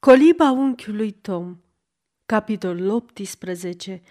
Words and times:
Coliba 0.00 0.50
unchiului 0.50 1.10
Tom. 1.10 1.56
Capitolul 2.26 2.88
18 2.88 4.02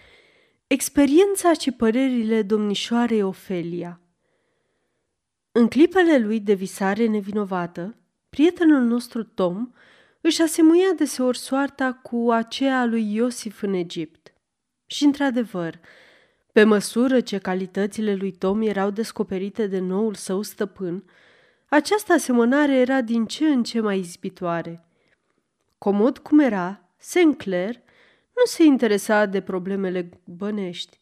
Experiența 0.66 1.52
și 1.52 1.70
părerile 1.70 2.42
domnișoarei 2.42 3.22
Ofelia. 3.22 4.00
În 5.52 5.68
clipele 5.68 6.18
lui 6.18 6.40
de 6.40 6.54
visare 6.54 7.06
nevinovată, 7.06 7.96
prietenul 8.28 8.82
nostru 8.82 9.24
Tom 9.24 9.72
își 10.20 10.42
asemuia 10.42 10.92
deseori 10.96 11.38
soarta 11.38 11.92
cu 11.92 12.30
aceea 12.30 12.84
lui 12.84 13.14
Iosif 13.14 13.62
în 13.62 13.72
Egipt. 13.72 14.32
Și, 14.86 15.04
într-adevăr, 15.04 15.80
pe 16.52 16.64
măsură 16.64 17.20
ce 17.20 17.38
calitățile 17.38 18.14
lui 18.14 18.32
Tom 18.32 18.62
erau 18.62 18.90
descoperite 18.90 19.66
de 19.66 19.78
noul 19.78 20.14
său 20.14 20.42
stăpân, 20.42 21.04
această 21.68 22.12
asemănare 22.12 22.76
era 22.76 23.00
din 23.00 23.26
ce 23.26 23.46
în 23.46 23.62
ce 23.62 23.80
mai 23.80 23.98
izbitoare– 23.98 24.84
Comod 25.80 26.18
cum 26.18 26.38
era, 26.38 26.80
Sinclair 26.96 27.74
nu 28.36 28.44
se 28.44 28.64
interesa 28.64 29.26
de 29.26 29.40
problemele 29.40 30.08
bănești. 30.24 30.98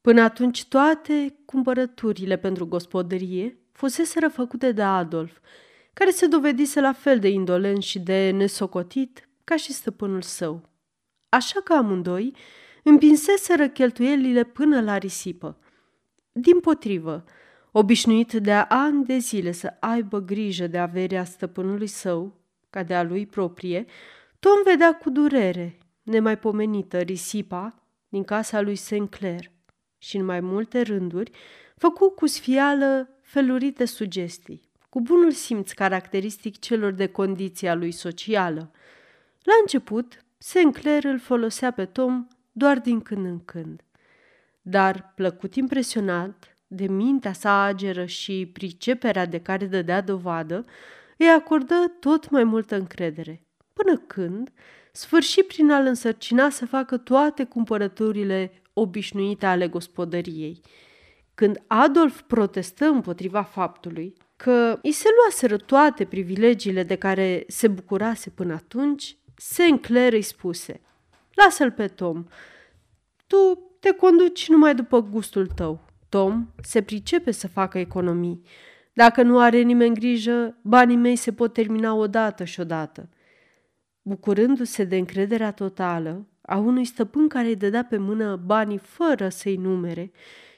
Până 0.00 0.22
atunci 0.22 0.64
toate 0.64 1.36
cumpărăturile 1.44 2.36
pentru 2.36 2.66
gospodărie 2.66 3.58
fuseseră 3.72 4.28
făcute 4.28 4.72
de 4.72 4.82
Adolf, 4.82 5.38
care 5.92 6.10
se 6.10 6.26
dovedise 6.26 6.80
la 6.80 6.92
fel 6.92 7.18
de 7.18 7.28
indolent 7.28 7.82
și 7.82 7.98
de 7.98 8.30
nesocotit 8.30 9.28
ca 9.44 9.56
și 9.56 9.72
stăpânul 9.72 10.22
său. 10.22 10.62
Așa 11.28 11.60
că 11.64 11.72
amândoi 11.72 12.34
împinseseră 12.82 13.68
cheltuielile 13.68 14.44
până 14.44 14.80
la 14.80 14.98
risipă. 14.98 15.58
Din 16.32 16.60
potrivă, 16.60 17.24
obișnuit 17.72 18.32
de 18.32 18.52
ani 18.52 19.04
de 19.04 19.18
zile 19.18 19.52
să 19.52 19.76
aibă 19.80 20.18
grijă 20.18 20.66
de 20.66 20.78
averea 20.78 21.24
stăpânului 21.24 21.86
său, 21.86 22.39
ca 22.70 22.82
de 22.82 22.94
a 22.94 23.02
lui 23.02 23.26
proprie, 23.26 23.84
Tom 24.38 24.62
vedea 24.64 24.94
cu 24.94 25.10
durere, 25.10 25.78
nemaipomenită, 26.02 26.98
risipa 26.98 27.82
din 28.08 28.24
casa 28.24 28.60
lui 28.60 28.76
Sinclair 28.76 29.50
și 29.98 30.16
în 30.16 30.24
mai 30.24 30.40
multe 30.40 30.80
rânduri 30.80 31.30
făcu 31.76 32.10
cu 32.10 32.26
sfială 32.26 33.08
felurite 33.22 33.84
sugestii, 33.84 34.70
cu 34.88 35.00
bunul 35.00 35.30
simț 35.30 35.72
caracteristic 35.72 36.58
celor 36.58 36.92
de 36.92 37.06
condiția 37.06 37.74
lui 37.74 37.92
socială. 37.92 38.70
La 39.42 39.52
început, 39.60 40.24
Sinclair 40.38 41.04
îl 41.04 41.18
folosea 41.18 41.70
pe 41.70 41.84
Tom 41.84 42.26
doar 42.52 42.78
din 42.78 43.00
când 43.00 43.24
în 43.26 43.44
când. 43.44 43.82
Dar, 44.62 45.12
plăcut 45.14 45.54
impresionat 45.54 46.56
de 46.66 46.86
mintea 46.86 47.32
sa 47.32 47.62
ageră 47.62 48.04
și 48.04 48.50
priceperea 48.52 49.26
de 49.26 49.40
care 49.40 49.66
dădea 49.66 50.00
dovadă, 50.00 50.64
îi 51.24 51.30
acordă 51.30 51.74
tot 52.00 52.30
mai 52.30 52.44
multă 52.44 52.76
încredere, 52.76 53.46
până 53.72 53.96
când 53.96 54.52
sfârși 54.92 55.42
prin 55.42 55.70
a-l 55.70 55.86
însărcina 55.86 56.50
să 56.50 56.66
facă 56.66 56.96
toate 56.96 57.44
cumpărăturile 57.44 58.62
obișnuite 58.72 59.46
ale 59.46 59.68
gospodăriei. 59.68 60.60
Când 61.34 61.62
Adolf 61.66 62.20
protestă 62.20 62.84
împotriva 62.84 63.42
faptului 63.42 64.14
că 64.36 64.78
îi 64.82 64.92
se 64.92 65.08
luaseră 65.20 65.56
toate 65.56 66.04
privilegiile 66.04 66.82
de 66.82 66.96
care 66.96 67.44
se 67.48 67.68
bucurase 67.68 68.30
până 68.30 68.52
atunci, 68.54 69.16
Sinclair 69.36 70.12
îi 70.12 70.22
spuse, 70.22 70.80
Lasă-l 71.34 71.70
pe 71.70 71.86
Tom, 71.86 72.24
tu 73.26 73.70
te 73.80 73.92
conduci 73.92 74.48
numai 74.48 74.74
după 74.74 75.02
gustul 75.02 75.46
tău. 75.46 75.84
Tom 76.08 76.46
se 76.62 76.82
pricepe 76.82 77.30
să 77.30 77.48
facă 77.48 77.78
economii. 77.78 78.42
Dacă 79.00 79.22
nu 79.22 79.38
are 79.38 79.60
nimeni 79.60 79.94
grijă, 79.94 80.56
banii 80.62 80.96
mei 80.96 81.16
se 81.16 81.32
pot 81.32 81.52
termina 81.52 81.94
odată 81.94 82.44
și 82.44 82.60
odată. 82.60 83.08
Bucurându-se 84.02 84.84
de 84.84 84.96
încrederea 84.96 85.52
totală 85.52 86.26
a 86.40 86.56
unui 86.56 86.84
stăpân 86.84 87.28
care 87.28 87.46
îi 87.46 87.56
dădea 87.56 87.84
pe 87.84 87.96
mână 87.96 88.36
banii 88.36 88.78
fără 88.78 89.28
să-i 89.28 89.56
numere 89.56 90.10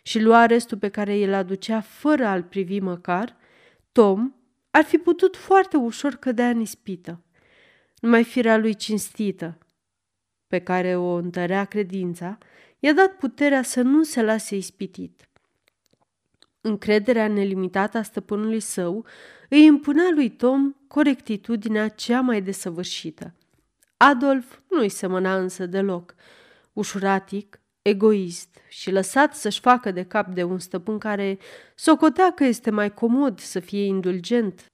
și 0.03 0.20
lua 0.20 0.47
restul 0.47 0.79
pe 0.79 0.89
care 0.89 1.25
îl 1.25 1.33
aducea 1.33 1.81
fără 1.81 2.27
a-l 2.27 2.42
privi 2.42 2.81
măcar, 2.81 3.36
Tom 3.92 4.33
ar 4.70 4.85
fi 4.85 4.98
putut 4.98 5.36
foarte 5.36 5.77
ușor 5.77 6.14
cădea 6.14 6.48
în 6.48 6.61
ispită. 6.61 7.20
Numai 8.01 8.25
firea 8.25 8.57
lui 8.57 8.75
cinstită, 8.75 9.58
pe 10.47 10.58
care 10.58 10.97
o 10.97 11.13
întărea 11.13 11.64
credința, 11.64 12.39
i-a 12.79 12.92
dat 12.92 13.13
puterea 13.13 13.63
să 13.63 13.83
nu 13.83 14.02
se 14.02 14.23
lase 14.23 14.57
ispitit. 14.57 15.27
Încrederea 16.64 17.28
nelimitată 17.28 17.98
a 17.98 18.02
stăpânului 18.02 18.61
său 18.61 19.05
îi 19.48 19.64
impunea 19.64 20.08
lui 20.14 20.30
Tom 20.30 20.73
corectitudinea 20.89 21.89
cea 21.89 22.20
mai 22.20 22.42
desăvârșită. 22.42 23.34
Adolf 23.96 24.58
nu-i 24.70 24.89
semăna 24.89 25.36
însă 25.36 25.67
deloc. 25.67 26.14
Ușuratic, 26.72 27.61
egoist 27.83 28.58
și 28.68 28.90
lăsat 28.90 29.34
să-și 29.34 29.61
facă 29.61 29.90
de 29.90 30.02
cap 30.02 30.34
de 30.34 30.42
un 30.42 30.58
stăpân 30.58 30.98
care 30.98 31.39
socotea 31.74 32.33
că 32.33 32.45
este 32.45 32.70
mai 32.70 32.95
comod 32.95 33.39
să 33.39 33.61
fie 33.61 33.84
indulgent 33.84 34.67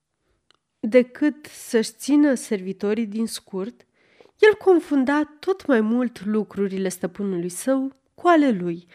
decât 0.81 1.47
să-și 1.47 1.93
țină 1.93 2.35
servitorii 2.35 3.07
din 3.07 3.27
scurt, 3.27 3.87
el 4.39 4.55
confunda 4.55 5.37
tot 5.39 5.67
mai 5.67 5.81
mult 5.81 6.25
lucrurile 6.25 6.89
stăpânului 6.89 7.49
său 7.49 7.93
cu 8.15 8.29
ale 8.29 8.51
lui– 8.51 8.87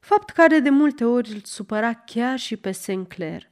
fapt 0.00 0.30
care 0.30 0.58
de 0.58 0.70
multe 0.70 1.04
ori 1.04 1.32
îl 1.32 1.40
supăra 1.44 1.94
chiar 1.94 2.38
și 2.38 2.56
pe 2.56 2.72
Sinclair. 2.72 3.50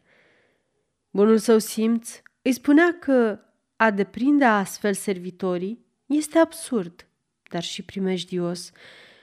Bunul 1.10 1.38
său 1.38 1.58
simț 1.58 2.20
îi 2.42 2.52
spunea 2.52 2.96
că 3.00 3.40
a 3.76 3.90
deprinde 3.90 4.44
astfel 4.44 4.94
servitorii 4.94 5.86
este 6.06 6.38
absurd, 6.38 7.06
dar 7.50 7.62
și 7.62 7.82
primejdios. 7.82 8.70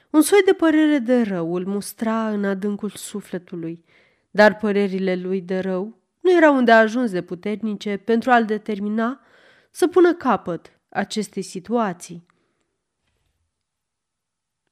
Un 0.10 0.22
soi 0.22 0.42
de 0.46 0.54
părere 0.54 0.98
de 0.98 1.22
rău 1.22 1.56
îl 1.56 1.66
mustra 1.66 2.30
în 2.30 2.46
adâncul 2.46 2.90
sufletului, 2.90 3.86
dar 4.32 4.58
părerile 4.58 5.16
lui 5.16 5.42
de 5.42 5.60
rău 5.60 5.98
nu 6.22 6.32
erau 6.32 6.56
unde 6.56 6.72
a 6.72 6.80
ajuns 6.80 7.12
de 7.12 7.22
puternice 7.22 7.98
pentru 7.98 8.32
a-l 8.32 8.46
determina 8.46 9.22
să 9.72 9.88
pună 9.88 10.14
capăt 10.14 10.72
acestei 10.90 11.42
situații. 11.42 12.26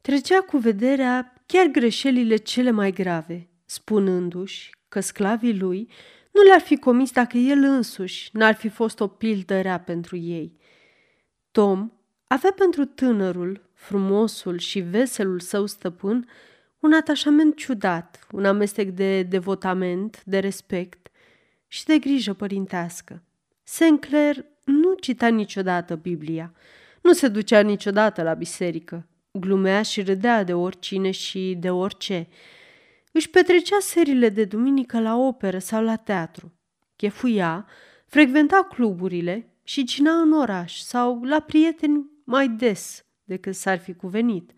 Trecea 0.02 0.42
cu 0.42 0.58
vederea 0.58 1.33
chiar 1.46 1.66
greșelile 1.66 2.36
cele 2.36 2.72
mai 2.72 2.92
grave, 2.92 3.50
spunându-și 3.66 4.70
că 4.90 5.00
sclavii 5.00 5.58
lui 5.58 5.90
nu 6.32 6.42
le-ar 6.42 6.62
fi 6.62 6.78
comis 6.78 7.12
dacă 7.12 7.38
el 7.38 7.64
însuși 7.64 8.30
n-ar 8.34 8.56
fi 8.56 8.70
fost 8.70 9.00
o 9.00 9.08
pildă 9.08 9.62
rea 9.62 9.80
pentru 9.80 10.18
ei. 10.18 10.58
Tom 11.52 11.92
avea 12.28 12.52
pentru 12.52 12.86
tânărul, 12.86 13.70
frumosul 13.74 14.58
și 14.58 14.80
veselul 14.80 15.40
său 15.40 15.66
stăpân 15.66 16.28
un 16.80 16.94
atașament 16.94 17.56
ciudat, 17.56 18.28
un 18.32 18.46
amestec 18.46 18.90
de 18.90 19.24
devotament, 19.24 20.24
de 20.26 20.40
respect 20.40 21.08
și 21.68 21.86
de 21.86 21.98
grijă 21.98 22.34
părintească. 22.34 23.24
Sinclair 23.64 24.46
nu 24.64 24.94
cita 24.94 25.28
niciodată 25.28 25.96
Biblia, 25.96 26.54
nu 27.02 27.14
se 27.14 27.28
ducea 27.28 27.60
niciodată 27.60 28.22
la 28.22 28.34
biserică, 28.34 29.08
glumea 29.40 29.82
și 29.82 30.02
râdea 30.02 30.44
de 30.44 30.54
oricine 30.54 31.12
și 31.12 31.56
de 31.60 31.70
orice. 31.70 32.28
Își 33.12 33.30
petrecea 33.30 33.78
serile 33.80 34.30
de 34.30 34.46
duminică 34.46 35.00
la 35.00 35.16
operă 35.16 35.60
sau 35.60 35.84
la 35.84 35.96
teatru. 35.96 36.54
Chefuia, 36.96 37.68
frecventa 38.06 38.68
cluburile 38.70 39.54
și 39.64 39.84
cina 39.84 40.12
în 40.12 40.34
oraș 40.34 40.80
sau 40.80 41.24
la 41.24 41.40
prieteni 41.40 42.10
mai 42.24 42.50
des 42.50 43.06
decât 43.24 43.56
s-ar 43.56 43.80
fi 43.80 43.94
cuvenit. 43.94 44.52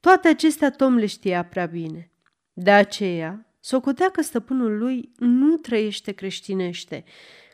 Toate 0.00 0.28
acestea 0.28 0.70
Tom 0.70 0.96
le 0.96 1.06
știa 1.06 1.44
prea 1.44 1.66
bine. 1.66 2.10
De 2.52 2.70
aceea, 2.70 3.46
socotea 3.60 4.10
că 4.10 4.22
stăpânul 4.22 4.78
lui 4.78 5.12
nu 5.18 5.56
trăiește 5.56 6.12
creștinește, 6.12 7.04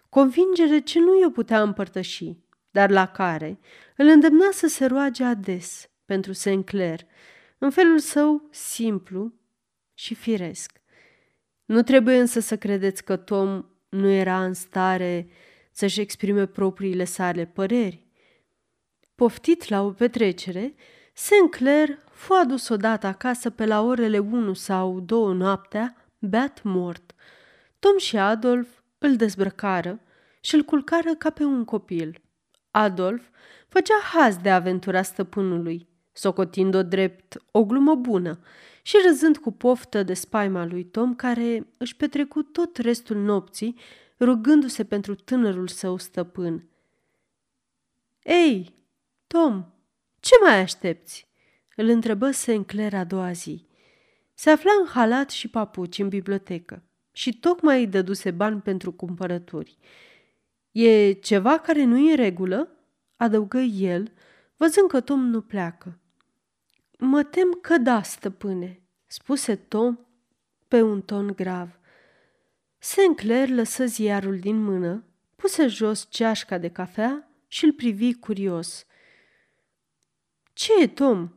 convingere 0.08 0.78
ce 0.78 0.98
nu 0.98 1.20
i-o 1.20 1.30
putea 1.30 1.62
împărtăși, 1.62 2.36
dar 2.70 2.90
la 2.90 3.06
care 3.06 3.58
îl 3.96 4.06
îndemna 4.06 4.48
să 4.52 4.66
se 4.66 4.86
roage 4.86 5.24
ades, 5.24 5.89
pentru 6.10 6.32
Sinclair, 6.32 7.00
în 7.58 7.70
felul 7.70 7.98
său 7.98 8.48
simplu 8.50 9.32
și 9.94 10.14
firesc. 10.14 10.80
Nu 11.64 11.82
trebuie 11.82 12.18
însă 12.18 12.40
să 12.40 12.56
credeți 12.56 13.04
că 13.04 13.16
Tom 13.16 13.64
nu 13.88 14.08
era 14.08 14.44
în 14.44 14.54
stare 14.54 15.28
să-și 15.70 16.00
exprime 16.00 16.46
propriile 16.46 17.04
sale 17.04 17.44
păreri. 17.44 18.06
Poftit 19.14 19.68
la 19.68 19.82
o 19.82 19.90
petrecere, 19.90 20.74
Sinclair 21.12 21.98
fu 22.10 22.32
adus 22.32 22.68
odată 22.68 23.06
acasă 23.06 23.50
pe 23.50 23.66
la 23.66 23.82
orele 23.82 24.18
1 24.18 24.52
sau 24.52 25.00
2 25.00 25.34
noaptea, 25.34 26.10
beat 26.18 26.62
mort. 26.62 27.14
Tom 27.78 27.98
și 27.98 28.16
Adolf 28.16 28.68
îl 28.98 29.16
dezbrăcară 29.16 30.00
și 30.40 30.54
îl 30.54 30.62
culcară 30.62 31.14
ca 31.14 31.30
pe 31.30 31.44
un 31.44 31.64
copil. 31.64 32.20
Adolf 32.70 33.22
făcea 33.68 34.00
haz 34.12 34.36
de 34.36 34.50
aventura 34.50 35.02
stăpânului 35.02 35.88
socotind-o 36.12 36.82
drept 36.82 37.42
o 37.50 37.64
glumă 37.64 37.94
bună 37.94 38.38
și 38.82 38.96
râzând 39.06 39.36
cu 39.36 39.50
poftă 39.50 40.02
de 40.02 40.14
spaima 40.14 40.64
lui 40.64 40.84
Tom, 40.84 41.14
care 41.14 41.66
își 41.76 41.96
petrecu 41.96 42.42
tot 42.42 42.76
restul 42.76 43.16
nopții 43.16 43.78
rugându-se 44.20 44.84
pentru 44.84 45.14
tânărul 45.14 45.68
său 45.68 45.96
stăpân. 45.96 46.68
Ei, 48.22 48.74
Tom, 49.26 49.64
ce 50.20 50.34
mai 50.42 50.60
aștepți?" 50.60 51.28
îl 51.76 51.88
întrebă 51.88 52.30
Sinclair 52.30 52.94
a 52.94 53.04
doua 53.04 53.32
zi. 53.32 53.66
Se 54.34 54.50
afla 54.50 54.70
în 54.80 54.86
halat 54.86 55.30
și 55.30 55.48
papuci 55.48 55.98
în 55.98 56.08
bibliotecă 56.08 56.82
și 57.12 57.38
tocmai 57.38 57.80
îi 57.80 57.86
dăduse 57.86 58.30
bani 58.30 58.60
pentru 58.60 58.92
cumpărături. 58.92 59.78
E 60.70 61.12
ceva 61.12 61.58
care 61.58 61.84
nu 61.84 61.98
e 61.98 62.10
în 62.10 62.16
regulă?" 62.16 62.68
adăugă 63.16 63.58
el, 63.58 64.12
văzând 64.56 64.88
că 64.88 65.00
Tom 65.00 65.20
nu 65.20 65.40
pleacă. 65.40 65.99
Mă 67.02 67.22
tem 67.22 67.58
că 67.60 67.78
da, 67.78 68.02
stăpâne, 68.02 68.82
spuse 69.06 69.56
Tom 69.56 69.98
pe 70.68 70.82
un 70.82 71.02
ton 71.02 71.26
grav. 71.26 71.78
Sinclair 72.78 73.48
lăsă 73.48 73.84
ziarul 73.84 74.38
din 74.38 74.62
mână, 74.62 75.04
puse 75.36 75.66
jos 75.66 76.06
ceașca 76.10 76.58
de 76.58 76.68
cafea 76.68 77.30
și 77.46 77.64
îl 77.64 77.72
privi 77.72 78.14
curios. 78.14 78.86
Ce 80.52 80.72
e, 80.82 80.86
Tom?" 80.86 81.32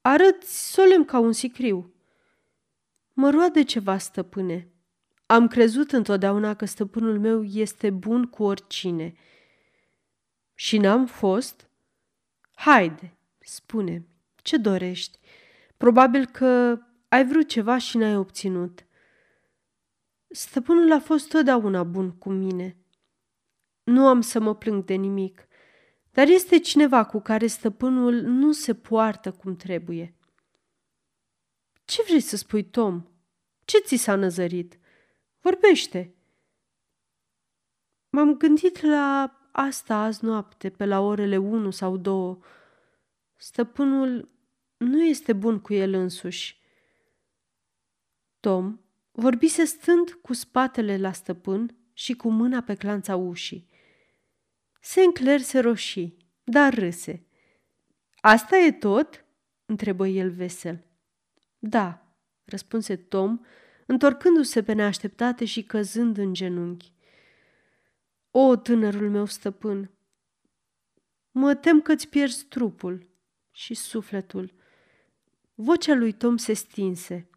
Arăți 0.00 0.72
solemn 0.72 1.04
ca 1.04 1.18
un 1.18 1.32
sicriu." 1.32 1.94
Mă 3.12 3.30
roade 3.30 3.64
ceva, 3.64 3.98
stăpâne. 3.98 4.68
Am 5.26 5.48
crezut 5.48 5.92
întotdeauna 5.92 6.54
că 6.54 6.64
stăpânul 6.64 7.18
meu 7.18 7.44
este 7.44 7.90
bun 7.90 8.24
cu 8.24 8.42
oricine. 8.42 9.14
Și 10.54 10.78
n-am 10.78 11.06
fost? 11.06 11.68
Haide, 12.54 13.16
spune 13.38 14.09
ce 14.42 14.56
dorești? 14.56 15.18
Probabil 15.76 16.26
că 16.26 16.78
ai 17.08 17.26
vrut 17.26 17.48
ceva 17.48 17.78
și 17.78 17.96
n-ai 17.96 18.16
obținut. 18.16 18.86
Stăpânul 20.28 20.92
a 20.92 21.00
fost 21.00 21.28
totdeauna 21.28 21.82
bun 21.82 22.10
cu 22.18 22.30
mine. 22.30 22.76
Nu 23.82 24.06
am 24.06 24.20
să 24.20 24.40
mă 24.40 24.54
plâng 24.54 24.84
de 24.84 24.94
nimic, 24.94 25.46
dar 26.10 26.28
este 26.28 26.58
cineva 26.58 27.04
cu 27.04 27.20
care 27.20 27.46
stăpânul 27.46 28.14
nu 28.14 28.52
se 28.52 28.74
poartă 28.74 29.32
cum 29.32 29.56
trebuie. 29.56 30.14
Ce 31.84 32.02
vrei 32.02 32.20
să 32.20 32.36
spui, 32.36 32.64
Tom? 32.64 33.04
Ce 33.64 33.78
ți 33.78 33.96
s-a 33.96 34.14
năzărit? 34.14 34.78
Vorbește! 35.40 36.14
M-am 38.10 38.36
gândit 38.36 38.80
la 38.80 39.34
asta 39.52 39.96
azi 39.96 40.24
noapte, 40.24 40.70
pe 40.70 40.84
la 40.84 41.00
orele 41.00 41.36
unu 41.36 41.70
sau 41.70 41.96
două. 41.96 42.38
Stăpânul 43.42 44.28
nu 44.76 45.02
este 45.02 45.32
bun 45.32 45.60
cu 45.60 45.72
el 45.72 45.92
însuși. 45.94 46.60
Tom 48.40 48.78
vorbise 49.10 49.64
stând 49.64 50.10
cu 50.10 50.32
spatele 50.32 50.98
la 50.98 51.12
stăpân 51.12 51.76
și 51.92 52.14
cu 52.14 52.30
mâna 52.30 52.62
pe 52.62 52.74
clanța 52.74 53.16
ușii. 53.16 53.68
Sinclair 54.80 55.40
se 55.40 55.58
roșii, 55.58 56.16
dar 56.44 56.74
râse. 56.74 57.26
Asta 58.20 58.56
e 58.56 58.72
tot?" 58.72 59.24
întrebă 59.66 60.06
el 60.06 60.30
vesel. 60.30 60.84
Da, 61.58 62.14
răspunse 62.44 62.96
Tom, 62.96 63.40
întorcându-se 63.86 64.62
pe 64.62 64.72
neașteptate 64.72 65.44
și 65.44 65.62
căzând 65.62 66.16
în 66.16 66.34
genunchi. 66.34 66.92
O, 68.30 68.56
tânărul 68.56 69.10
meu 69.10 69.24
stăpân, 69.24 69.90
mă 71.30 71.54
tem 71.54 71.80
că-ți 71.80 72.08
pierzi 72.08 72.44
trupul 72.44 73.08
și 73.60 73.74
sufletul. 73.74 74.52
Vocea 75.54 75.94
lui 75.94 76.12
Tom 76.12 76.36
se 76.36 76.52
stinse 76.52 77.28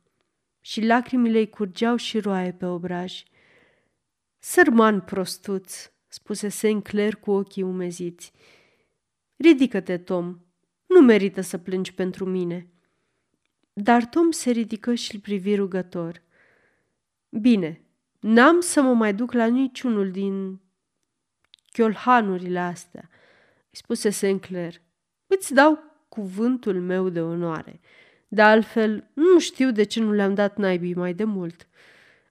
și 0.62 0.86
lacrimile 0.86 1.38
îi 1.38 1.50
curgeau 1.50 1.96
și 1.96 2.20
roaie 2.20 2.54
pe 2.54 2.66
obraj. 2.66 3.24
Sărman 4.40 5.02
prostuț, 5.02 5.92
spuse 6.08 6.50
Sinclair 6.50 7.16
cu 7.16 7.32
ochii 7.32 7.62
umeziți. 7.64 8.32
Ridică-te, 9.36 9.98
Tom, 9.98 10.40
nu 10.86 11.02
merită 11.02 11.42
să 11.42 11.58
plângi 11.58 11.94
pentru 11.94 12.26
mine. 12.26 12.72
Dar 13.74 14.06
Tom 14.06 14.32
se 14.32 14.52
ridică 14.52 14.94
și 14.94 15.16
îl 15.16 15.22
privi 15.22 15.56
rugător. 15.56 16.24
Bine, 17.30 17.86
n-am 18.20 18.60
să 18.60 18.82
mă 18.82 18.94
mai 18.94 19.14
duc 19.14 19.32
la 19.32 19.46
niciunul 19.46 20.12
din 20.12 20.62
chiolhanurile 21.72 22.60
astea, 22.60 23.10
îi 23.70 23.78
spuse 23.78 24.10
Sinclair. 24.10 24.82
Îți 25.28 25.54
dau 25.54 25.93
cuvântul 26.14 26.82
meu 26.82 27.10
de 27.10 27.22
onoare. 27.22 27.80
De 28.28 28.42
altfel, 28.42 29.10
nu 29.14 29.40
știu 29.40 29.72
de 29.72 29.84
ce 29.84 30.00
nu 30.00 30.12
le-am 30.12 30.34
dat 30.34 30.58
naibii 30.58 30.94
mai 30.94 31.14
de 31.14 31.24
mult. 31.24 31.68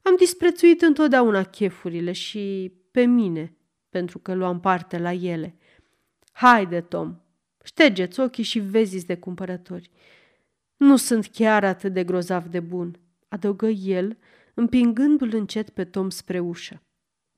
Am 0.02 0.14
disprețuit 0.16 0.82
întotdeauna 0.82 1.42
chefurile 1.42 2.12
și 2.12 2.72
pe 2.90 3.04
mine, 3.04 3.56
pentru 3.88 4.18
că 4.18 4.34
luam 4.34 4.60
parte 4.60 4.98
la 4.98 5.12
ele. 5.12 5.56
Haide, 6.32 6.80
Tom, 6.80 7.16
ștergeți 7.64 8.20
ochii 8.20 8.44
și 8.44 8.58
vezi 8.58 9.06
de 9.06 9.16
cumpărători. 9.16 9.90
Nu 10.76 10.96
sunt 10.96 11.26
chiar 11.26 11.64
atât 11.64 11.92
de 11.92 12.04
grozav 12.04 12.46
de 12.46 12.60
bun, 12.60 13.00
adăugă 13.28 13.66
el, 13.66 14.18
împingându-l 14.54 15.34
încet 15.34 15.70
pe 15.70 15.84
Tom 15.84 16.10
spre 16.10 16.38
ușă. 16.38 16.82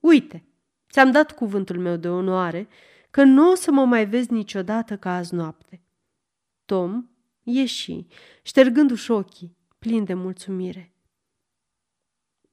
Uite, 0.00 0.44
ți-am 0.90 1.10
dat 1.10 1.32
cuvântul 1.32 1.78
meu 1.78 1.96
de 1.96 2.08
onoare 2.08 2.68
că 3.10 3.22
nu 3.22 3.50
o 3.50 3.54
să 3.54 3.70
mă 3.70 3.84
mai 3.84 4.06
vezi 4.06 4.32
niciodată 4.32 4.96
ca 4.96 5.16
azi 5.16 5.34
noapte. 5.34 5.83
Tom 6.64 7.08
ieși, 7.42 8.06
ștergându-și 8.42 9.10
ochii, 9.10 9.56
plin 9.78 10.04
de 10.04 10.14
mulțumire. 10.14 10.94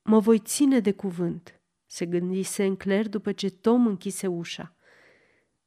Mă 0.02 0.20
voi 0.20 0.40
ține 0.40 0.80
de 0.80 0.92
cuvânt, 0.92 1.62
se 1.86 2.06
gândi 2.06 2.44
Sinclair 2.44 3.08
după 3.08 3.32
ce 3.32 3.50
Tom 3.50 3.88
închise 3.88 4.28
ușa. 4.28 4.76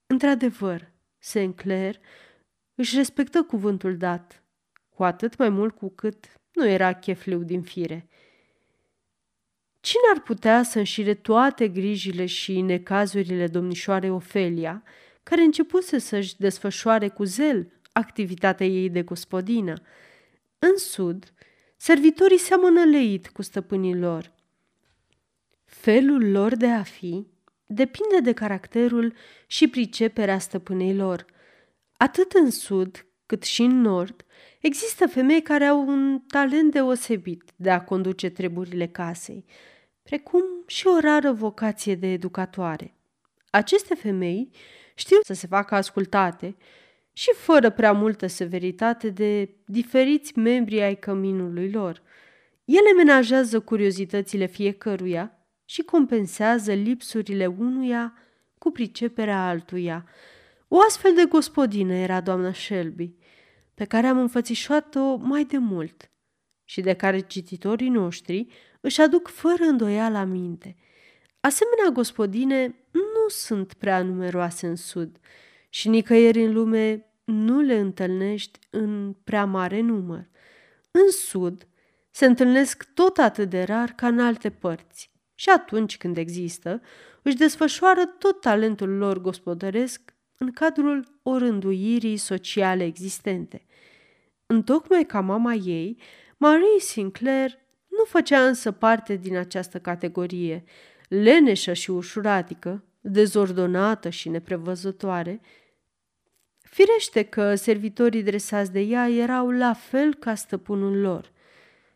Într-adevăr, 0.06 0.92
Sinclair 1.18 1.98
își 2.74 2.96
respectă 2.96 3.42
cuvântul 3.42 3.96
dat, 3.96 4.44
cu 4.88 5.04
atât 5.04 5.36
mai 5.36 5.48
mult 5.48 5.76
cu 5.76 5.88
cât 5.88 6.32
nu 6.52 6.68
era 6.68 6.92
chefliu 6.92 7.42
din 7.42 7.62
fire. 7.62 8.08
Cine 9.80 10.02
ar 10.14 10.20
putea 10.22 10.62
să 10.62 10.78
înșire 10.78 11.14
toate 11.14 11.68
grijile 11.68 12.26
și 12.26 12.60
necazurile 12.60 13.46
domnișoarei 13.46 14.10
Ofelia, 14.10 14.82
care 15.22 15.42
începuse 15.42 15.98
să-și 15.98 16.36
desfășoare 16.36 17.08
cu 17.08 17.24
zel 17.24 17.72
activitatea 17.94 18.66
ei 18.66 18.90
de 18.90 19.02
gospodină. 19.02 19.74
În 20.58 20.76
sud, 20.76 21.32
servitorii 21.76 22.38
seamănă 22.38 22.84
leit 22.84 23.28
cu 23.28 23.42
stăpânii 23.42 23.96
lor. 23.96 24.32
Felul 25.64 26.30
lor 26.30 26.54
de 26.54 26.66
a 26.66 26.82
fi 26.82 27.26
depinde 27.66 28.20
de 28.22 28.32
caracterul 28.32 29.14
și 29.46 29.68
priceperea 29.68 30.38
stăpânei 30.38 30.94
lor. 30.94 31.24
Atât 31.96 32.32
în 32.32 32.50
sud 32.50 33.06
cât 33.26 33.42
și 33.42 33.62
în 33.62 33.80
nord, 33.80 34.24
există 34.60 35.06
femei 35.06 35.42
care 35.42 35.64
au 35.64 35.86
un 35.86 36.20
talent 36.20 36.72
deosebit 36.72 37.42
de 37.56 37.70
a 37.70 37.84
conduce 37.84 38.28
treburile 38.28 38.86
casei, 38.86 39.44
precum 40.02 40.44
și 40.66 40.86
o 40.86 40.98
rară 40.98 41.32
vocație 41.32 41.94
de 41.94 42.06
educatoare. 42.06 42.94
Aceste 43.50 43.94
femei 43.94 44.50
știu 44.94 45.16
să 45.22 45.32
se 45.32 45.46
facă 45.46 45.74
ascultate 45.74 46.56
și 47.16 47.32
fără 47.32 47.70
prea 47.70 47.92
multă 47.92 48.26
severitate 48.26 49.10
de 49.10 49.54
diferiți 49.64 50.38
membri 50.38 50.82
ai 50.82 50.96
căminului 50.96 51.70
lor. 51.70 52.02
Ele 52.64 52.92
menajează 52.96 53.60
curiozitățile 53.60 54.46
fiecăruia 54.46 55.38
și 55.64 55.82
compensează 55.82 56.72
lipsurile 56.72 57.46
unuia 57.46 58.18
cu 58.58 58.70
priceperea 58.70 59.48
altuia. 59.48 60.08
O 60.68 60.78
astfel 60.86 61.14
de 61.14 61.24
gospodină 61.24 61.92
era 61.92 62.20
doamna 62.20 62.52
Shelby, 62.52 63.14
pe 63.74 63.84
care 63.84 64.06
am 64.06 64.18
înfățișat-o 64.18 65.16
mai 65.16 65.44
de 65.44 65.58
mult 65.58 66.10
și 66.64 66.80
de 66.80 66.92
care 66.94 67.20
cititorii 67.20 67.88
noștri 67.88 68.46
își 68.80 69.00
aduc 69.00 69.28
fără 69.28 69.62
îndoială 69.64 70.24
minte. 70.24 70.76
Asemenea 71.40 71.90
gospodine 71.92 72.74
nu 72.90 73.28
sunt 73.28 73.74
prea 73.74 74.02
numeroase 74.02 74.66
în 74.66 74.76
sud– 74.76 75.18
și 75.74 75.88
nicăieri 75.88 76.44
în 76.44 76.52
lume 76.52 77.06
nu 77.24 77.60
le 77.60 77.78
întâlnești 77.78 78.58
în 78.70 79.14
prea 79.24 79.44
mare 79.44 79.80
număr. 79.80 80.28
În 80.90 81.10
sud 81.10 81.66
se 82.10 82.26
întâlnesc 82.26 82.84
tot 82.94 83.18
atât 83.18 83.50
de 83.50 83.62
rar 83.62 83.90
ca 83.90 84.06
în 84.06 84.18
alte 84.18 84.50
părți 84.50 85.10
și 85.34 85.48
atunci 85.48 85.96
când 85.96 86.16
există, 86.16 86.80
își 87.22 87.36
desfășoară 87.36 88.04
tot 88.04 88.40
talentul 88.40 88.88
lor 88.88 89.20
gospodăresc 89.20 90.14
în 90.38 90.50
cadrul 90.50 91.18
orânduirii 91.22 92.16
sociale 92.16 92.84
existente. 92.84 93.64
Întocmai 94.46 95.04
ca 95.04 95.20
mama 95.20 95.52
ei, 95.52 95.98
Marie 96.36 96.80
Sinclair 96.80 97.50
nu 97.88 98.04
făcea 98.04 98.46
însă 98.46 98.72
parte 98.72 99.16
din 99.16 99.36
această 99.36 99.78
categorie, 99.78 100.64
leneșă 101.08 101.72
și 101.72 101.90
ușuratică, 101.90 102.84
dezordonată 103.00 104.08
și 104.08 104.28
neprevăzătoare, 104.28 105.40
Firește 106.74 107.22
că 107.22 107.54
servitorii 107.54 108.22
dresați 108.22 108.72
de 108.72 108.80
ea 108.80 109.08
erau 109.08 109.50
la 109.50 109.72
fel 109.72 110.14
ca 110.14 110.34
stăpânul 110.34 111.00
lor. 111.00 111.32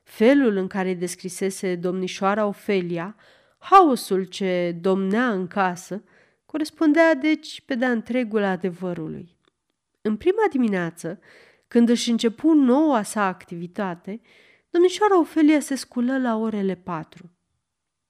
Felul 0.03 0.57
în 0.57 0.67
care 0.67 0.95
descrisese 0.95 1.75
domnișoara 1.75 2.47
Ofelia, 2.47 3.17
haosul 3.59 4.25
ce 4.25 4.77
domnea 4.81 5.31
în 5.33 5.47
casă, 5.47 6.03
corespundea 6.47 7.15
deci 7.15 7.61
pe 7.61 7.75
de-a 7.75 7.91
întregul 7.91 8.43
adevărului. 8.43 9.37
În 10.01 10.17
prima 10.17 10.43
dimineață, 10.51 11.21
când 11.69 11.89
își 11.89 12.11
începu 12.11 12.53
noua 12.53 13.03
sa 13.03 13.27
activitate, 13.27 14.21
domnișoara 14.71 15.21
Ofelia 15.21 15.61
se 15.61 15.75
sculă 15.75 16.19
la 16.19 16.37
orele 16.37 16.75
patru. 16.75 17.31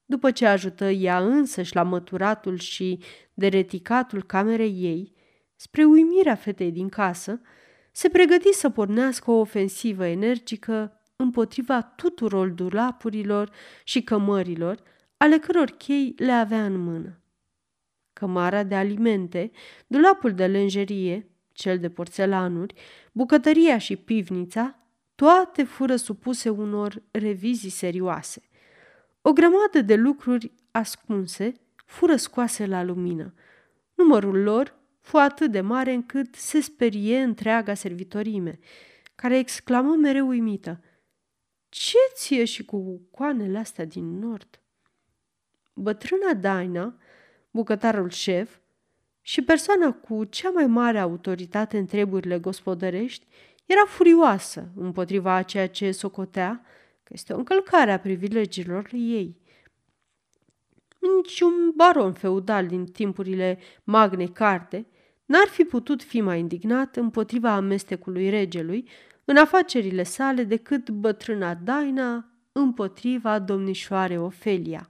După 0.05 0.31
ce 0.31 0.45
ajută 0.45 0.89
ea 0.89 1.19
însăși 1.19 1.75
la 1.75 1.83
măturatul 1.83 2.57
și 2.57 2.99
dereticatul 3.33 4.23
camerei 4.23 4.77
ei, 4.79 5.17
spre 5.59 5.83
uimirea 5.83 6.35
fetei 6.35 6.71
din 6.71 6.89
casă, 6.89 7.41
se 7.91 8.09
pregăti 8.09 8.53
să 8.53 8.69
pornească 8.69 9.31
o 9.31 9.39
ofensivă 9.39 10.05
energică 10.05 11.01
împotriva 11.15 11.81
tuturor 11.81 12.47
dulapurilor 12.47 13.51
și 13.83 14.03
cămărilor, 14.03 14.79
ale 15.17 15.37
căror 15.37 15.69
chei 15.69 16.13
le 16.17 16.31
avea 16.31 16.65
în 16.65 16.77
mână. 16.77 17.21
Cămara 18.13 18.63
de 18.63 18.75
alimente, 18.75 19.51
dulapul 19.87 20.33
de 20.33 20.45
lenjerie, 20.45 21.29
cel 21.51 21.79
de 21.79 21.89
porțelanuri, 21.89 22.73
bucătăria 23.11 23.77
și 23.77 23.95
pivnița, 23.95 24.79
toate 25.15 25.63
fură 25.63 25.95
supuse 25.95 26.49
unor 26.49 27.01
revizii 27.11 27.69
serioase. 27.69 28.41
O 29.21 29.33
grămadă 29.33 29.81
de 29.81 29.95
lucruri 29.95 30.51
ascunse 30.71 31.53
fură 31.85 32.15
scoase 32.15 32.65
la 32.65 32.83
lumină. 32.83 33.33
Numărul 33.93 34.43
lor 34.43 34.78
fu 35.09 35.17
atât 35.17 35.51
de 35.51 35.61
mare 35.61 35.93
încât 35.93 36.35
se 36.35 36.59
sperie 36.59 37.19
întreaga 37.19 37.73
servitorime, 37.73 38.59
care 39.15 39.37
exclamă 39.37 39.95
mereu 39.95 40.27
uimită. 40.27 40.83
Ce 41.69 41.97
ție 42.13 42.45
și 42.45 42.65
cu 42.65 43.01
coanele 43.11 43.57
astea 43.57 43.85
din 43.85 44.19
nord? 44.19 44.59
Bătrâna 45.73 46.33
Daina, 46.33 46.97
bucătarul 47.51 48.09
șef 48.09 48.57
și 49.21 49.41
persoana 49.41 49.93
cu 49.93 50.23
cea 50.23 50.49
mai 50.49 50.67
mare 50.67 50.99
autoritate 50.99 51.77
în 51.77 51.85
treburile 51.85 52.39
gospodărești, 52.39 53.25
era 53.65 53.85
furioasă 53.85 54.71
împotriva 54.75 55.33
a 55.33 55.43
ceea 55.43 55.67
ce 55.67 55.91
socotea 55.91 56.65
că 57.03 57.11
este 57.13 57.33
o 57.33 57.37
încălcare 57.37 57.91
a 57.91 57.99
privilegiilor 57.99 58.89
ei. 58.91 59.41
Niciun 60.99 61.71
baron 61.75 62.13
feudal 62.13 62.67
din 62.67 62.85
timpurile 62.85 63.59
Magnei 63.83 64.31
Carte 64.31 64.85
n-ar 65.29 65.47
fi 65.47 65.63
putut 65.63 66.03
fi 66.03 66.21
mai 66.21 66.39
indignat 66.39 66.95
împotriva 66.95 67.51
amestecului 67.51 68.29
regelui 68.29 68.89
în 69.25 69.37
afacerile 69.37 70.03
sale 70.03 70.43
decât 70.43 70.89
bătrâna 70.89 71.53
Daina 71.53 72.31
împotriva 72.51 73.39
domnișoarei 73.39 74.17
Ofelia. 74.17 74.89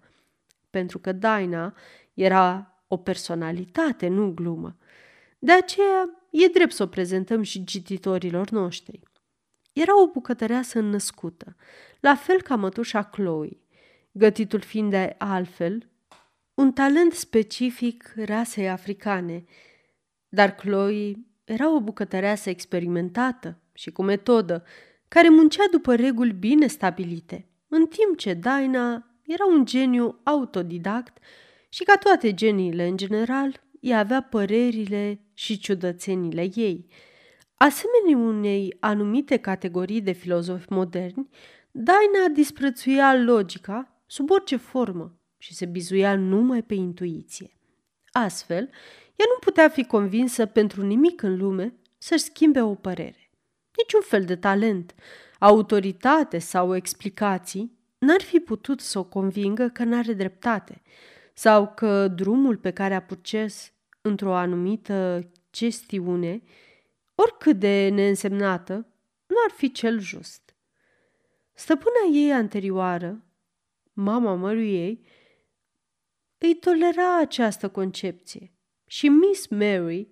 Pentru 0.69 1.00
că 1.00 1.12
Daina 1.12 1.75
era 2.13 2.74
o 2.88 2.98
personalitate, 2.98 4.08
nu 4.08 4.31
glumă. 4.31 4.77
De 5.39 5.51
aceea 5.51 6.10
e 6.29 6.48
drept 6.48 6.74
să 6.74 6.84
o 6.84 6.88
prezentăm 6.88 7.41
și 7.41 7.63
cititorilor 7.63 8.50
noștri. 8.50 9.00
Era 9.74 10.01
o 10.01 10.08
bucătăreasă 10.08 10.79
născută, 10.79 11.55
la 12.00 12.15
fel 12.15 12.41
ca 12.41 12.55
mătușa 12.55 13.03
Chloe, 13.03 13.60
gătitul 14.12 14.60
fiind 14.60 14.89
de 14.89 15.15
altfel, 15.17 15.89
un 16.53 16.72
talent 16.72 17.13
specific 17.13 18.13
rasei 18.25 18.69
africane, 18.69 19.46
dar 20.30 20.56
Chloe 20.56 21.14
era 21.44 21.76
o 21.76 21.82
bucătăreasă 21.82 22.50
experimentată 22.50 23.62
și 23.74 23.92
cu 23.92 24.04
metodă, 24.04 24.64
care 25.08 25.30
muncea 25.30 25.64
după 25.72 25.96
reguli 25.96 26.34
bine 26.34 26.68
stabilite, 26.68 27.48
în 27.68 27.86
timp 27.86 28.18
ce 28.18 28.34
Daina 28.34 29.10
era 29.26 29.46
un 29.46 29.66
geniu 29.66 30.20
autodidact 30.24 31.18
și 31.70 31.84
ca 31.84 31.98
toate 31.98 32.34
geniile 32.34 32.88
în 32.88 32.98
general, 32.98 33.64
ea 33.80 34.00
avea 34.00 34.22
părerile 34.22 35.22
și 35.34 35.58
ciudățenile 35.58 36.50
ei. 36.56 36.88
Asemenea 37.54 38.28
unei 38.28 38.78
anumite 38.80 39.38
categorii 39.38 40.02
de 40.02 40.12
filozofi 40.12 40.66
moderni, 40.70 41.30
Daina 41.72 42.28
disprețuia 42.34 43.16
logica 43.16 44.04
sub 44.06 44.30
orice 44.30 44.56
formă 44.56 45.20
și 45.38 45.54
se 45.54 45.66
bizuia 45.66 46.16
numai 46.16 46.64
pe 46.64 46.74
intuiție. 46.74 47.58
Astfel, 48.12 48.70
ea 49.20 49.26
nu 49.34 49.40
putea 49.40 49.70
fi 49.70 49.86
convinsă 49.86 50.46
pentru 50.46 50.82
nimic 50.82 51.22
în 51.22 51.38
lume 51.38 51.74
să-și 51.98 52.24
schimbe 52.24 52.62
o 52.62 52.76
părere. 52.76 53.32
Niciun 53.78 54.02
fel 54.02 54.26
de 54.26 54.36
talent, 54.36 54.96
autoritate 55.40 56.38
sau 56.38 56.76
explicații 56.76 57.78
n-ar 57.98 58.22
fi 58.22 58.40
putut 58.40 58.80
să 58.80 59.00
o 59.00 59.04
convingă 59.04 59.68
că 59.68 59.84
n-are 59.84 60.14
dreptate 60.14 60.82
sau 61.34 61.74
că 61.74 62.08
drumul 62.08 62.58
pe 62.58 62.72
care 62.72 62.94
a 62.94 63.02
purces 63.02 63.74
într-o 64.02 64.36
anumită 64.36 65.30
chestiune, 65.50 66.42
oricât 67.16 67.60
de 67.60 67.90
neînsemnată, 67.94 68.74
nu 69.26 69.36
ar 69.48 69.52
fi 69.56 69.72
cel 69.72 70.00
just. 70.00 70.56
Stăpâna 71.54 72.10
ei 72.14 72.32
anterioară, 72.34 73.24
mama 73.94 74.36
mărui 74.36 74.74
ei, 74.74 75.06
îi 76.38 76.56
tolera 76.56 77.20
această 77.20 77.70
concepție 77.70 78.54
și 78.91 79.10
Miss 79.10 79.48
Mary, 79.48 80.10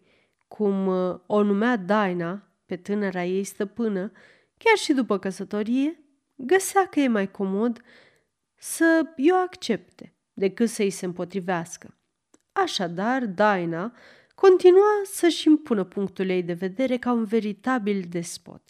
cum 0.47 0.87
uh, 0.87 1.19
o 1.25 1.43
numea 1.43 1.75
Dinah 1.75 2.37
pe 2.65 2.75
tânăra 2.75 3.23
ei 3.23 3.43
stăpână, 3.43 4.11
chiar 4.57 4.77
și 4.77 4.93
după 4.93 5.17
căsătorie, 5.17 6.03
găsea 6.35 6.87
că 6.87 6.99
e 6.99 7.07
mai 7.07 7.31
comod 7.31 7.81
să 8.55 9.05
o 9.31 9.35
accepte 9.35 10.15
decât 10.33 10.69
să-i 10.69 10.89
se 10.89 11.05
împotrivească. 11.05 11.97
Așadar, 12.51 13.25
Daina 13.25 13.93
continua 14.35 15.01
să-și 15.03 15.47
impună 15.47 15.83
punctul 15.83 16.29
ei 16.29 16.43
de 16.43 16.53
vedere 16.53 16.97
ca 16.97 17.11
un 17.11 17.23
veritabil 17.23 18.05
despot. 18.09 18.61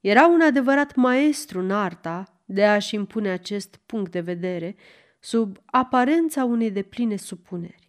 Era 0.00 0.26
un 0.26 0.40
adevărat 0.40 0.94
maestru 0.94 1.60
în 1.60 1.70
arta 1.70 2.42
de 2.44 2.64
a-și 2.64 2.94
impune 2.94 3.30
acest 3.30 3.76
punct 3.86 4.12
de 4.12 4.20
vedere 4.20 4.76
sub 5.20 5.56
aparența 5.64 6.44
unei 6.44 6.70
depline 6.70 7.16
supuneri. 7.16 7.83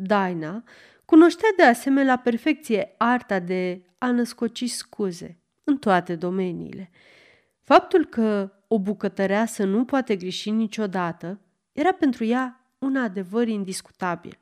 Daina 0.00 0.62
cunoștea 1.04 1.48
de 1.56 1.62
asemenea 1.62 2.14
la 2.14 2.20
perfecție 2.20 2.94
arta 2.96 3.38
de 3.38 3.82
a 3.98 4.10
născoci 4.10 4.68
scuze 4.68 5.38
în 5.64 5.78
toate 5.78 6.14
domeniile. 6.14 6.90
Faptul 7.60 8.04
că 8.04 8.52
o 8.68 8.78
bucătăreasă 8.78 9.64
nu 9.64 9.84
poate 9.84 10.16
greși 10.16 10.50
niciodată 10.50 11.40
era 11.72 11.92
pentru 11.92 12.24
ea 12.24 12.60
un 12.78 12.96
adevăr 12.96 13.48
indiscutabil. 13.48 14.38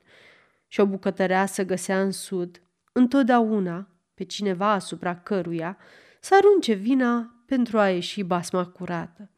Și 0.67 0.79
o 0.79 0.85
bucătăreasă 0.85 1.63
găsea 1.63 2.01
în 2.01 2.11
sud, 2.11 2.61
întotdeauna, 2.91 3.87
pe 4.13 4.23
cineva 4.23 4.71
asupra 4.71 5.15
căruia, 5.15 5.77
să 6.19 6.35
arunce 6.35 6.73
vina 6.73 7.35
pentru 7.45 7.79
a 7.79 7.89
ieși 7.89 8.23
basma 8.23 8.65
curată. 8.65 9.29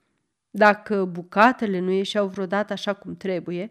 Dacă 0.49 1.05
bucatele 1.05 1.79
nu 1.79 1.91
ieșeau 1.91 2.27
vreodată 2.27 2.73
așa 2.73 2.93
cum 2.93 3.15
trebuie, 3.15 3.69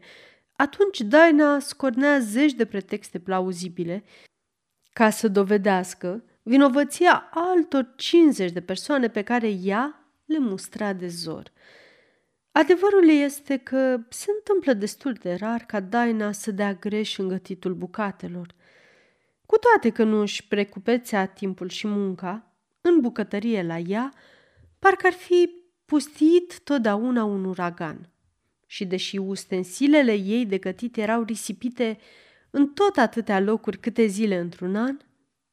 atunci 0.60 1.00
Daina 1.00 1.58
scornea 1.58 2.18
zeci 2.18 2.52
de 2.52 2.64
pretexte 2.64 3.18
plauzibile 3.18 4.04
ca 4.92 5.10
să 5.10 5.28
dovedească 5.28 6.24
vinovăția 6.42 7.28
altor 7.30 7.92
50 7.96 8.52
de 8.52 8.60
persoane 8.60 9.08
pe 9.08 9.22
care 9.22 9.48
ea 9.48 10.12
le 10.24 10.38
mustra 10.38 10.92
de 10.92 11.08
zor. 11.08 11.52
Adevărul 12.52 13.08
este 13.08 13.56
că 13.56 14.00
se 14.08 14.30
întâmplă 14.36 14.72
destul 14.72 15.12
de 15.12 15.34
rar 15.34 15.60
ca 15.60 15.80
Daina 15.80 16.32
să 16.32 16.50
dea 16.50 16.74
greș 16.74 17.18
în 17.18 17.28
gătitul 17.28 17.74
bucatelor. 17.74 18.54
Cu 19.46 19.56
toate 19.56 19.90
că 19.90 20.04
nu 20.04 20.20
își 20.20 20.46
precupețea 20.46 21.26
timpul 21.26 21.68
și 21.68 21.86
munca, 21.86 22.52
în 22.80 23.00
bucătărie 23.00 23.62
la 23.62 23.78
ea, 23.78 24.12
parcă 24.78 25.06
ar 25.06 25.12
fi 25.12 25.50
pustit 25.84 26.60
totdeauna 26.60 27.24
un 27.24 27.44
uragan. 27.44 28.08
Și 28.70 28.86
deși 28.86 29.16
ustensilele 29.16 30.12
ei 30.12 30.46
de 30.46 30.58
gătit 30.58 30.96
erau 30.96 31.22
risipite 31.22 31.98
în 32.50 32.68
tot 32.68 32.96
atâtea 32.96 33.40
locuri 33.40 33.78
câte 33.78 34.06
zile 34.06 34.38
într-un 34.38 34.76
an, 34.76 34.98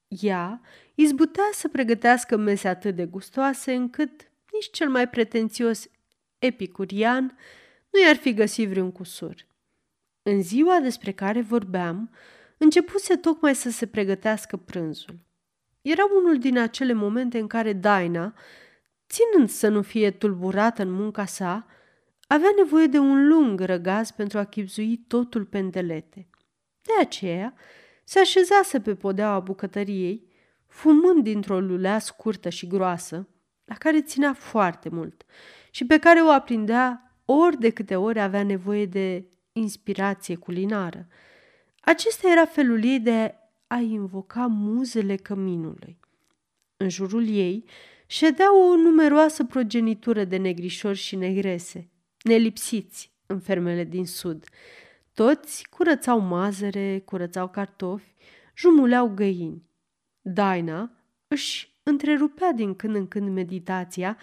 ea 0.07 0.61
izbutea 0.95 1.49
să 1.51 1.67
pregătească 1.67 2.37
mese 2.37 2.67
atât 2.67 2.95
de 2.95 3.05
gustoase 3.05 3.73
încât 3.73 4.31
nici 4.51 4.69
cel 4.71 4.89
mai 4.89 5.09
pretențios 5.09 5.87
epicurian, 6.39 7.37
nu 7.89 8.01
i-ar 8.01 8.15
fi 8.15 8.33
găsit 8.33 8.69
vreun 8.69 8.91
cusur. 8.91 9.35
În 10.23 10.41
ziua 10.41 10.79
despre 10.79 11.11
care 11.11 11.41
vorbeam, 11.41 12.09
începuse 12.57 13.15
tocmai 13.15 13.55
să 13.55 13.69
se 13.69 13.87
pregătească 13.87 14.57
prânzul. 14.57 15.19
Era 15.81 16.03
unul 16.17 16.39
din 16.39 16.57
acele 16.57 16.93
momente 16.93 17.39
în 17.39 17.47
care 17.47 17.73
Daina, 17.73 18.33
ținând 19.09 19.49
să 19.49 19.67
nu 19.67 19.81
fie 19.81 20.11
tulburată 20.11 20.81
în 20.81 20.91
munca 20.91 21.25
sa, 21.25 21.67
avea 22.27 22.49
nevoie 22.55 22.87
de 22.87 22.97
un 22.97 23.27
lung 23.27 23.59
răgaz 23.59 24.11
pentru 24.11 24.37
a 24.37 24.43
chipzui 24.43 24.97
totul 24.97 25.45
pendelete. 25.45 26.29
De 26.81 26.91
aceea, 26.99 27.53
se 28.03 28.19
așezase 28.19 28.81
pe 28.81 28.95
podeaua 28.95 29.39
bucătăriei, 29.39 30.27
fumând 30.67 31.23
dintr-o 31.23 31.59
lulea 31.59 31.99
scurtă 31.99 32.49
și 32.49 32.67
groasă, 32.67 33.27
la 33.65 33.75
care 33.75 34.01
ținea 34.01 34.33
foarte 34.33 34.89
mult 34.89 35.25
și 35.71 35.85
pe 35.85 35.97
care 35.97 36.19
o 36.19 36.29
aprindea 36.29 37.15
ori 37.25 37.59
de 37.59 37.69
câte 37.69 37.95
ori 37.95 38.19
avea 38.19 38.43
nevoie 38.43 38.85
de 38.85 39.29
inspirație 39.51 40.35
culinară. 40.35 41.07
Acesta 41.79 42.31
era 42.31 42.45
felul 42.45 42.83
ei 42.83 42.99
de 42.99 43.35
a 43.67 43.77
invoca 43.77 44.45
muzele 44.45 45.15
căminului. 45.15 45.99
În 46.77 46.89
jurul 46.89 47.27
ei 47.27 47.65
ședea 48.07 48.55
o 48.57 48.75
numeroasă 48.75 49.43
progenitură 49.43 50.23
de 50.23 50.37
negrișori 50.37 50.97
și 50.97 51.15
negrese, 51.15 51.89
nelipsiți 52.25 53.11
în 53.25 53.39
fermele 53.39 53.83
din 53.83 54.05
sud. 54.05 54.45
Toți 55.13 55.67
curățau 55.69 56.19
mazăre, 56.19 56.99
curățau 57.05 57.49
cartofi, 57.49 58.13
jumuleau 58.55 59.07
găini. 59.07 59.63
Daina 60.21 60.91
își 61.27 61.73
întrerupea 61.83 62.51
din 62.51 62.75
când 62.75 62.95
în 62.95 63.07
când 63.07 63.29
meditația 63.29 64.17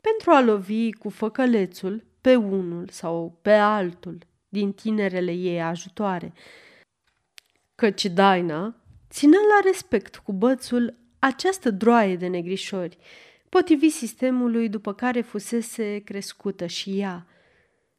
pentru 0.00 0.30
a 0.30 0.40
lovi 0.40 0.92
cu 0.92 1.08
făcălețul 1.08 2.04
pe 2.20 2.36
unul 2.36 2.88
sau 2.88 3.38
pe 3.42 3.52
altul 3.52 4.18
din 4.48 4.72
tinerele 4.72 5.32
ei 5.32 5.62
ajutoare, 5.62 6.32
căci 7.74 8.04
Daina 8.04 8.76
ținea 9.10 9.40
la 9.54 9.60
respect 9.68 10.16
cu 10.16 10.32
bățul 10.32 10.94
această 11.18 11.70
droaie 11.70 12.16
de 12.16 12.26
negrișori, 12.26 12.98
potrivit 13.48 13.92
sistemului 13.92 14.68
după 14.68 14.94
care 14.94 15.20
fusese 15.20 15.98
crescută 15.98 16.66
și 16.66 16.98
ea. 16.98 17.26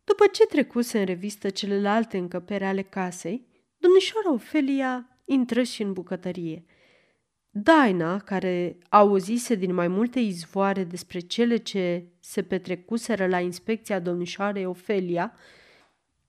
După 0.04 0.25
ce 0.32 0.46
trecuse 0.46 1.00
în 1.00 1.06
revistă 1.06 1.50
celelalte 1.50 2.18
încăpere 2.18 2.66
ale 2.66 2.82
casei, 2.82 3.48
domnișoara 3.77 4.34
Ofelia 4.34 5.22
intră 5.25 5.63
și 5.63 5.82
în 5.82 5.94
bucătărie. 5.94 6.66
Daina, 7.50 8.20
care 8.20 8.77
auzise 8.89 9.56
din 9.56 9.74
mai 9.74 9.88
multe 9.88 10.20
izvoare 10.20 10.84
despre 10.84 11.20
cele 11.20 11.58
ce 11.58 12.06
se 12.20 12.44
petrecuseră 12.44 13.27
la 13.27 13.39
inspecția 13.39 14.00
domnișoarei 14.00 14.66
Ofelia, 14.66 15.34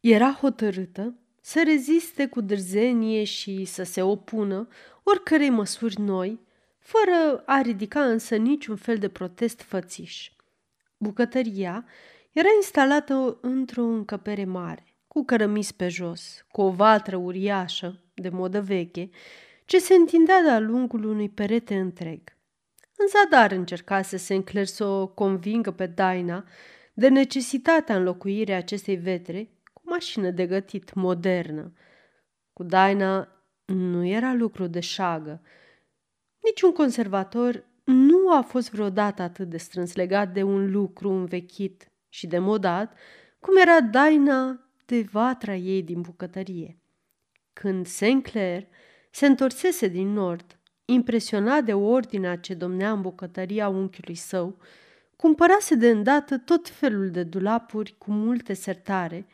era 0.00 0.32
hotărâtă 0.32 1.18
să 1.40 1.62
reziste 1.64 2.26
cu 2.26 2.40
dârzenie 2.40 3.24
și 3.24 3.64
să 3.64 3.82
se 3.82 4.02
opună 4.02 4.68
oricărei 5.02 5.50
măsuri 5.50 6.00
noi, 6.00 6.40
fără 6.88 7.42
a 7.46 7.60
ridica 7.60 8.04
însă 8.04 8.36
niciun 8.36 8.76
fel 8.76 8.96
de 8.96 9.08
protest 9.08 9.60
fățiș. 9.60 10.30
Bucătăria 10.96 11.84
era 12.32 12.48
instalată 12.56 13.38
într-o 13.40 13.82
încăpere 13.82 14.44
mare, 14.44 14.84
cu 15.08 15.24
cărămis 15.24 15.72
pe 15.72 15.88
jos, 15.88 16.44
cu 16.50 16.60
o 16.60 16.70
vatră 16.70 17.16
uriașă, 17.16 18.02
de 18.14 18.28
modă 18.28 18.60
veche, 18.60 19.10
ce 19.64 19.78
se 19.78 19.94
întindea 19.94 20.42
de-a 20.42 20.58
lungul 20.58 21.04
unui 21.04 21.28
perete 21.28 21.78
întreg. 21.78 22.20
În 22.96 23.06
zadar 23.06 23.52
încerca 23.52 24.02
să 24.02 24.16
se 24.16 24.34
încler 24.34 24.66
să 24.66 24.84
o 24.84 25.06
convingă 25.06 25.70
pe 25.70 25.86
Daina 25.86 26.44
de 26.94 27.08
necesitatea 27.08 27.96
înlocuirii 27.96 28.54
acestei 28.54 28.96
vetre 28.96 29.50
cu 29.72 29.82
mașină 29.84 30.30
de 30.30 30.46
gătit 30.46 30.94
modernă. 30.94 31.72
Cu 32.52 32.62
Daina 32.62 33.28
nu 33.64 34.06
era 34.06 34.32
lucru 34.32 34.66
de 34.66 34.80
șagă. 34.80 35.42
Niciun 36.48 36.72
conservator 36.72 37.64
nu 37.84 38.32
a 38.36 38.40
fost 38.40 38.70
vreodată 38.70 39.22
atât 39.22 39.48
de 39.48 39.56
strâns 39.56 39.94
legat 39.94 40.32
de 40.32 40.42
un 40.42 40.70
lucru 40.70 41.10
învechit 41.10 41.92
și 42.08 42.26
demodat 42.26 42.98
cum 43.38 43.56
era 43.56 43.80
Daina 43.80 44.70
de 44.86 45.06
vatra 45.12 45.54
ei 45.54 45.82
din 45.82 46.00
bucătărie. 46.00 46.78
Când 47.52 47.86
Sinclair 47.86 48.66
se 49.10 49.26
întorsese 49.26 49.88
din 49.88 50.12
nord, 50.12 50.58
impresionat 50.84 51.64
de 51.64 51.74
ordinea 51.74 52.36
ce 52.36 52.54
domnea 52.54 52.92
în 52.92 53.00
bucătăria 53.00 53.68
unchiului 53.68 54.14
său, 54.14 54.58
cumpărase 55.16 55.74
de 55.74 55.90
îndată 55.90 56.38
tot 56.38 56.68
felul 56.68 57.10
de 57.10 57.22
dulapuri 57.22 57.94
cu 57.98 58.10
multe 58.10 58.52
sertare 58.52 59.26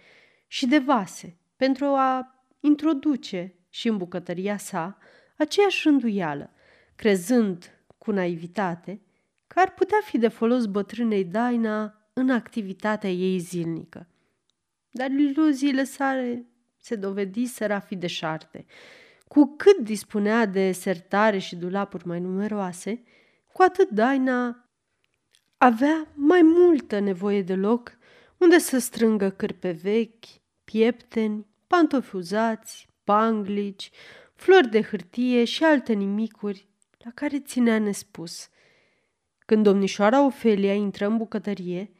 și 0.46 0.66
de 0.66 0.78
vase 0.78 1.36
pentru 1.56 1.84
a 1.84 2.44
introduce 2.60 3.54
și 3.68 3.88
în 3.88 3.96
bucătăria 3.96 4.56
sa 4.56 4.98
aceeași 5.36 5.88
rânduială, 5.88 6.54
crezând 6.96 7.78
cu 7.98 8.10
naivitate 8.10 9.00
că 9.46 9.60
ar 9.60 9.74
putea 9.74 9.98
fi 10.04 10.18
de 10.18 10.28
folos 10.28 10.66
bătrânei 10.66 11.24
Daina 11.24 12.08
în 12.12 12.30
activitatea 12.30 13.10
ei 13.10 13.38
zilnică. 13.38 14.08
Dar 14.90 15.10
iluziile 15.10 15.84
sale 15.84 16.46
se 16.78 16.94
dovediseră 16.94 17.72
a 17.72 17.78
fi 17.78 17.96
deșarte. 17.96 18.66
Cu 19.28 19.54
cât 19.56 19.78
dispunea 19.78 20.46
de 20.46 20.72
sertare 20.72 21.38
și 21.38 21.56
dulapuri 21.56 22.06
mai 22.06 22.20
numeroase, 22.20 23.02
cu 23.52 23.62
atât 23.62 23.88
Daina 23.90 24.68
avea 25.56 26.08
mai 26.14 26.42
multă 26.42 26.98
nevoie 26.98 27.42
de 27.42 27.54
loc 27.54 27.96
unde 28.36 28.58
să 28.58 28.78
strângă 28.78 29.30
cârpe 29.30 29.70
vechi, 29.70 30.24
piepteni, 30.64 31.46
pantofi 31.66 32.16
uzați, 32.16 32.88
panglici, 33.04 33.90
flori 34.34 34.68
de 34.68 34.82
hârtie 34.82 35.44
și 35.44 35.64
alte 35.64 35.92
nimicuri 35.92 36.68
la 37.04 37.10
care 37.14 37.40
ținea 37.40 37.78
nespus. 37.78 38.48
Când 39.38 39.62
domnișoara 39.62 40.24
Ofelia 40.24 40.74
intră 40.74 41.06
în 41.06 41.16
bucătărie, 41.16 41.92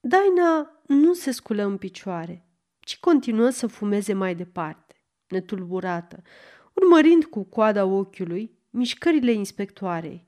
Daina 0.00 0.80
nu 0.86 1.12
se 1.12 1.30
sculă 1.30 1.62
în 1.62 1.76
picioare, 1.76 2.46
ci 2.80 2.98
continuă 2.98 3.50
să 3.50 3.66
fumeze 3.66 4.12
mai 4.12 4.34
departe, 4.34 4.94
netulburată, 5.28 6.22
urmărind 6.72 7.24
cu 7.24 7.44
coada 7.44 7.84
ochiului 7.84 8.58
mișcările 8.70 9.32
inspectoarei 9.32 10.26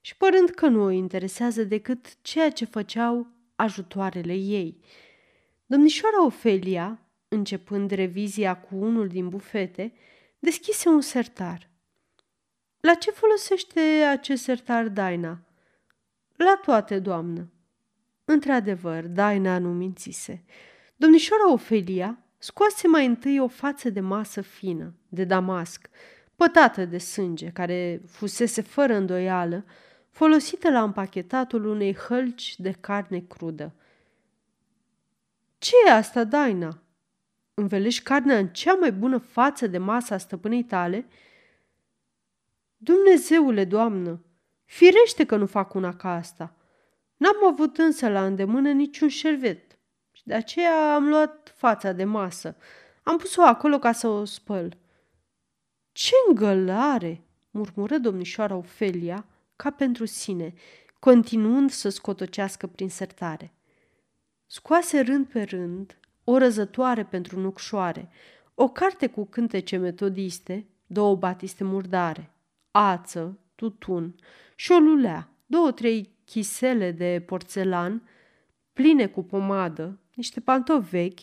și 0.00 0.16
părând 0.16 0.48
că 0.48 0.66
nu 0.66 0.82
o 0.82 0.90
interesează 0.90 1.64
decât 1.64 2.22
ceea 2.22 2.50
ce 2.50 2.64
făceau 2.64 3.26
ajutoarele 3.56 4.34
ei. 4.34 4.80
Domnișoara 5.66 6.24
Ofelia, 6.24 7.06
începând 7.28 7.90
revizia 7.90 8.60
cu 8.60 8.76
unul 8.76 9.08
din 9.08 9.28
bufete, 9.28 9.92
deschise 10.38 10.88
un 10.88 11.00
sertar. 11.00 11.71
La 12.82 12.94
ce 12.94 13.10
folosește 13.10 13.80
acest 14.10 14.42
sertar 14.42 14.88
Daina? 14.88 15.38
La 16.36 16.60
toate, 16.64 16.98
doamnă. 16.98 17.48
Într-adevăr, 18.24 19.04
Daina 19.06 19.58
nu 19.58 19.72
mințise. 19.72 20.44
Domnișoara 20.96 21.52
Ofelia 21.52 22.18
scoase 22.38 22.88
mai 22.88 23.06
întâi 23.06 23.40
o 23.40 23.48
față 23.48 23.90
de 23.90 24.00
masă 24.00 24.40
fină, 24.40 24.94
de 25.08 25.24
damasc, 25.24 25.88
pătată 26.36 26.84
de 26.84 26.98
sânge, 26.98 27.50
care 27.50 28.02
fusese 28.06 28.62
fără 28.62 28.94
îndoială 28.94 29.64
folosită 30.10 30.70
la 30.70 30.82
împachetatul 30.82 31.64
unei 31.66 31.94
hălci 31.94 32.58
de 32.58 32.70
carne 32.70 33.24
crudă. 33.28 33.74
Ce 35.58 35.74
e 35.86 35.90
asta, 35.90 36.24
Daina? 36.24 36.82
Învelești 37.54 38.02
carnea 38.02 38.38
în 38.38 38.48
cea 38.48 38.74
mai 38.74 38.92
bună 38.92 39.18
față 39.18 39.66
de 39.66 39.78
masă 39.78 40.14
a 40.14 40.18
stăpânei 40.18 40.64
tale?" 40.64 41.06
Dumnezeule, 42.84 43.64
doamnă, 43.64 44.24
firește 44.64 45.24
că 45.24 45.36
nu 45.36 45.46
fac 45.46 45.74
una 45.74 45.96
ca 45.96 46.14
asta. 46.14 46.54
N-am 47.16 47.46
avut 47.50 47.78
însă 47.78 48.08
la 48.08 48.24
îndemână 48.24 48.70
niciun 48.70 49.08
șervet 49.08 49.78
și 50.12 50.22
de 50.24 50.34
aceea 50.34 50.94
am 50.94 51.08
luat 51.08 51.54
fața 51.56 51.92
de 51.92 52.04
masă. 52.04 52.56
Am 53.02 53.16
pus-o 53.16 53.42
acolo 53.42 53.78
ca 53.78 53.92
să 53.92 54.08
o 54.08 54.24
spăl. 54.24 54.76
Ce 55.92 56.14
îngălare!" 56.28 57.20
murmură 57.50 57.98
domnișoara 57.98 58.54
Ofelia, 58.54 59.26
ca 59.56 59.70
pentru 59.70 60.04
sine, 60.04 60.54
continuând 60.98 61.70
să 61.70 61.88
scotocească 61.88 62.66
prin 62.66 62.88
sertare. 62.88 63.52
Scoase 64.46 65.00
rând 65.00 65.26
pe 65.26 65.42
rând 65.42 65.98
o 66.24 66.38
răzătoare 66.38 67.04
pentru 67.04 67.40
nucșoare, 67.40 68.08
o 68.54 68.68
carte 68.68 69.06
cu 69.06 69.24
cântece 69.24 69.76
metodiste, 69.76 70.66
două 70.86 71.16
batiste 71.16 71.64
murdare, 71.64 72.32
ață, 72.72 73.38
tutun 73.54 74.14
și 74.54 74.72
o 74.72 74.78
lulea, 74.78 75.28
două-trei 75.46 76.14
chisele 76.24 76.90
de 76.90 77.22
porțelan 77.26 78.08
pline 78.72 79.06
cu 79.06 79.22
pomadă, 79.22 80.00
niște 80.14 80.40
pantofi 80.40 80.88
vechi, 80.88 81.20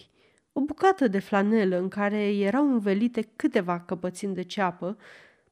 o 0.52 0.62
bucată 0.62 1.08
de 1.08 1.20
flanelă 1.20 1.78
în 1.78 1.88
care 1.88 2.36
erau 2.36 2.72
învelite 2.72 3.22
câteva 3.36 3.80
căpățini 3.80 4.34
de 4.34 4.42
ceapă, 4.42 4.98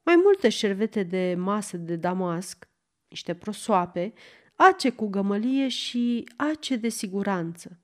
mai 0.04 0.16
multe 0.24 0.50
șervete 0.50 1.04
de 1.04 1.36
masă 1.38 1.78
de 1.78 1.96
damasc, 1.96 2.68
niște 3.08 3.34
prosoape, 3.34 4.14
ace 4.56 4.90
cu 4.90 5.08
gămălie 5.08 5.68
și 5.68 6.30
ace 6.36 6.76
de 6.76 6.90
siguranță, 6.90 7.80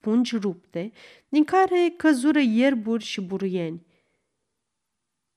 pungi 0.00 0.36
rupte, 0.36 0.92
din 1.28 1.44
care 1.44 1.94
căzură 1.96 2.40
ierburi 2.40 3.04
și 3.04 3.20
buruieni. 3.20 3.86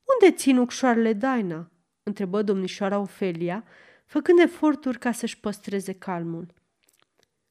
Unde 0.04 0.36
țin 0.36 0.58
ucșoarele 0.58 1.12
Daina?" 1.12 1.69
Întrebă 2.02 2.42
domnișoara 2.42 2.98
Ofelia, 2.98 3.64
făcând 4.06 4.38
eforturi 4.38 4.98
ca 4.98 5.12
să-și 5.12 5.40
păstreze 5.40 5.92
calmul. 5.92 6.54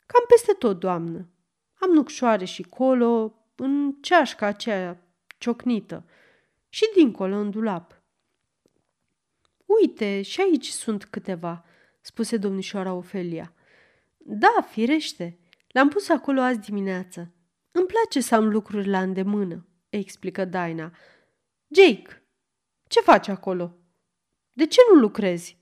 Cam 0.05 0.23
peste 0.27 0.53
tot, 0.53 0.79
doamnă. 0.79 1.29
Am 1.73 1.89
nucșoare 1.89 2.45
și 2.45 2.63
colo, 2.63 3.33
în 3.55 3.95
ceașca 4.01 4.45
aceea 4.45 5.03
ciocnită 5.38 6.05
și 6.69 6.89
dincolo 6.95 7.35
în 7.35 7.49
dulap. 7.49 8.01
Uite, 9.65 10.21
și 10.21 10.41
aici 10.41 10.67
sunt 10.67 11.05
câteva, 11.05 11.65
spuse 12.01 12.38
domnișoara 12.38 12.93
Ofelia. 12.93 13.53
Da, 14.17 14.67
firește, 14.69 15.39
le-am 15.67 15.88
pus 15.88 16.09
acolo 16.09 16.41
azi 16.41 16.59
dimineață. 16.59 17.33
Îmi 17.71 17.85
place 17.85 18.19
să 18.21 18.35
am 18.35 18.49
lucruri 18.49 18.88
la 18.88 19.01
îndemână, 19.01 19.67
explică 19.89 20.45
Daina. 20.45 20.91
Jake, 21.67 22.23
Ce 22.88 22.99
faci 22.99 23.27
acolo? 23.27 23.78
De 24.59 24.65
ce 24.65 24.79
nu 24.93 24.99
lucrezi? 24.99 25.57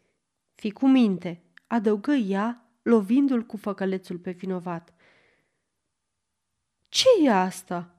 Fii 0.55 0.71
cu 0.71 0.87
minte, 0.87 1.43
adăugă 1.67 2.11
ea, 2.11 2.69
lovindu-l 2.81 3.43
cu 3.43 3.57
făcălețul 3.57 4.17
pe 4.17 4.31
vinovat. 4.31 4.93
Ce 6.89 7.07
e 7.23 7.31
asta?" 7.31 7.95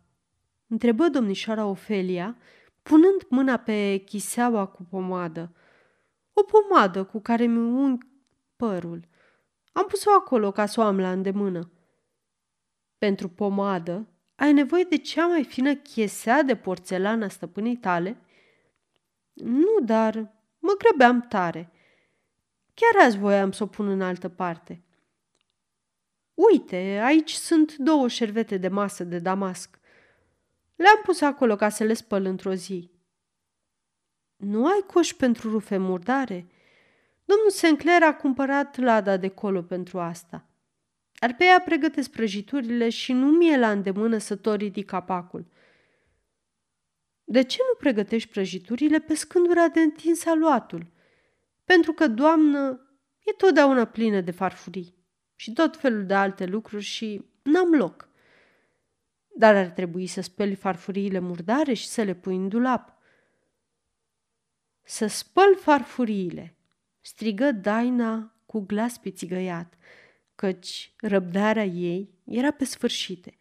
întrebă 0.66 1.08
domnișoara 1.08 1.64
Ofelia, 1.64 2.36
punând 2.82 3.26
mâna 3.28 3.56
pe 3.56 4.02
chiseaua 4.04 4.66
cu 4.66 4.82
pomadă. 4.82 5.54
O 6.32 6.42
pomadă 6.42 7.04
cu 7.04 7.20
care 7.20 7.46
mi 7.46 7.58
ung 7.58 8.06
părul. 8.56 9.08
Am 9.72 9.86
pus-o 9.86 10.10
acolo 10.10 10.50
ca 10.50 10.66
să 10.66 10.80
o 10.80 10.82
am 10.82 11.00
la 11.00 11.12
îndemână. 11.12 11.70
Pentru 12.98 13.28
pomadă 13.28 14.08
ai 14.34 14.52
nevoie 14.52 14.84
de 14.84 14.96
cea 14.96 15.26
mai 15.26 15.44
fină 15.44 15.74
chiesea 15.74 16.42
de 16.42 16.56
porțelană 16.56 17.24
a 17.24 17.28
stăpânii 17.28 17.76
tale? 17.76 18.16
Nu, 19.32 19.80
dar 19.84 20.36
mă 20.58 20.74
grăbeam 20.78 21.20
tare. 21.20 21.70
Chiar 22.74 23.04
azi 23.04 23.18
voiam 23.18 23.52
să 23.52 23.62
o 23.62 23.66
pun 23.66 23.88
în 23.88 24.00
altă 24.00 24.28
parte. 24.28 24.82
Uite, 26.34 27.00
aici 27.04 27.32
sunt 27.32 27.76
două 27.76 28.08
șervete 28.08 28.56
de 28.56 28.68
masă 28.68 29.04
de 29.04 29.18
damasc. 29.18 29.78
Le-am 30.76 31.00
pus 31.04 31.20
acolo 31.20 31.56
ca 31.56 31.68
să 31.68 31.84
le 31.84 31.94
spăl 31.94 32.24
într-o 32.24 32.54
zi. 32.54 32.90
Nu 34.36 34.66
ai 34.66 34.84
coș 34.86 35.12
pentru 35.12 35.50
rufe 35.50 35.76
murdare? 35.76 36.46
Domnul 37.24 37.50
Sinclair 37.50 38.02
a 38.02 38.14
cumpărat 38.14 38.76
lada 38.76 39.16
de 39.16 39.28
colo 39.28 39.62
pentru 39.62 40.00
asta. 40.00 40.46
Ar 41.14 41.34
pe 41.34 41.44
ea 41.44 41.60
pregătesc 41.60 42.10
prăjiturile 42.10 42.88
și 42.88 43.12
nu 43.12 43.26
mi-e 43.26 43.58
la 43.58 43.70
îndemână 43.70 44.18
să 44.18 44.36
tot 44.36 44.56
ridic 44.56 44.86
capacul. 44.86 45.46
De 47.30 47.42
ce 47.42 47.58
nu 47.68 47.78
pregătești 47.78 48.28
prăjiturile 48.28 48.98
pe 48.98 49.14
scândura 49.14 49.68
de 49.68 49.80
întins 49.80 50.26
aluatul? 50.26 50.86
Pentru 51.64 51.92
că, 51.92 52.06
doamnă, 52.06 52.80
e 53.24 53.32
totdeauna 53.32 53.84
plină 53.84 54.20
de 54.20 54.30
farfurii 54.30 54.94
și 55.34 55.52
tot 55.52 55.76
felul 55.76 56.06
de 56.06 56.14
alte 56.14 56.44
lucruri 56.44 56.82
și 56.82 57.24
n-am 57.42 57.74
loc. 57.74 58.08
Dar 59.36 59.54
ar 59.54 59.66
trebui 59.66 60.06
să 60.06 60.20
speli 60.20 60.54
farfuriile 60.54 61.18
murdare 61.18 61.72
și 61.72 61.86
să 61.86 62.02
le 62.02 62.14
pui 62.14 62.36
în 62.36 62.48
dulap. 62.48 62.98
Să 64.82 65.06
spăl 65.06 65.56
farfuriile, 65.56 66.56
strigă 67.00 67.52
Daina 67.52 68.34
cu 68.46 68.60
glas 68.60 68.98
pițigăiat, 68.98 69.74
căci 70.34 70.94
răbdarea 71.00 71.64
ei 71.64 72.18
era 72.24 72.50
pe 72.50 72.64
sfârșite. 72.64 73.37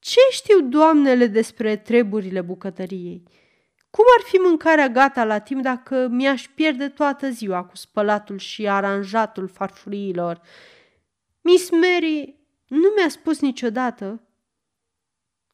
Ce 0.00 0.20
știu 0.30 0.60
doamnele 0.60 1.26
despre 1.26 1.76
treburile 1.76 2.40
bucătăriei? 2.40 3.22
Cum 3.90 4.04
ar 4.18 4.24
fi 4.24 4.36
mâncarea 4.36 4.88
gata 4.88 5.24
la 5.24 5.38
timp 5.38 5.62
dacă 5.62 6.06
mi-aș 6.06 6.48
pierde 6.48 6.88
toată 6.88 7.30
ziua 7.30 7.64
cu 7.64 7.76
spălatul 7.76 8.38
și 8.38 8.68
aranjatul 8.68 9.48
farfuriilor? 9.48 10.40
Miss 11.40 11.70
Mary 11.70 12.36
nu 12.66 12.92
mi-a 12.96 13.08
spus 13.08 13.40
niciodată 13.40 14.22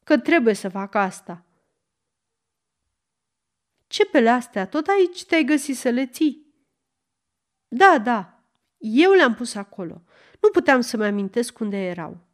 că 0.05 0.19
trebuie 0.19 0.55
să 0.55 0.69
fac 0.69 0.95
asta. 0.95 1.45
Cepele 3.87 4.29
astea 4.29 4.67
tot 4.67 4.87
aici 4.87 5.25
te-ai 5.25 5.45
găsit 5.45 5.77
să 5.77 5.89
le 5.89 6.07
ții? 6.07 6.55
Da, 7.69 7.99
da, 7.99 8.43
eu 8.79 9.13
le-am 9.13 9.35
pus 9.35 9.55
acolo. 9.55 10.03
Nu 10.41 10.51
puteam 10.53 10.81
să-mi 10.81 11.05
amintesc 11.05 11.59
unde 11.59 11.77
erau. 11.77 12.27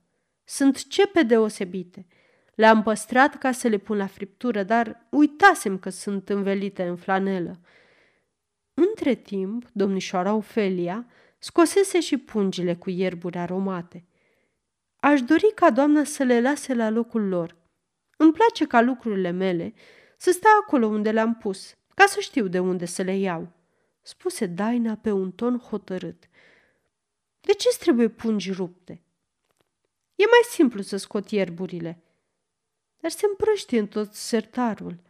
Sunt 0.52 0.88
cepe 0.88 1.22
deosebite. 1.22 2.06
Le-am 2.54 2.82
păstrat 2.82 3.38
ca 3.38 3.52
să 3.52 3.68
le 3.68 3.78
pun 3.78 3.96
la 3.96 4.06
friptură, 4.06 4.62
dar 4.62 5.06
uitasem 5.10 5.78
că 5.78 5.90
sunt 5.90 6.28
învelite 6.28 6.82
în 6.82 6.96
flanelă. 6.96 7.60
Între 8.74 9.14
timp, 9.14 9.68
domnișoara 9.72 10.34
Ofelia 10.34 11.06
scosese 11.38 12.00
și 12.00 12.16
pungile 12.16 12.74
cu 12.74 12.90
ierburi 12.90 13.38
aromate. 13.38 14.04
Aș 14.96 15.22
dori 15.22 15.52
ca 15.54 15.70
doamna 15.70 16.04
să 16.04 16.22
le 16.22 16.40
lase 16.40 16.74
la 16.74 16.90
locul 16.90 17.28
lor. 17.28 17.56
Îmi 18.16 18.32
place 18.32 18.66
ca 18.66 18.80
lucrurile 18.80 19.30
mele 19.30 19.74
să 20.16 20.30
stea 20.30 20.50
acolo 20.62 20.86
unde 20.86 21.10
le-am 21.10 21.34
pus, 21.34 21.76
ca 21.94 22.04
să 22.06 22.20
știu 22.20 22.46
de 22.48 22.58
unde 22.58 22.84
să 22.84 23.02
le 23.02 23.16
iau, 23.16 23.48
spuse 24.02 24.46
Daina 24.46 24.96
pe 24.96 25.10
un 25.10 25.30
ton 25.30 25.58
hotărât. 25.58 26.28
De 27.40 27.52
ce 27.52 27.68
trebuie 27.78 28.08
pungi 28.08 28.52
rupte? 28.52 29.02
E 30.22 30.24
mai 30.30 30.42
simplu 30.50 30.82
să 30.82 30.96
scot 30.96 31.30
ierburile. 31.30 32.02
Dar 33.00 33.11
se 33.11 33.26
împrăștie 33.30 33.78
în 33.78 33.87
tot 33.87 34.14
sertarul. 34.14 35.00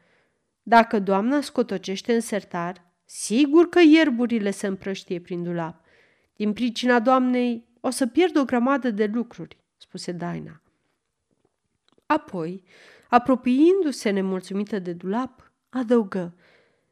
Dacă 0.62 0.98
doamna 0.98 1.40
scotocește 1.40 2.14
în 2.14 2.20
sertar, 2.20 2.92
sigur 3.04 3.68
că 3.68 3.80
ierburile 3.80 4.50
se 4.50 4.66
împrăștie 4.66 5.20
prin 5.20 5.42
dulap. 5.42 5.84
Din 6.36 6.52
pricina 6.52 7.00
doamnei 7.00 7.68
o 7.80 7.90
să 7.90 8.06
pierd 8.06 8.36
o 8.36 8.44
grămadă 8.44 8.90
de 8.90 9.10
lucruri, 9.12 9.56
spuse 9.76 10.12
Daina. 10.12 10.62
Apoi, 12.06 12.64
apropiindu-se 13.08 14.10
nemulțumită 14.10 14.78
de 14.78 14.92
dulap, 14.92 15.52
adăugă. 15.68 16.34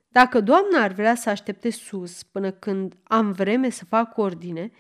Dacă 0.08 0.40
doamna 0.40 0.82
ar 0.82 0.92
vrea 0.92 1.14
să 1.14 1.30
aștepte 1.30 1.70
sus 1.70 2.22
până 2.22 2.50
când 2.50 2.96
am 3.02 3.32
vreme 3.32 3.70
să 3.70 3.84
fac 3.84 4.16
ordine, 4.16 4.72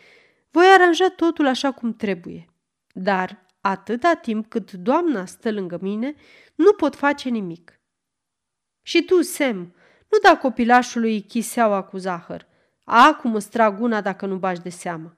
voi 0.50 0.64
aranja 0.74 1.08
totul 1.08 1.46
așa 1.46 1.72
cum 1.72 1.94
trebuie. 1.94 2.49
Dar 2.92 3.46
atâta 3.60 4.14
timp 4.14 4.46
cât 4.46 4.72
doamna 4.72 5.26
stă 5.26 5.52
lângă 5.52 5.78
mine, 5.80 6.14
nu 6.54 6.72
pot 6.72 6.96
face 6.96 7.28
nimic. 7.28 7.80
Și 8.82 9.04
tu, 9.04 9.22
Sam, 9.22 9.56
nu 10.08 10.18
da 10.22 10.36
copilașului 10.36 11.20
chiseaua 11.20 11.82
cu 11.82 11.96
zahăr. 11.96 12.46
Acum 12.84 13.34
îți 13.34 13.50
trag 13.50 13.80
una 13.80 14.00
dacă 14.00 14.26
nu 14.26 14.36
bași 14.36 14.60
de 14.60 14.68
seamă. 14.68 15.16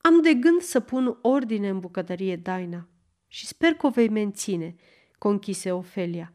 Am 0.00 0.22
de 0.22 0.34
gând 0.34 0.60
să 0.60 0.80
pun 0.80 1.18
ordine 1.22 1.68
în 1.68 1.80
bucătărie, 1.80 2.36
Daina, 2.36 2.88
și 3.26 3.46
sper 3.46 3.74
că 3.74 3.86
o 3.86 3.90
vei 3.90 4.08
menține, 4.08 4.74
conchise 5.18 5.72
Ofelia. 5.72 6.32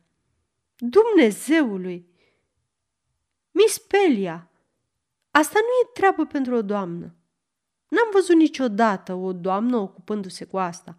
Dumnezeului! 0.76 2.12
Miss 3.52 3.78
Pelia, 3.78 4.52
asta 5.32 5.60
nu 5.60 5.90
e 5.90 5.92
treabă 5.94 6.26
pentru 6.26 6.56
o 6.56 6.62
doamnă. 6.62 7.16
N-am 7.94 8.10
văzut 8.14 8.36
niciodată 8.36 9.14
o 9.14 9.34
doamnă 9.34 9.78
ocupându-se 9.78 10.46
cu 10.46 10.58
asta. 10.58 10.96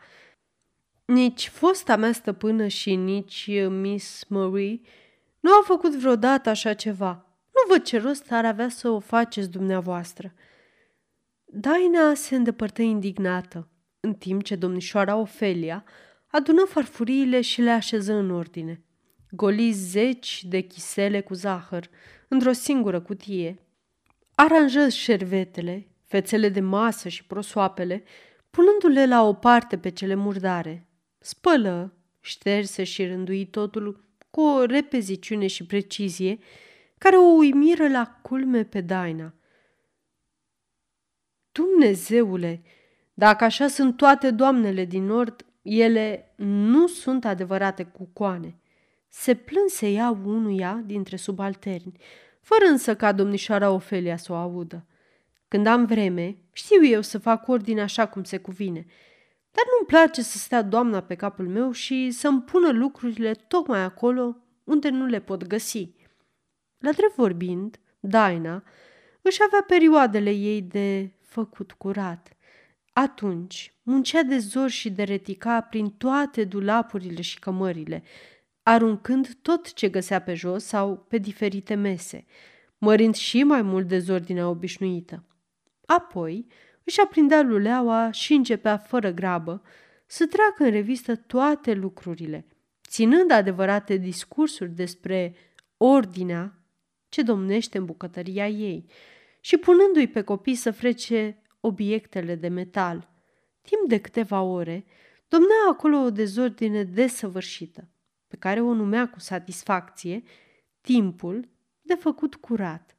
Nici 1.05 1.49
fosta 1.49 1.97
mea 1.97 2.13
stăpână 2.13 2.67
și 2.67 2.95
nici 2.95 3.51
Miss 3.69 4.25
Marie 4.29 4.81
nu 5.41 5.53
au 5.53 5.63
făcut 5.63 5.95
vreodată 5.95 6.49
așa 6.49 6.75
ceva. 6.75 7.27
Nu 7.53 7.75
văd 7.75 7.83
ce 7.83 7.99
rost 7.99 8.33
ar 8.33 8.45
avea 8.45 8.69
să 8.69 8.89
o 8.89 8.99
faceți 8.99 9.51
dumneavoastră. 9.51 10.35
Daina 11.45 12.15
se 12.15 12.37
îndepărtă 12.37 12.83
indignată, 12.83 13.69
în 14.01 14.15
timp 14.15 14.43
ce 14.43 14.57
domnișoara 14.57 15.17
Ofelia 15.17 15.85
adună 16.27 16.65
farfuriile 16.65 17.41
și 17.41 17.61
le 17.61 17.71
așeză 17.71 18.13
în 18.13 18.31
ordine. 18.31 18.85
Goli 19.31 19.73
zeci 19.73 20.45
de 20.45 20.61
chisele 20.61 21.21
cu 21.21 21.35
zahăr 21.35 21.89
într-o 22.29 22.53
singură 22.53 23.01
cutie. 23.01 23.59
Aranjă 24.35 24.89
șervetele, 24.89 25.89
fețele 26.15 26.49
de 26.49 26.61
masă 26.61 27.09
și 27.09 27.25
prosoapele, 27.25 28.05
punându-le 28.51 29.07
la 29.07 29.23
o 29.23 29.33
parte 29.33 29.79
pe 29.79 29.89
cele 29.89 30.15
murdare. 30.15 30.87
Spălă, 31.19 31.95
șterse 32.21 32.85
și 32.85 33.07
rândui 33.07 33.47
totul 33.47 34.05
cu 34.31 34.41
o 34.41 34.65
repeziciune 34.65 35.47
și 35.47 35.67
precizie 35.67 36.39
care 36.99 37.17
o 37.17 37.35
uimiră 37.37 37.89
la 37.89 38.19
culme 38.23 38.65
pe 38.65 38.81
Daina. 38.81 39.35
Dumnezeule, 41.53 42.63
dacă 43.15 43.45
așa 43.45 43.69
sunt 43.69 43.97
toate 43.97 44.31
doamnele 44.31 44.85
din 44.85 45.05
nord, 45.05 45.47
ele 45.63 46.35
nu 46.37 46.87
sunt 46.87 47.25
adevărate 47.25 47.85
cucoane. 47.85 48.59
Se 49.09 49.35
plânse 49.35 49.89
ea 49.89 50.19
unuia 50.25 50.83
dintre 50.87 51.17
subalterni, 51.17 51.93
fără 52.41 52.65
însă 52.65 52.97
ca 52.97 53.13
domnișoara 53.13 53.71
Ofelia 53.71 54.17
să 54.17 54.33
o 54.33 54.37
audă. 54.37 54.87
Când 55.55 55.67
am 55.67 55.87
vreme, 55.87 56.37
știu 56.53 56.87
eu 56.87 57.01
să 57.01 57.19
fac 57.19 57.49
ordine 57.49 57.83
așa 57.83 58.07
cum 58.07 58.25
se 58.25 58.39
cuvine, 58.39 58.87
dar 59.51 59.65
nu-mi 59.65 59.87
place 59.87 60.23
să 60.23 60.39
stea 60.39 60.63
doamna 60.63 61.01
pe 61.01 61.15
capul 61.15 61.49
meu 61.49 61.73
și 61.73 62.11
să-mi 62.11 62.43
pună 62.43 62.71
lucrurile 62.71 63.33
tocmai 63.33 63.81
acolo 63.81 64.37
unde 64.65 64.89
nu 64.89 65.07
le 65.07 65.21
pot 65.21 65.47
găsi. 65.47 65.91
La 66.79 66.93
drept 66.93 67.15
vorbind, 67.15 67.81
Daina 68.01 68.63
își 69.23 69.39
avea 69.47 69.65
perioadele 69.67 70.31
ei 70.31 70.63
de 70.63 71.13
făcut 71.23 71.73
curat. 71.73 72.37
Atunci 72.93 73.75
muncea 73.83 74.23
de 74.23 74.39
zor 74.39 74.69
și 74.69 74.91
de 74.91 75.03
retica 75.03 75.61
prin 75.61 75.91
toate 75.91 76.45
dulapurile 76.45 77.21
și 77.21 77.39
cămările, 77.39 78.03
aruncând 78.63 79.35
tot 79.43 79.73
ce 79.73 79.89
găsea 79.89 80.21
pe 80.21 80.35
jos 80.35 80.65
sau 80.65 80.97
pe 81.09 81.19
diferite 81.19 81.75
mese, 81.75 82.25
mărind 82.79 83.15
și 83.15 83.43
mai 83.43 83.63
mult 83.63 83.89
dezordinea 83.89 84.49
obișnuită. 84.49 85.25
Apoi 85.87 86.47
își 86.85 87.01
aprindea 87.01 87.43
luleaua 87.43 88.11
și 88.11 88.33
începea 88.33 88.77
fără 88.77 89.11
grabă 89.11 89.63
să 90.07 90.27
treacă 90.27 90.65
în 90.65 90.71
revistă 90.71 91.17
toate 91.17 91.75
lucrurile, 91.75 92.47
ținând 92.89 93.31
adevărate 93.31 93.97
discursuri 93.97 94.71
despre 94.71 95.35
ordinea 95.77 96.59
ce 97.09 97.23
domnește 97.23 97.79
în 97.79 97.85
bucătăria 97.85 98.49
ei 98.49 98.87
și 99.41 99.57
punându-i 99.57 100.09
pe 100.09 100.23
copii 100.23 100.55
să 100.55 100.71
frece 100.71 101.43
obiectele 101.61 102.35
de 102.35 102.49
metal. 102.49 103.11
Timp 103.63 103.89
de 103.89 104.01
câteva 104.01 104.43
ore, 104.43 104.85
domnea 105.29 105.57
acolo 105.71 105.97
o 105.97 106.11
dezordine 106.11 106.85
desăvârșită, 106.85 107.89
pe 108.29 108.37
care 108.37 108.61
o 108.61 108.73
numea 108.73 109.09
cu 109.09 109.21
satisfacție 109.21 110.23
timpul 110.81 111.49
de 111.83 111.95
făcut 111.95 112.35
curat. 112.35 112.97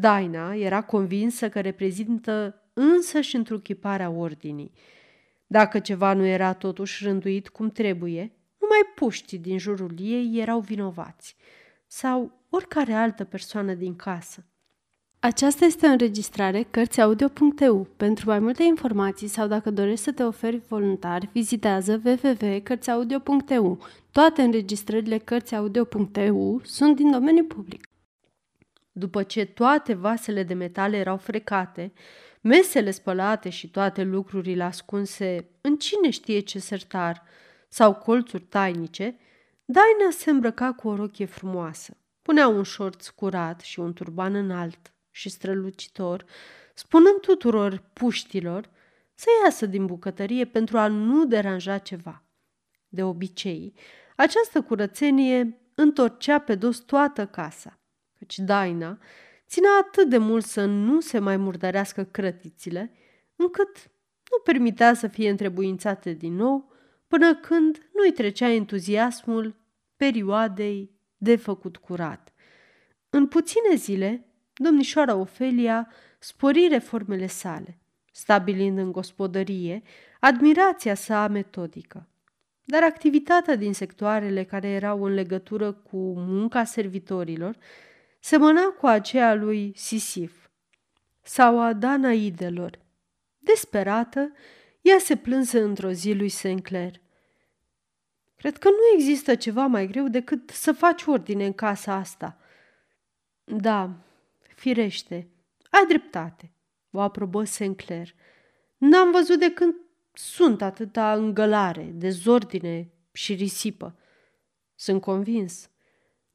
Daina 0.00 0.54
era 0.54 0.82
convinsă 0.82 1.48
că 1.48 1.60
reprezintă 1.60 2.62
însăși 2.72 3.36
întruchiparea 3.36 4.10
ordinii. 4.10 4.72
Dacă 5.46 5.78
ceva 5.78 6.12
nu 6.12 6.26
era 6.26 6.52
totuși 6.52 7.04
rânduit 7.04 7.48
cum 7.48 7.70
trebuie, 7.70 8.32
numai 8.60 8.78
puștii 8.94 9.38
din 9.38 9.58
jurul 9.58 9.94
ei 9.98 10.32
erau 10.34 10.60
vinovați 10.60 11.36
sau 11.86 12.32
oricare 12.50 12.92
altă 12.92 13.24
persoană 13.24 13.74
din 13.74 13.96
casă. 13.96 14.46
Aceasta 15.18 15.64
este 15.64 15.86
o 15.86 15.90
înregistrare 15.90 16.62
Cărțiaudio.eu. 16.70 17.86
Pentru 17.96 18.28
mai 18.28 18.38
multe 18.38 18.62
informații 18.62 19.28
sau 19.28 19.46
dacă 19.46 19.70
dorești 19.70 20.04
să 20.04 20.12
te 20.12 20.22
oferi 20.22 20.62
voluntar, 20.68 21.28
vizitează 21.32 22.00
www.cărțiaudio.eu. 22.04 23.78
Toate 24.10 24.42
înregistrările 24.42 25.18
Cărțiaudio.eu 25.18 26.60
sunt 26.64 26.96
din 26.96 27.10
domeniu 27.10 27.44
public. 27.44 27.87
După 28.98 29.22
ce 29.22 29.44
toate 29.44 29.94
vasele 29.94 30.42
de 30.42 30.54
metal 30.54 30.92
erau 30.92 31.16
frecate, 31.16 31.92
mesele 32.40 32.90
spălate 32.90 33.48
și 33.48 33.70
toate 33.70 34.02
lucrurile 34.02 34.62
ascunse 34.62 35.48
în 35.60 35.76
cine 35.76 36.10
știe 36.10 36.40
ce 36.40 36.58
sertar 36.58 37.22
sau 37.68 37.94
colțuri 37.94 38.42
tainice, 38.42 39.18
Daina 39.64 40.10
se 40.10 40.30
îmbrăca 40.30 40.72
cu 40.72 40.88
o 40.88 40.96
rochie 40.96 41.24
frumoasă. 41.24 41.96
Punea 42.22 42.48
un 42.48 42.62
șorț 42.62 43.08
curat 43.08 43.60
și 43.60 43.80
un 43.80 43.92
turban 43.92 44.34
înalt 44.34 44.92
și 45.10 45.28
strălucitor, 45.28 46.24
spunând 46.74 47.20
tuturor 47.20 47.82
puștilor 47.92 48.70
să 49.14 49.26
iasă 49.44 49.66
din 49.66 49.86
bucătărie 49.86 50.44
pentru 50.44 50.78
a 50.78 50.86
nu 50.86 51.26
deranja 51.26 51.78
ceva. 51.78 52.22
De 52.88 53.02
obicei, 53.02 53.74
această 54.16 54.62
curățenie 54.62 55.60
întorcea 55.74 56.38
pe 56.38 56.54
dos 56.54 56.78
toată 56.78 57.26
casa, 57.26 57.78
căci 58.18 58.38
Daina 58.38 58.98
ținea 59.48 59.70
atât 59.80 60.08
de 60.08 60.18
mult 60.18 60.44
să 60.44 60.64
nu 60.64 61.00
se 61.00 61.18
mai 61.18 61.36
murdărească 61.36 62.04
crătițile, 62.04 62.92
încât 63.36 63.90
nu 64.30 64.38
permitea 64.44 64.94
să 64.94 65.06
fie 65.06 65.30
întrebuințate 65.30 66.12
din 66.12 66.34
nou 66.34 66.72
până 67.06 67.34
când 67.36 67.88
nu-i 67.94 68.12
trecea 68.12 68.48
entuziasmul 68.48 69.56
perioadei 69.96 70.90
de 71.16 71.36
făcut 71.36 71.76
curat. 71.76 72.32
În 73.10 73.26
puține 73.26 73.74
zile, 73.74 74.26
domnișoara 74.54 75.14
Ofelia 75.14 75.88
spori 76.18 76.68
reformele 76.70 77.26
sale, 77.26 77.78
stabilind 78.12 78.78
în 78.78 78.92
gospodărie 78.92 79.82
admirația 80.20 80.94
sa 80.94 81.28
metodică. 81.28 82.08
Dar 82.64 82.82
activitatea 82.82 83.56
din 83.56 83.74
sectoarele 83.74 84.44
care 84.44 84.68
erau 84.68 85.04
în 85.04 85.14
legătură 85.14 85.72
cu 85.72 85.96
munca 86.16 86.64
servitorilor 86.64 87.56
semăna 88.28 88.62
cu 88.62 88.86
aceea 88.86 89.34
lui 89.34 89.72
Sisif 89.76 90.48
sau 91.22 91.60
a 91.60 91.72
Danaidelor. 91.72 92.78
Desperată, 93.38 94.32
ea 94.80 94.98
se 94.98 95.16
plânse 95.16 95.60
într-o 95.60 95.90
zi 95.90 96.12
lui 96.12 96.28
Sinclair. 96.28 97.00
Cred 98.36 98.58
că 98.58 98.68
nu 98.68 98.94
există 98.94 99.34
ceva 99.34 99.66
mai 99.66 99.86
greu 99.86 100.08
decât 100.08 100.50
să 100.50 100.72
faci 100.72 101.04
ordine 101.04 101.46
în 101.46 101.52
casa 101.52 101.94
asta. 101.94 102.38
Da, 103.44 103.90
firește, 104.54 105.28
ai 105.70 105.86
dreptate, 105.86 106.52
o 106.90 107.00
aprobă 107.00 107.44
Sinclair. 107.44 108.14
N-am 108.76 109.10
văzut 109.10 109.38
de 109.38 109.52
când 109.52 109.74
sunt 110.12 110.62
atâta 110.62 111.12
îngălare, 111.12 111.84
dezordine 111.94 112.90
și 113.12 113.34
risipă. 113.34 113.98
Sunt 114.74 115.00
convins. 115.00 115.70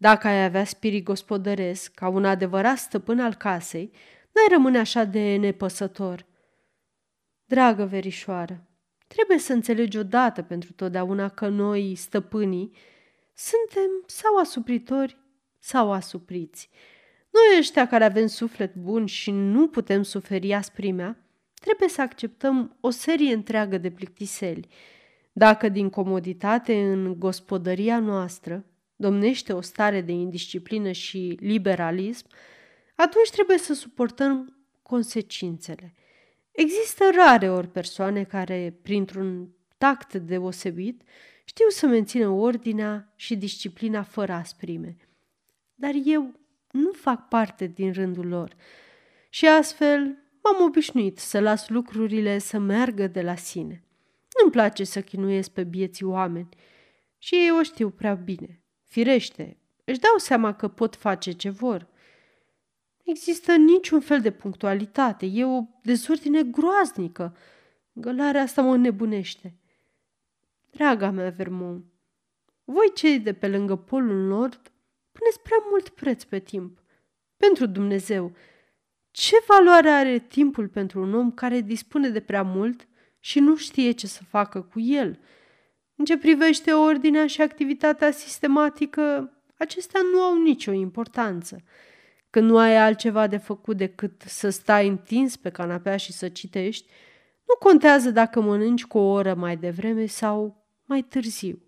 Dacă 0.04 0.28
ai 0.28 0.44
avea 0.44 0.64
spirit 0.64 1.04
gospodăresc, 1.04 1.94
ca 1.94 2.08
un 2.08 2.26
adevărat 2.26 2.78
stăpân 2.78 3.20
al 3.20 3.34
casei, 3.34 3.92
n-ai 4.32 4.46
rămâne 4.50 4.78
așa 4.78 5.04
de 5.04 5.36
nepăsător. 5.36 6.26
Dragă 7.46 7.86
verișoară, 7.86 8.68
trebuie 9.08 9.38
să 9.38 9.54
înțelegi 9.54 9.98
odată 9.98 10.42
pentru 10.42 10.74
totdeauna 10.74 11.30
că 11.30 11.48
noi, 11.48 11.96
stăpânii, 11.96 12.72
suntem 13.34 13.90
sau 14.06 14.38
asupritori 14.38 15.18
sau 15.60 15.92
asupriți. 15.92 16.70
Noi 17.30 17.60
ăștia 17.60 17.88
care 17.88 18.04
avem 18.04 18.28
suflet 18.28 18.76
bun 18.76 19.06
și 19.06 19.32
nu 19.32 19.68
putem 19.68 20.02
suferi 20.02 20.54
asprimea, 20.54 21.28
trebuie 21.54 21.90
să 21.90 22.02
acceptăm 22.02 22.78
o 22.80 22.90
serie 22.90 23.34
întreagă 23.34 23.78
de 23.78 23.92
plictiseli. 23.92 24.68
Dacă 25.34 25.70
din 25.70 25.90
comoditate 25.90 26.92
în 26.92 27.20
gospodăria 27.20 28.00
noastră 28.00 28.66
domnește 28.96 29.54
o 29.54 29.62
stare 29.62 30.02
de 30.02 30.12
indisciplină 30.12 30.92
și 30.92 31.38
liberalism, 31.40 32.28
atunci 32.96 33.30
trebuie 33.30 33.58
să 33.58 33.74
suportăm 33.74 34.58
consecințele. 34.82 35.94
Există 36.52 37.04
rare 37.16 37.50
ori 37.50 37.68
persoane 37.68 38.24
care, 38.24 38.80
printr-un 38.82 39.50
tact 39.78 40.14
deosebit, 40.14 41.02
știu 41.46 41.70
să 41.70 41.86
mențină 41.86 42.30
ordinea 42.30 43.14
și 43.16 43.36
disciplina 43.36 44.04
fără 44.04 44.32
asprime. 44.32 44.98
Dar 45.76 45.92
eu 46.06 46.40
nu 46.72 46.92
fac 46.92 47.28
parte 47.28 47.68
din 47.68 47.94
rândul 47.94 48.28
lor 48.28 48.56
și 49.30 49.48
astfel 49.48 50.00
m-am 50.44 50.66
obișnuit 50.68 51.20
să 51.20 51.40
las 51.40 51.70
lucrurile 51.70 52.38
să 52.38 52.58
meargă 52.58 53.08
de 53.08 53.22
la 53.22 53.36
sine. 53.36 53.84
Nu-mi 54.40 54.52
place 54.52 54.84
să 54.84 55.02
chinuiesc 55.02 55.50
pe 55.50 55.64
bieții 55.64 56.06
oameni 56.06 56.50
și 57.18 57.36
ei 57.36 57.52
o 57.60 57.64
știu 57.64 57.90
prea 57.90 58.14
bine. 58.14 58.63
Firește, 58.94 59.58
își 59.84 60.00
dau 60.00 60.18
seama 60.18 60.54
că 60.54 60.68
pot 60.68 60.96
face 60.96 61.32
ce 61.32 61.50
vor. 61.50 61.88
Există 63.04 63.56
niciun 63.56 64.00
fel 64.00 64.22
de 64.22 64.32
punctualitate, 64.32 65.26
e 65.26 65.46
o 65.46 65.64
dezordine 65.84 66.44
groaznică. 66.44 67.38
Gălarea 67.94 68.42
asta 68.42 68.62
mă 68.62 68.78
nebunește. 68.78 69.56
Draga 70.70 71.10
mea, 71.10 71.30
Vermont, 71.30 71.86
voi 72.64 72.92
cei 72.94 73.20
de 73.20 73.34
pe 73.34 73.48
lângă 73.48 73.76
Polul 73.76 74.28
Nord 74.28 74.72
puneți 75.12 75.42
prea 75.42 75.58
mult 75.70 75.90
preț 75.90 76.24
pe 76.24 76.40
timp. 76.40 76.82
Pentru 77.38 77.66
Dumnezeu, 77.66 78.36
ce 79.12 79.36
valoare 79.48 79.90
are 79.90 80.20
timpul 80.20 80.68
pentru 80.68 81.02
un 81.02 81.14
om 81.14 81.32
care 81.32 81.62
dispune 81.62 82.10
de 82.10 82.20
prea 82.20 82.44
mult 82.44 82.88
și 83.20 83.40
nu 83.40 83.56
știe 83.56 83.92
ce 83.92 84.08
să 84.08 84.24
facă 84.24 84.62
cu 84.62 84.80
el? 84.80 85.20
În 85.96 86.06
ce 86.06 86.18
privește 86.18 86.72
ordinea 86.72 87.28
și 87.28 87.42
activitatea 87.42 88.12
sistematică, 88.12 89.34
acestea 89.58 90.02
nu 90.14 90.20
au 90.20 90.42
nicio 90.42 90.72
importanță. 90.72 91.64
Când 92.30 92.50
nu 92.50 92.58
ai 92.58 92.78
altceva 92.78 93.28
de 93.28 93.38
făcut 93.38 93.78
decât 93.78 94.22
să 94.26 94.50
stai 94.50 94.88
întins 94.88 95.36
pe 95.36 95.50
canapea 95.50 95.98
și 95.98 96.12
să 96.12 96.30
citești, 96.30 96.88
nu 97.48 97.56
contează 97.70 98.10
dacă 98.10 98.42
mănânci 98.42 98.86
cu 98.86 98.98
o 98.98 99.12
oră 99.12 99.34
mai 99.34 99.58
devreme 99.58 100.06
sau 100.06 100.66
mai 100.86 101.02
târziu. 101.02 101.62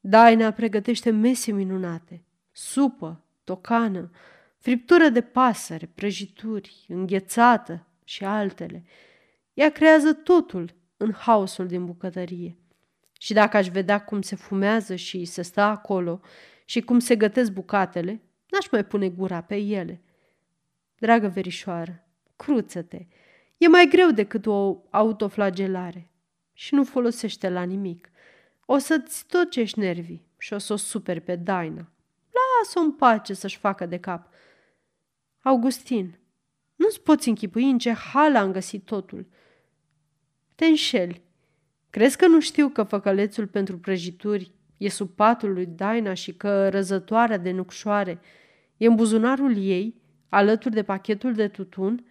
Daina 0.00 0.50
pregătește 0.50 1.10
mese 1.10 1.52
minunate, 1.52 2.24
supă, 2.52 3.24
tocană, 3.44 4.10
friptură 4.58 5.08
de 5.08 5.20
pasăre, 5.20 5.90
prăjituri, 5.94 6.84
înghețată 6.88 7.86
și 8.04 8.24
altele. 8.24 8.84
Ea 9.54 9.70
creează 9.70 10.12
totul 10.12 10.74
în 10.96 11.12
haosul 11.12 11.66
din 11.66 11.86
bucătărie. 11.86 12.58
Și 13.24 13.32
dacă 13.32 13.56
aș 13.56 13.68
vedea 13.68 14.04
cum 14.04 14.22
se 14.22 14.36
fumează 14.36 14.94
și 14.94 15.24
se 15.24 15.42
stă 15.42 15.60
acolo 15.60 16.20
și 16.64 16.80
cum 16.80 16.98
se 16.98 17.16
gătesc 17.16 17.52
bucatele, 17.52 18.22
n-aș 18.48 18.70
mai 18.70 18.84
pune 18.84 19.08
gura 19.08 19.40
pe 19.40 19.56
ele. 19.56 20.02
Dragă 20.98 21.28
verișoară, 21.28 22.06
cruță-te. 22.36 23.06
E 23.56 23.68
mai 23.68 23.88
greu 23.88 24.10
decât 24.10 24.46
o 24.46 24.76
autoflagelare 24.90 26.10
și 26.52 26.74
nu 26.74 26.84
folosește 26.84 27.48
la 27.48 27.62
nimic. 27.62 28.10
O 28.66 28.78
să-ți 28.78 29.26
tocești 29.26 29.78
nervii 29.78 30.26
și 30.38 30.52
o 30.52 30.58
să 30.58 30.72
o 30.72 30.76
superi 30.76 31.20
pe 31.20 31.36
Daina. 31.36 31.90
Lasă-o 32.30 32.80
în 32.80 32.92
pace 32.92 33.34
să-și 33.34 33.58
facă 33.58 33.86
de 33.86 33.98
cap. 33.98 34.28
Augustin, 35.42 36.18
nu-ți 36.74 37.00
poți 37.00 37.28
închipui 37.28 37.70
în 37.70 37.78
ce 37.78 37.92
hal 37.92 38.36
am 38.36 38.52
găsit 38.52 38.84
totul. 38.84 39.26
Te 40.54 40.66
înșeli. 40.66 41.22
Crezi 41.94 42.16
că 42.16 42.26
nu 42.26 42.40
știu 42.40 42.68
că 42.68 42.82
făcălețul 42.82 43.46
pentru 43.46 43.78
prăjituri 43.78 44.52
e 44.76 44.88
sub 44.88 45.10
patul 45.10 45.52
lui 45.52 45.66
Daina 45.66 46.14
și 46.14 46.32
că 46.32 46.68
răzătoarea 46.68 47.38
de 47.38 47.50
nucșoare 47.50 48.20
e 48.76 48.86
în 48.86 48.94
buzunarul 48.94 49.56
ei, 49.56 50.00
alături 50.28 50.74
de 50.74 50.82
pachetul 50.82 51.34
de 51.34 51.48
tutun? 51.48 52.06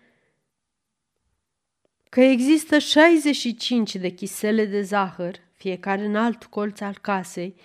Că 2.10 2.22
există 2.22 2.78
65 2.78 3.96
de 3.96 4.10
chisele 4.10 4.65
de 4.65 4.82
zahăr, 4.82 5.36
fiecare 5.54 6.06
în 6.06 6.15
alt 6.15 6.43
colț 6.43 6.80
al 6.80 6.98
casei, 7.02 7.56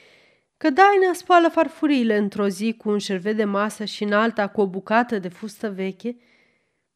că 0.57 0.71
Daina 0.71 1.13
spală 1.13 1.49
farfuriile 1.49 2.17
într-o 2.17 2.49
zi 2.49 2.73
cu 2.73 2.89
un 2.89 2.99
șervet 2.99 3.37
de 3.37 3.45
masă 3.45 3.85
și 3.85 4.03
în 4.03 4.13
alta 4.13 4.49
cu 4.49 4.61
o 4.61 4.67
bucată 4.67 5.19
de 5.19 5.29
fustă 5.29 5.71
veche, 5.71 6.17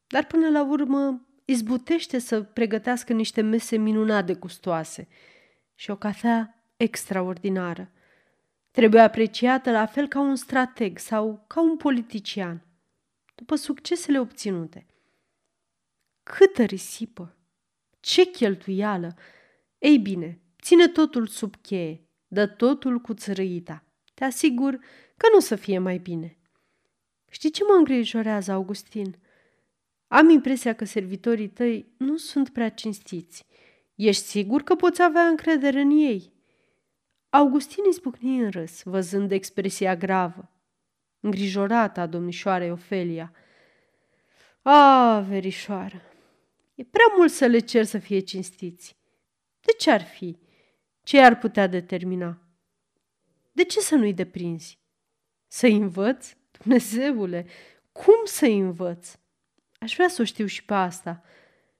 dar 0.06 0.26
până 0.26 0.48
la 0.48 0.64
urmă 0.64 1.26
izbutește 1.44 2.18
să 2.18 2.42
pregătească 2.42 3.12
niște 3.12 3.40
mese 3.40 3.76
minunate 3.76 4.32
de 4.32 4.38
gustoase 4.38 5.08
și 5.74 5.90
o 5.90 5.96
cafea 5.96 6.64
extraordinară. 6.76 7.90
Trebuie 8.70 9.00
apreciată 9.00 9.70
la 9.70 9.86
fel 9.86 10.08
ca 10.08 10.20
un 10.20 10.36
strateg 10.36 10.98
sau 10.98 11.44
ca 11.46 11.60
un 11.60 11.76
politician, 11.76 12.66
după 13.34 13.56
succesele 13.56 14.20
obținute. 14.20 14.86
Câtă 16.22 16.62
risipă! 16.62 17.36
Ce 18.00 18.24
cheltuială! 18.24 19.14
Ei 19.78 19.98
bine, 19.98 20.40
ține 20.62 20.88
totul 20.88 21.26
sub 21.26 21.56
cheie, 21.56 22.08
dă 22.26 22.46
totul 22.46 22.98
cu 22.98 23.14
țărâita. 23.14 23.84
Te 24.14 24.24
asigur 24.24 24.78
că 25.16 25.26
nu 25.30 25.36
o 25.36 25.40
să 25.40 25.56
fie 25.56 25.78
mai 25.78 25.98
bine. 25.98 26.36
Știi 27.30 27.50
ce 27.50 27.64
mă 27.64 27.74
îngrijorează, 27.78 28.52
Augustin? 28.52 29.18
Am 30.12 30.28
impresia 30.28 30.74
că 30.74 30.84
servitorii 30.84 31.48
tăi 31.48 31.92
nu 31.96 32.16
sunt 32.16 32.48
prea 32.48 32.68
cinstiți. 32.68 33.46
Ești 33.94 34.22
sigur 34.22 34.62
că 34.62 34.74
poți 34.74 35.02
avea 35.02 35.22
încredere 35.22 35.80
în 35.80 35.90
ei? 35.90 36.32
Augustin 37.28 37.84
izbucni 37.88 38.38
în 38.38 38.50
râs, 38.50 38.82
văzând 38.82 39.32
expresia 39.32 39.96
gravă, 39.96 40.50
îngrijorată 41.20 42.00
a 42.00 42.06
domnișoarei 42.06 42.70
Ofelia. 42.70 43.32
A, 44.62 45.20
verișoară, 45.28 46.02
e 46.74 46.84
prea 46.84 47.14
mult 47.16 47.30
să 47.30 47.46
le 47.46 47.58
cer 47.58 47.84
să 47.84 47.98
fie 47.98 48.18
cinstiți. 48.18 48.96
De 49.60 49.72
ce 49.78 49.90
ar 49.90 50.02
fi? 50.02 50.38
Ce 51.02 51.20
ar 51.20 51.38
putea 51.38 51.66
determina? 51.66 52.42
De 53.52 53.64
ce 53.64 53.80
să 53.80 53.94
nu-i 53.94 54.14
deprinzi? 54.14 54.78
Să-i 55.46 55.76
învăț? 55.76 56.32
Dumnezeule, 56.62 57.46
cum 57.92 58.20
să-i 58.24 58.58
învăț? 58.58 59.20
Aș 59.82 59.94
vrea 59.94 60.08
să 60.08 60.22
o 60.22 60.24
știu 60.24 60.46
și 60.46 60.64
pe 60.64 60.74
asta. 60.74 61.22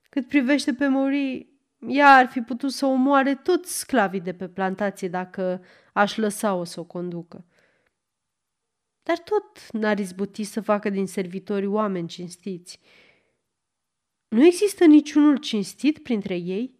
Cât 0.09 0.27
privește 0.27 0.73
pe 0.73 0.87
Mori, 0.87 1.47
ea 1.87 2.15
ar 2.15 2.27
fi 2.27 2.41
putut 2.41 2.71
să 2.71 2.85
omoare 2.85 3.35
toți 3.35 3.77
sclavii 3.77 4.21
de 4.21 4.33
pe 4.33 4.47
plantație 4.47 5.07
dacă 5.07 5.63
aș 5.93 6.15
lăsa-o 6.15 6.63
să 6.63 6.79
o 6.79 6.83
conducă. 6.83 7.45
Dar 9.03 9.17
tot 9.17 9.71
n-ar 9.71 9.99
izbuti 9.99 10.43
să 10.43 10.61
facă 10.61 10.89
din 10.89 11.07
servitori 11.07 11.65
oameni 11.65 12.07
cinstiți. 12.07 12.79
Nu 14.27 14.45
există 14.45 14.85
niciunul 14.85 15.37
cinstit 15.37 16.03
printre 16.03 16.35
ei? 16.35 16.79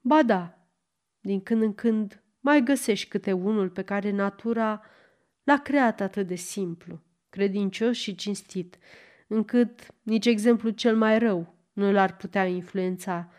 Ba 0.00 0.22
da, 0.22 0.68
din 1.20 1.42
când 1.42 1.62
în 1.62 1.74
când 1.74 2.22
mai 2.40 2.62
găsești 2.62 3.08
câte 3.08 3.32
unul 3.32 3.70
pe 3.70 3.82
care 3.82 4.10
natura 4.10 4.82
l-a 5.42 5.58
creat 5.58 6.00
atât 6.00 6.26
de 6.26 6.34
simplu, 6.34 7.02
credincios 7.28 7.96
și 7.96 8.14
cinstit, 8.14 8.78
încât 9.32 9.86
nici 10.02 10.26
exemplu 10.26 10.70
cel 10.70 10.96
mai 10.96 11.18
rău 11.18 11.54
nu 11.72 11.92
l-ar 11.92 12.16
putea 12.16 12.46
influența. 12.46 13.32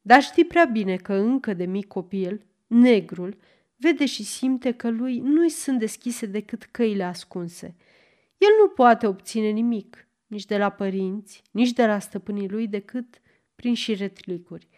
Dar 0.00 0.22
știi 0.22 0.44
prea 0.44 0.64
bine 0.64 0.96
că 0.96 1.14
încă 1.14 1.54
de 1.54 1.64
mic 1.64 1.86
copil, 1.86 2.46
negrul, 2.66 3.36
vede 3.76 4.06
și 4.06 4.24
simte 4.24 4.72
că 4.72 4.90
lui 4.90 5.18
nu-i 5.18 5.48
sunt 5.48 5.78
deschise 5.78 6.26
decât 6.26 6.62
căile 6.62 7.04
ascunse. 7.04 7.76
El 8.38 8.48
nu 8.60 8.68
poate 8.68 9.06
obține 9.06 9.48
nimic, 9.48 10.08
nici 10.26 10.44
de 10.44 10.58
la 10.58 10.70
părinți, 10.70 11.42
nici 11.50 11.72
de 11.72 11.86
la 11.86 11.98
stăpânii 11.98 12.48
lui, 12.48 12.68
decât 12.68 13.20
prin 13.54 13.74
șiretlicuri. 13.74 14.68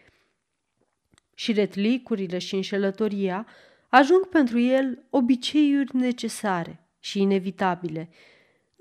Șiretlicurile 1.35 2.37
și 2.37 2.55
înșelătoria 2.55 3.47
ajung 3.89 4.27
pentru 4.27 4.59
el 4.59 5.05
obiceiuri 5.09 5.95
necesare 5.95 6.87
și 6.99 7.21
inevitabile– 7.21 8.09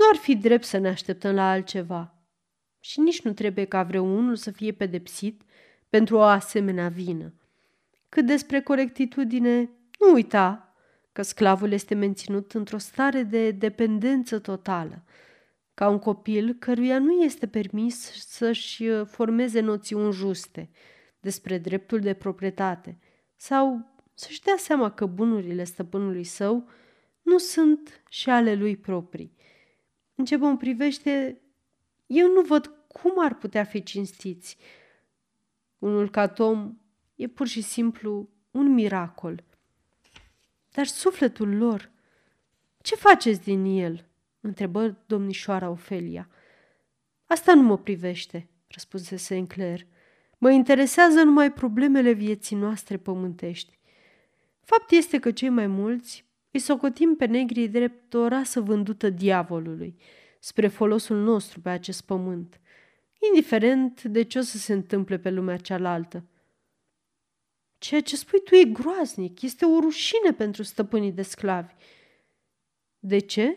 nu 0.02 0.08
ar 0.12 0.16
fi 0.16 0.36
drept 0.36 0.64
să 0.64 0.78
ne 0.78 0.88
așteptăm 0.88 1.34
la 1.34 1.50
altceva. 1.50 2.14
Și 2.80 3.00
nici 3.00 3.22
nu 3.22 3.32
trebuie 3.32 3.64
ca 3.64 3.82
vreunul 3.82 4.36
să 4.36 4.50
fie 4.50 4.72
pedepsit 4.72 5.42
pentru 5.88 6.16
o 6.16 6.20
asemenea 6.20 6.88
vină. 6.88 7.34
Cât 8.08 8.26
despre 8.26 8.60
corectitudine, 8.60 9.70
nu 9.98 10.12
uita 10.12 10.74
că 11.12 11.22
sclavul 11.22 11.72
este 11.72 11.94
menținut 11.94 12.52
într-o 12.52 12.78
stare 12.78 13.22
de 13.22 13.50
dependență 13.50 14.38
totală, 14.38 15.04
ca 15.74 15.88
un 15.88 15.98
copil 15.98 16.56
căruia 16.58 16.98
nu 16.98 17.12
este 17.12 17.46
permis 17.46 18.12
să-și 18.26 19.04
formeze 19.04 19.60
noțiuni 19.60 20.12
juste 20.12 20.70
despre 21.20 21.58
dreptul 21.58 22.00
de 22.00 22.14
proprietate 22.14 22.98
sau 23.36 23.94
să-și 24.14 24.42
dea 24.42 24.56
seama 24.58 24.90
că 24.90 25.06
bunurile 25.06 25.64
stăpânului 25.64 26.24
său 26.24 26.68
nu 27.22 27.38
sunt 27.38 28.02
și 28.08 28.30
ale 28.30 28.54
lui 28.54 28.76
proprii. 28.76 29.40
În 30.14 30.24
ce 30.24 30.36
mă 30.36 30.56
privește, 30.56 31.40
eu 32.06 32.32
nu 32.32 32.40
văd 32.40 32.66
cum 32.88 33.24
ar 33.24 33.34
putea 33.34 33.64
fi 33.64 33.82
cinstiți. 33.82 34.56
Unul 35.78 36.10
ca 36.10 36.28
Tom 36.28 36.76
e 37.14 37.26
pur 37.26 37.46
și 37.46 37.60
simplu 37.60 38.28
un 38.50 38.72
miracol. 38.72 39.44
Dar 40.70 40.86
sufletul 40.86 41.56
lor, 41.56 41.90
ce 42.80 42.94
faceți 42.94 43.40
din 43.40 43.64
el? 43.64 44.06
întrebă 44.40 44.96
domnișoara 45.06 45.68
Ofelia. 45.68 46.28
Asta 47.26 47.54
nu 47.54 47.62
mă 47.62 47.78
privește, 47.78 48.48
răspunse 48.66 49.16
Sinclair. 49.16 49.86
Mă 50.38 50.50
interesează 50.50 51.22
numai 51.22 51.52
problemele 51.52 52.12
vieții 52.12 52.56
noastre 52.56 52.96
pământești. 52.96 53.78
Fapt 54.60 54.90
este 54.90 55.18
că 55.18 55.30
cei 55.30 55.48
mai 55.48 55.66
mulți 55.66 56.24
îi 56.52 56.60
socotim 56.60 57.16
pe 57.16 57.24
negrii 57.24 57.68
drept 57.68 58.14
o 58.14 58.28
rasă 58.28 58.60
vândută 58.60 59.10
diavolului, 59.10 59.96
spre 60.38 60.68
folosul 60.68 61.16
nostru 61.16 61.60
pe 61.60 61.68
acest 61.68 62.02
pământ, 62.02 62.60
indiferent 63.30 64.02
de 64.02 64.22
ce 64.22 64.38
o 64.38 64.42
să 64.42 64.58
se 64.58 64.72
întâmple 64.72 65.18
pe 65.18 65.30
lumea 65.30 65.56
cealaltă. 65.56 66.24
Ceea 67.78 68.00
ce 68.00 68.16
spui 68.16 68.42
tu 68.42 68.54
e 68.54 68.64
groaznic, 68.64 69.42
este 69.42 69.64
o 69.64 69.80
rușine 69.80 70.32
pentru 70.32 70.62
stăpânii 70.62 71.12
de 71.12 71.22
sclavi. 71.22 71.74
De 72.98 73.18
ce? 73.18 73.56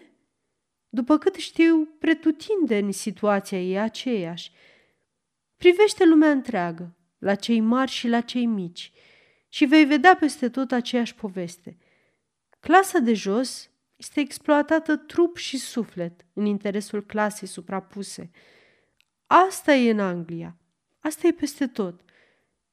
După 0.90 1.18
cât 1.18 1.36
știu, 1.36 1.86
pretutindeni 2.00 2.94
situația 2.94 3.62
e 3.62 3.80
aceeași. 3.80 4.52
Privește 5.56 6.06
lumea 6.06 6.32
întreagă, 6.32 6.96
la 7.18 7.36
cei 7.36 7.60
mari 7.60 7.92
și 7.92 8.08
la 8.08 8.22
cei 8.22 8.46
mici, 8.46 8.92
și 9.50 9.66
vei 9.66 9.86
vedea 9.86 10.16
peste 10.16 10.50
tot 10.50 10.72
aceeași 10.72 11.16
poveste– 11.16 11.78
Clasa 12.66 13.00
de 13.00 13.14
jos 13.14 13.70
este 13.96 14.20
exploatată 14.20 14.96
trup 14.96 15.38
și 15.38 15.58
suflet 15.58 16.26
în 16.34 16.46
interesul 16.46 17.04
clasei 17.04 17.48
suprapuse. 17.48 18.32
Asta 19.26 19.74
e 19.74 19.92
în 19.92 20.00
Anglia. 20.00 20.58
Asta 21.00 21.28
e 21.28 21.32
peste 21.32 21.68
tot. 21.68 22.02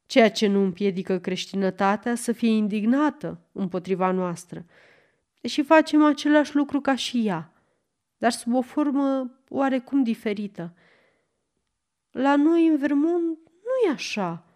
Ceea 0.07 0.31
ce 0.31 0.47
nu 0.47 0.63
împiedică 0.63 1.19
creștinătatea 1.19 2.15
să 2.15 2.33
fie 2.33 2.49
indignată 2.49 3.41
împotriva 3.53 4.11
noastră, 4.11 4.67
deși 5.41 5.63
facem 5.63 6.05
același 6.05 6.57
lucru 6.57 6.81
ca 6.81 6.95
și 6.95 7.27
ea, 7.27 7.53
dar 8.17 8.31
sub 8.31 8.55
o 8.55 8.61
formă 8.61 9.39
oarecum 9.49 10.03
diferită. 10.03 10.75
La 12.11 12.37
noi 12.37 12.67
în 12.67 12.77
Vermont 12.77 13.39
nu 13.47 13.89
e 13.89 13.93
așa. 13.93 14.47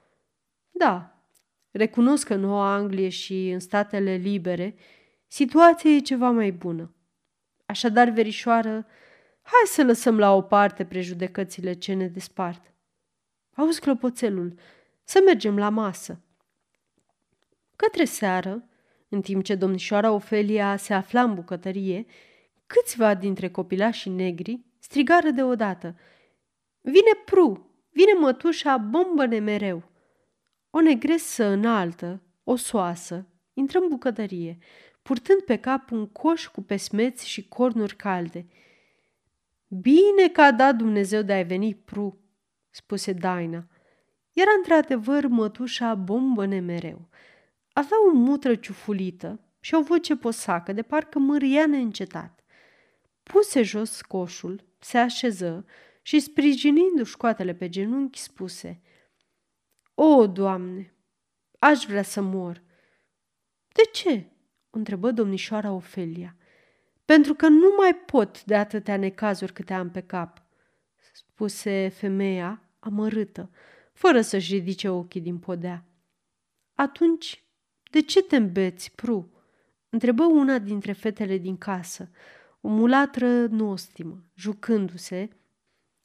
Da, 0.71 1.23
recunosc 1.71 2.27
că 2.27 2.35
în 2.35 2.41
Noua 2.41 2.75
Anglie 2.75 3.09
și 3.09 3.51
în 3.51 3.61
statele 3.61 4.15
libere– 4.15 4.75
situația 5.27 5.91
e 5.91 5.99
ceva 5.99 6.31
mai 6.31 6.51
bună. 6.51 6.95
Așadar, 7.67 8.09
verișoară, 8.09 8.87
hai 9.43 9.67
să 9.67 9.85
lăsăm 9.85 10.19
la 10.19 10.35
o 10.35 10.43
parte 10.43 10.85
prejudecățile 10.85 11.73
ce 11.73 11.93
ne 11.93 12.07
despart. 12.07 12.73
Auzi 13.55 13.81
clopoțelul, 13.81 14.55
să 15.05 15.23
mergem 15.25 15.59
la 15.59 15.69
masă. 15.69 16.21
Către 17.77 18.05
seară, 18.05 18.69
în 19.09 19.21
timp 19.21 19.45
ce 19.45 19.55
domnișoara 19.55 20.11
Ofelia 20.11 20.77
se 20.77 20.95
afla 20.95 21.23
în 21.23 21.35
bucătărie, 21.35 22.07
câțiva 22.67 23.15
dintre 23.15 23.51
copilașii 23.51 24.11
negri 24.11 24.65
strigară 24.79 25.31
deodată. 25.31 25.97
Vine 26.81 27.13
pru, 27.25 27.71
vine 27.91 28.13
mătușa, 28.21 28.77
bombă-ne 28.77 29.39
mereu. 29.39 29.83
O 30.71 30.81
negresă 30.81 31.45
înaltă, 31.45 32.23
osoasă, 32.45 33.27
intră 33.53 33.79
în 33.79 33.89
bucătărie 33.89 34.59
purtând 35.07 35.41
pe 35.41 35.57
cap 35.57 35.91
un 35.91 36.07
coș 36.07 36.47
cu 36.47 36.63
pesmeți 36.63 37.29
și 37.29 37.49
cornuri 37.49 37.97
calde. 37.97 38.47
Bine 39.69 40.29
că 40.33 40.41
a 40.41 40.53
dat 40.53 40.77
Dumnezeu 40.77 41.23
de 41.23 41.33
a 41.33 41.43
veni 41.43 41.75
pru, 41.75 42.21
spuse 42.71 43.13
Daina. 43.13 43.67
Era 44.33 44.51
într-adevăr 44.57 45.27
mătușa 45.27 45.95
bombă 45.95 46.47
mereu. 46.47 47.09
Avea 47.73 47.97
o 48.09 48.13
mutră 48.13 48.55
ciufulită 48.55 49.41
și 49.61 49.75
o 49.75 49.83
voce 49.83 50.17
posacă, 50.17 50.73
de 50.73 50.83
parcă 50.83 51.19
măria 51.19 51.67
neîncetat. 51.67 52.45
Puse 53.23 53.63
jos 53.63 54.01
coșul, 54.01 54.65
se 54.79 54.99
așeză 54.99 55.67
și, 56.03 56.21
sprijinindu-și 56.21 57.17
coatele 57.17 57.55
pe 57.55 57.69
genunchi, 57.69 58.19
spuse 58.19 58.81
O, 59.95 60.27
Doamne, 60.27 60.95
aș 61.59 61.85
vrea 61.85 62.03
să 62.03 62.21
mor. 62.21 62.63
De 63.73 63.83
ce? 63.93 64.31
Întrebă 64.77 65.11
domnișoara 65.11 65.73
Ofelia. 65.73 66.37
Pentru 67.05 67.35
că 67.35 67.49
nu 67.49 67.75
mai 67.77 67.95
pot 67.95 68.45
de 68.45 68.57
atâtea 68.57 68.97
necazuri 68.97 69.53
câte 69.53 69.75
am 69.75 69.91
pe 69.91 70.01
cap, 70.01 70.43
spuse 71.13 71.89
femeia 71.89 72.63
amărâtă, 72.79 73.51
fără 73.93 74.21
să-și 74.21 74.55
ridice 74.55 74.89
ochii 74.89 75.21
din 75.21 75.39
podea. 75.39 75.85
Atunci, 76.75 77.45
de 77.91 78.01
ce 78.01 78.23
te 78.23 78.37
îmbeți, 78.37 78.93
Pru? 78.95 79.31
întrebă 79.89 80.25
una 80.25 80.59
dintre 80.59 80.93
fetele 80.93 81.39
din 81.39 81.59
casă, 81.59 82.11
o 82.61 82.69
mulatră 82.69 83.47
nostimă, 83.47 84.23
jucându-se, 84.35 85.29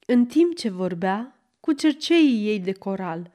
în 0.05 0.25
timp 0.25 0.55
ce 0.55 0.69
vorbea 0.69 1.39
cu 1.59 1.71
cerceii 1.71 2.47
ei 2.47 2.59
de 2.59 2.71
coral. 2.71 3.31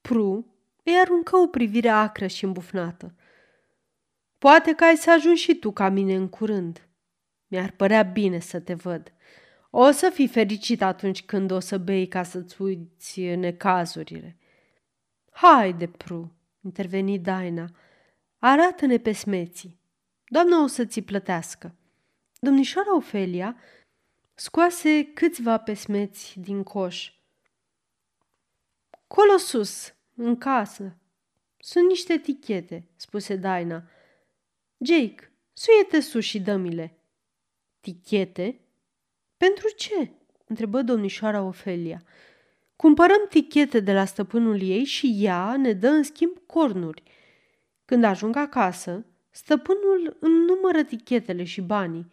Pru 0.00 0.46
îi 0.82 0.98
aruncă 1.02 1.36
o 1.36 1.46
privire 1.46 1.88
acră 1.88 2.26
și 2.26 2.44
îmbufnată. 2.44 3.14
Poate 4.38 4.74
că 4.74 4.84
ai 4.84 4.96
să 4.96 5.10
ajungi 5.10 5.42
și 5.42 5.54
tu 5.54 5.72
ca 5.72 5.88
mine 5.88 6.14
în 6.14 6.28
curând. 6.28 6.88
Mi-ar 7.46 7.70
părea 7.70 8.02
bine 8.02 8.38
să 8.38 8.60
te 8.60 8.74
văd. 8.74 9.12
O 9.70 9.90
să 9.90 10.10
fii 10.10 10.28
fericit 10.28 10.82
atunci 10.82 11.24
când 11.24 11.50
o 11.50 11.60
să 11.60 11.78
bei 11.78 12.06
ca 12.06 12.22
să-ți 12.22 12.62
uiți 12.62 13.20
necazurile. 13.20 14.36
Haide, 15.30 15.86
Pru, 15.86 16.32
interveni 16.60 17.18
Daina, 17.18 17.70
arată-ne 18.38 18.98
pe 18.98 19.12
smeții. 19.12 19.78
Doamna 20.24 20.62
o 20.62 20.66
să 20.66 20.84
ți 20.84 21.00
plătească. 21.00 21.74
Domnișoara 22.40 22.96
Ofelia 22.96 23.56
scoase 24.34 25.04
câțiva 25.14 25.58
pesmeți 25.58 26.40
din 26.40 26.62
coș. 26.62 27.12
Colo 29.06 29.36
sus, 29.36 29.94
în 30.14 30.36
casă. 30.36 30.96
Sunt 31.58 31.88
niște 31.88 32.12
etichete, 32.12 32.88
spuse 32.96 33.36
Daina. 33.36 33.84
Jake, 34.80 35.32
suiete 35.52 36.00
sus 36.00 36.24
și 36.24 36.40
dămile. 36.40 36.98
Tichete? 37.80 38.60
Pentru 39.36 39.68
ce? 39.76 40.10
întrebă 40.46 40.82
domnișoara 40.82 41.42
Ofelia. 41.42 42.02
Cumpărăm 42.76 43.26
tichete 43.28 43.80
de 43.80 43.92
la 43.92 44.04
stăpânul 44.04 44.62
ei 44.62 44.84
și 44.84 45.16
ea 45.20 45.56
ne 45.56 45.72
dă 45.72 45.88
în 45.88 46.02
schimb 46.02 46.38
cornuri. 46.46 47.02
Când 47.84 48.04
ajung 48.04 48.36
acasă, 48.36 49.06
stăpânul 49.30 50.16
îmi 50.20 50.44
numără 50.44 50.82
tichetele 50.82 51.44
și 51.44 51.60
banii 51.60 52.06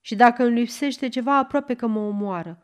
și 0.00 0.14
dacă 0.14 0.44
îmi 0.44 0.58
lipsește 0.58 1.08
ceva, 1.08 1.36
aproape 1.36 1.74
că 1.74 1.86
mă 1.86 2.00
omoară. 2.00 2.62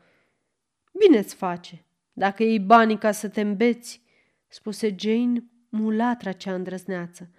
Bine-ți 0.99 1.35
face, 1.35 1.85
dacă 2.13 2.43
iei 2.43 2.61
banii 2.61 2.99
ca 2.99 3.13
să 3.13 3.29
te 3.29 3.41
îmbeți, 3.41 4.03
spuse 4.49 4.95
Jane, 4.99 5.45
mulatra 5.69 6.33
cea 6.33 6.55
îndrăzneață. 6.55 7.31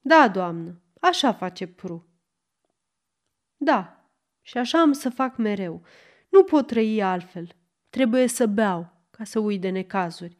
Da, 0.00 0.28
doamnă, 0.28 0.80
așa 1.00 1.32
face 1.32 1.66
Pru. 1.66 2.06
Da, 3.56 4.04
și 4.42 4.58
așa 4.58 4.80
am 4.80 4.92
să 4.92 5.10
fac 5.10 5.36
mereu. 5.36 5.82
Nu 6.28 6.44
pot 6.44 6.66
trăi 6.66 7.02
altfel. 7.02 7.54
Trebuie 7.90 8.26
să 8.26 8.46
beau 8.46 8.92
ca 9.10 9.24
să 9.24 9.38
uit 9.38 9.60
de 9.60 9.68
necazuri. 9.68 10.36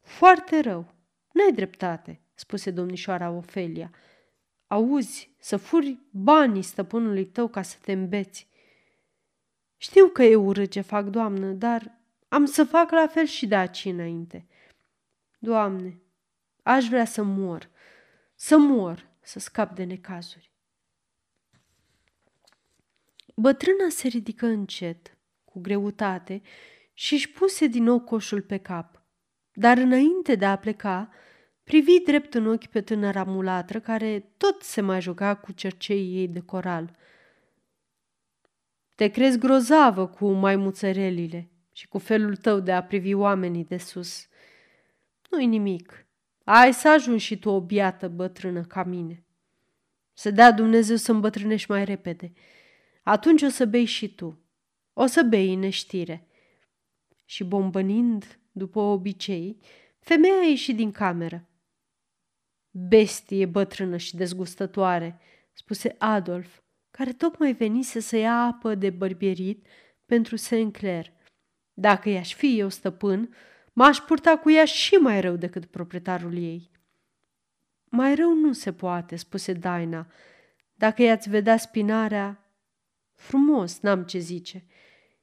Foarte 0.00 0.60
rău. 0.60 0.94
N-ai 1.32 1.52
dreptate, 1.52 2.20
spuse 2.34 2.70
domnișoara 2.70 3.30
Ofelia. 3.30 3.90
Auzi, 4.66 5.30
să 5.38 5.56
furi 5.56 5.98
banii 6.10 6.62
stăpânului 6.62 7.26
tău 7.26 7.48
ca 7.48 7.62
să 7.62 7.76
te 7.82 7.92
îmbeți. 7.92 8.48
Știu 9.76 10.06
că 10.08 10.22
e 10.22 10.36
urât 10.36 10.70
ce 10.70 10.80
fac, 10.80 11.06
doamnă, 11.06 11.52
dar 11.52 11.98
am 12.28 12.44
să 12.44 12.64
fac 12.64 12.90
la 12.90 13.06
fel 13.06 13.24
și 13.24 13.46
de 13.46 13.54
aici 13.54 13.84
înainte. 13.84 14.46
Doamne, 15.38 16.00
aș 16.62 16.88
vrea 16.88 17.04
să 17.04 17.22
mor, 17.22 17.70
să 18.34 18.58
mor, 18.58 19.09
să 19.30 19.38
scap 19.38 19.74
de 19.74 19.84
necazuri. 19.84 20.52
Bătrâna 23.36 23.88
se 23.88 24.08
ridică 24.08 24.46
încet, 24.46 25.16
cu 25.44 25.60
greutate, 25.60 26.42
și 26.92 27.14
își 27.14 27.30
puse 27.30 27.66
din 27.66 27.82
nou 27.82 28.00
coșul 28.00 28.42
pe 28.42 28.56
cap. 28.56 29.02
Dar 29.52 29.76
înainte 29.78 30.34
de 30.34 30.44
a 30.44 30.56
pleca, 30.56 31.10
privi 31.64 32.00
drept 32.00 32.34
în 32.34 32.46
ochi 32.46 32.66
pe 32.66 32.80
tânăra 32.80 33.24
mulatră 33.24 33.80
care 33.80 34.20
tot 34.36 34.62
se 34.62 34.80
mai 34.80 35.00
juca 35.00 35.34
cu 35.34 35.52
cerceii 35.52 36.16
ei 36.16 36.28
de 36.28 36.40
coral. 36.40 36.96
Te 38.94 39.08
crezi 39.08 39.38
grozavă 39.38 40.08
cu 40.08 40.30
maimuțărelile 40.30 41.50
și 41.72 41.88
cu 41.88 41.98
felul 41.98 42.36
tău 42.36 42.60
de 42.60 42.72
a 42.72 42.82
privi 42.82 43.14
oamenii 43.14 43.64
de 43.64 43.76
sus. 43.76 44.28
Nu-i 45.30 45.46
nimic. 45.46 46.04
Ai 46.44 46.72
să 46.72 46.88
ajungi 46.88 47.24
și 47.24 47.38
tu 47.38 47.50
o 47.50 47.60
biată 47.60 48.08
bătrână 48.08 48.62
ca 48.62 48.84
mine. 48.84 49.24
Să 50.12 50.30
dea 50.30 50.52
Dumnezeu 50.52 50.96
să 50.96 51.12
îmbătrânești 51.12 51.70
mai 51.70 51.84
repede. 51.84 52.32
Atunci 53.02 53.42
o 53.42 53.48
să 53.48 53.66
bei 53.66 53.84
și 53.84 54.14
tu. 54.14 54.40
O 54.92 55.06
să 55.06 55.22
bei 55.22 55.52
în 55.52 55.58
neștire. 55.58 56.28
Și 57.24 57.44
bombănind, 57.44 58.38
după 58.52 58.80
obicei, 58.80 59.58
femeia 59.98 60.38
a 60.42 60.46
ieșit 60.46 60.76
din 60.76 60.90
cameră. 60.90 61.48
Bestie 62.70 63.46
bătrână 63.46 63.96
și 63.96 64.16
dezgustătoare, 64.16 65.20
spuse 65.52 65.94
Adolf, 65.98 66.60
care 66.90 67.12
tocmai 67.12 67.52
venise 67.52 68.00
să 68.00 68.16
ia 68.16 68.34
apă 68.34 68.74
de 68.74 68.90
bărbierit 68.90 69.66
pentru 70.06 70.36
Sinclair. 70.36 71.12
Dacă 71.72 72.08
i-aș 72.08 72.34
fi 72.34 72.58
eu 72.58 72.68
stăpân, 72.68 73.34
m-aș 73.72 73.98
purta 73.98 74.38
cu 74.38 74.50
ea 74.50 74.64
și 74.64 74.94
mai 74.94 75.20
rău 75.20 75.36
decât 75.36 75.66
proprietarul 75.66 76.36
ei. 76.36 76.70
Mai 77.84 78.14
rău 78.14 78.34
nu 78.34 78.52
se 78.52 78.72
poate, 78.72 79.16
spuse 79.16 79.52
Daina. 79.52 80.06
Dacă 80.74 81.02
i-ați 81.02 81.28
vedea 81.28 81.56
spinarea, 81.56 82.54
frumos, 83.14 83.80
n-am 83.80 84.02
ce 84.02 84.18
zice. 84.18 84.64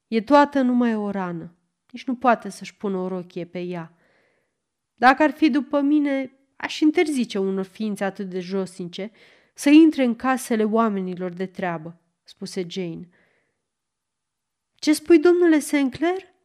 E 0.08 0.22
toată 0.22 0.62
numai 0.62 0.96
o 0.96 1.10
rană. 1.10 1.56
Nici 1.92 2.06
nu 2.06 2.16
poate 2.16 2.50
să-și 2.50 2.76
pună 2.76 2.98
o 2.98 3.08
rochie 3.08 3.46
pe 3.46 3.60
ea. 3.60 3.98
Dacă 4.94 5.24
ar 5.24 5.32
fi 5.32 5.50
după 5.50 5.82
mine, 5.82 6.32
aș 6.56 6.80
interzice 6.80 7.40
unor 7.40 7.66
ființe 7.66 8.04
atât 8.04 8.30
de 8.30 8.40
josnice 8.40 9.12
să 9.54 9.70
intre 9.70 10.04
în 10.04 10.16
casele 10.16 10.64
oamenilor 10.64 11.32
de 11.34 11.46
treabă, 11.46 12.02
spuse 12.24 12.66
Jane. 12.70 13.10
Ce 14.76 14.94
spui, 14.94 15.20
domnule 15.20 15.60
Sinclair? 15.60 16.36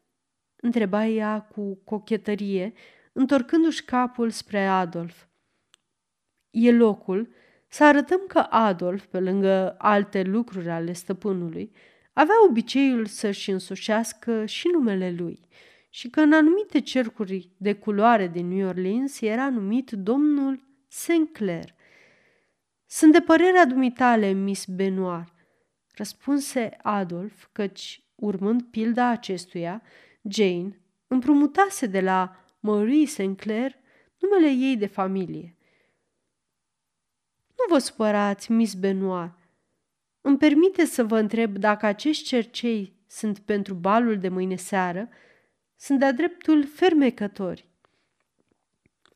Întreba 0.63 1.07
ea 1.07 1.41
cu 1.41 1.75
cochetărie, 1.85 2.73
întorcându-și 3.13 3.85
capul 3.85 4.31
spre 4.31 4.67
Adolf. 4.67 5.25
E 6.51 6.73
locul 6.73 7.35
să 7.69 7.85
arătăm 7.85 8.21
că 8.29 8.39
Adolf, 8.39 9.05
pe 9.05 9.21
lângă 9.21 9.75
alte 9.79 10.23
lucruri 10.23 10.71
ale 10.71 10.93
stăpânului, 10.93 11.73
avea 12.13 12.35
obiceiul 12.49 13.07
să-și 13.07 13.51
însușească 13.51 14.47
și 14.47 14.69
numele 14.73 15.11
lui 15.11 15.41
și 15.89 16.11
că 16.11 16.21
în 16.21 16.33
anumite 16.33 16.81
cercuri 16.81 17.51
de 17.57 17.75
culoare 17.75 18.29
din 18.29 18.49
New 18.49 18.69
Orleans 18.69 19.21
era 19.21 19.49
numit 19.49 19.91
domnul 19.91 20.63
Sinclair. 20.89 21.75
Sunt 22.87 23.13
de 23.13 23.21
părerea 23.21 23.65
dumitale, 23.65 24.31
Miss 24.31 24.67
Benoir, 24.67 25.33
răspunse 25.95 26.77
Adolf, 26.83 27.47
căci, 27.53 28.03
urmând 28.15 28.63
pilda 28.63 29.09
acestuia, 29.09 29.83
Jane 30.23 30.81
împrumutase 31.07 31.87
de 31.87 32.01
la 32.01 32.45
Marie 32.61 33.07
Sinclair 33.07 33.75
numele 34.19 34.51
ei 34.51 34.77
de 34.77 34.87
familie. 34.87 35.57
Nu 37.49 37.75
vă 37.75 37.79
supărați, 37.79 38.53
Miss 38.53 38.75
Benoit. 38.75 39.33
Îmi 40.21 40.39
permite 40.39 40.85
să 40.85 41.05
vă 41.05 41.19
întreb 41.19 41.57
dacă 41.57 41.87
acești 41.87 42.25
cercei 42.25 42.97
sunt 43.07 43.39
pentru 43.39 43.75
balul 43.75 44.19
de 44.19 44.29
mâine 44.29 44.57
seară, 44.57 45.09
sunt 45.77 45.99
de-a 45.99 46.13
dreptul 46.13 46.67
fermecători. 46.67 47.71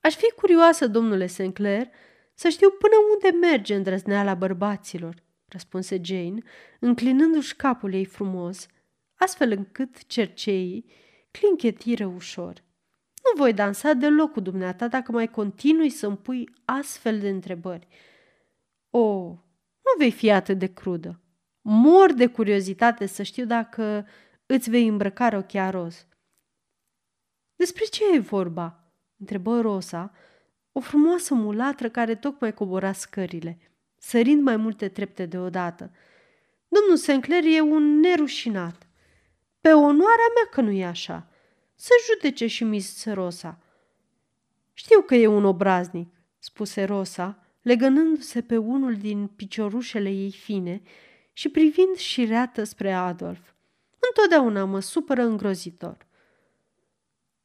Aș 0.01 0.15
fi 0.15 0.33
curioasă, 0.37 0.87
domnule 0.87 1.27
Sinclair, 1.27 1.89
să 2.35 2.49
știu 2.49 2.71
până 2.71 2.95
unde 3.13 3.47
merge 3.47 3.75
îndrăzneala 3.75 4.35
bărbaților, 4.35 5.23
răspunse 5.49 6.01
Jane, 6.03 6.39
înclinându-și 6.81 7.57
capul 7.57 7.95
ei 7.95 8.05
frumos, 8.05 8.67
astfel 9.19 9.51
încât 9.51 10.07
cerceii 10.07 10.91
clinchetiră 11.31 12.07
ușor. 12.07 12.65
Nu 13.25 13.43
voi 13.43 13.53
dansa 13.53 13.93
deloc 13.93 14.33
cu 14.33 14.41
dumneata 14.41 14.89
dacă 14.89 15.13
mai 15.13 15.31
continui 15.31 15.91
să-mi 15.91 16.17
pui 16.17 16.49
astfel 16.65 17.19
de 17.19 17.29
întrebări. 17.29 17.87
O, 18.91 19.29
nu 19.87 19.93
vei 19.99 20.11
fi 20.11 20.31
atât 20.31 20.59
de 20.59 20.67
crudă. 20.67 21.21
Mor 21.61 22.13
de 22.13 22.27
curiozitate 22.27 23.07
să 23.07 23.23
știu 23.23 23.45
dacă 23.45 24.07
îți 24.47 24.71
vei 24.71 24.87
îmbrăca 24.87 25.29
rochia 25.29 25.71
roz. 25.71 26.07
Despre 27.57 27.85
ce 27.85 28.03
e 28.15 28.19
vorba? 28.19 28.81
întrebă 29.19 29.61
Rosa, 29.61 30.13
o 30.73 30.81
frumoasă 30.81 31.35
mulatră 31.35 31.89
care 31.89 32.15
tocmai 32.15 32.55
cobora 32.55 32.93
scările, 32.93 33.59
sărind 33.99 34.43
mai 34.43 34.57
multe 34.57 34.89
trepte 34.89 35.27
deodată. 35.27 35.91
Domnul 36.69 36.97
Sinclair 36.97 37.45
e 37.45 37.61
un 37.61 38.01
nerușinat. 38.01 38.86
Pe 39.67 39.73
onoarea 39.73 40.31
mea 40.35 40.49
că 40.51 40.61
nu 40.61 40.71
e 40.71 40.85
așa. 40.85 41.29
Să 41.75 41.91
judece 42.07 42.47
și 42.47 42.65
Miss 42.65 43.05
Rosa. 43.05 43.59
Știu 44.73 45.01
că 45.01 45.15
e 45.15 45.27
un 45.27 45.45
obraznic, 45.45 46.15
spuse 46.39 46.85
Rosa, 46.85 47.47
legănându-se 47.63 48.43
pe 48.43 48.57
unul 48.57 48.95
din 48.95 49.27
piciorușele 49.27 50.11
ei 50.11 50.31
fine 50.31 50.83
și 51.33 51.49
privind 51.49 51.97
șireată 51.97 52.65
spre 52.65 52.93
Adolf. 52.93 53.41
Întotdeauna 53.99 54.65
mă 54.65 54.81
supără 54.81 55.23
îngrozitor. 55.23 56.07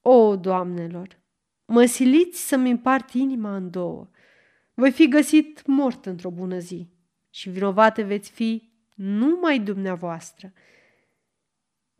O, 0.01 0.35
doamnelor, 0.35 1.19
mă 1.65 1.85
siliți 1.85 2.47
să-mi 2.47 2.71
împart 2.71 3.11
inima 3.11 3.55
în 3.55 3.69
două. 3.69 4.09
Voi 4.73 4.91
fi 4.91 5.07
găsit 5.07 5.65
mort 5.65 6.05
într-o 6.05 6.29
bună 6.29 6.57
zi 6.57 6.87
și 7.29 7.49
vinovate 7.49 8.01
veți 8.01 8.31
fi 8.31 8.71
numai 8.95 9.59
dumneavoastră. 9.59 10.53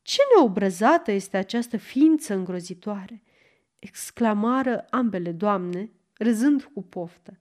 Ce 0.02 0.22
neobrăzată 0.36 1.12
este 1.12 1.38
această 1.38 1.78
ființă 1.78 2.34
îngrozitoare!" 2.34 3.24
exclamară 3.82 4.86
ambele 4.89 5.32
doamne, 5.32 5.91
râzând 6.18 6.64
cu 6.64 6.84
poftă. 6.84 7.39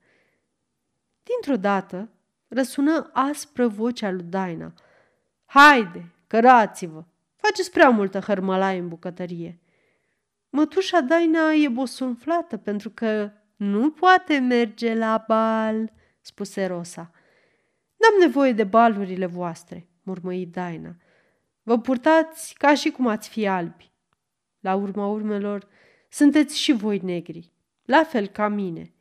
Dintr-o 1.22 1.60
dată 1.60 2.08
răsună 2.48 3.10
aspră 3.12 3.66
vocea 3.66 4.10
lui 4.10 4.22
Daina. 4.22 4.72
Haide, 5.44 6.12
cărați-vă! 6.26 7.04
Faceți 7.36 7.70
prea 7.70 7.88
multă 7.88 8.18
hărmălaie 8.18 8.78
în 8.78 8.88
bucătărie. 8.88 9.60
Mătușa 10.50 11.00
Daina 11.00 11.52
e 11.52 11.68
bosunflată 11.68 12.56
pentru 12.56 12.90
că 12.90 13.30
nu 13.56 13.90
poate 13.90 14.38
merge 14.38 14.94
la 14.94 15.24
bal, 15.28 15.92
spuse 16.20 16.66
Rosa. 16.66 17.10
N-am 17.96 18.20
nevoie 18.20 18.52
de 18.52 18.64
balurile 18.64 19.26
voastre, 19.26 19.88
murmăi 20.02 20.46
Daina. 20.46 20.96
Vă 21.70 21.78
purtați 21.78 22.54
ca 22.54 22.74
și 22.74 22.90
cum 22.90 23.06
ați 23.06 23.28
fi 23.28 23.46
albi. 23.46 23.92
La 24.60 24.74
urma 24.74 25.06
urmelor, 25.06 25.68
sunteți 26.08 26.58
și 26.58 26.72
voi 26.72 26.98
negri, 26.98 27.52
la 27.84 28.04
fel 28.04 28.26
ca 28.26 28.48
mine. 28.48 28.94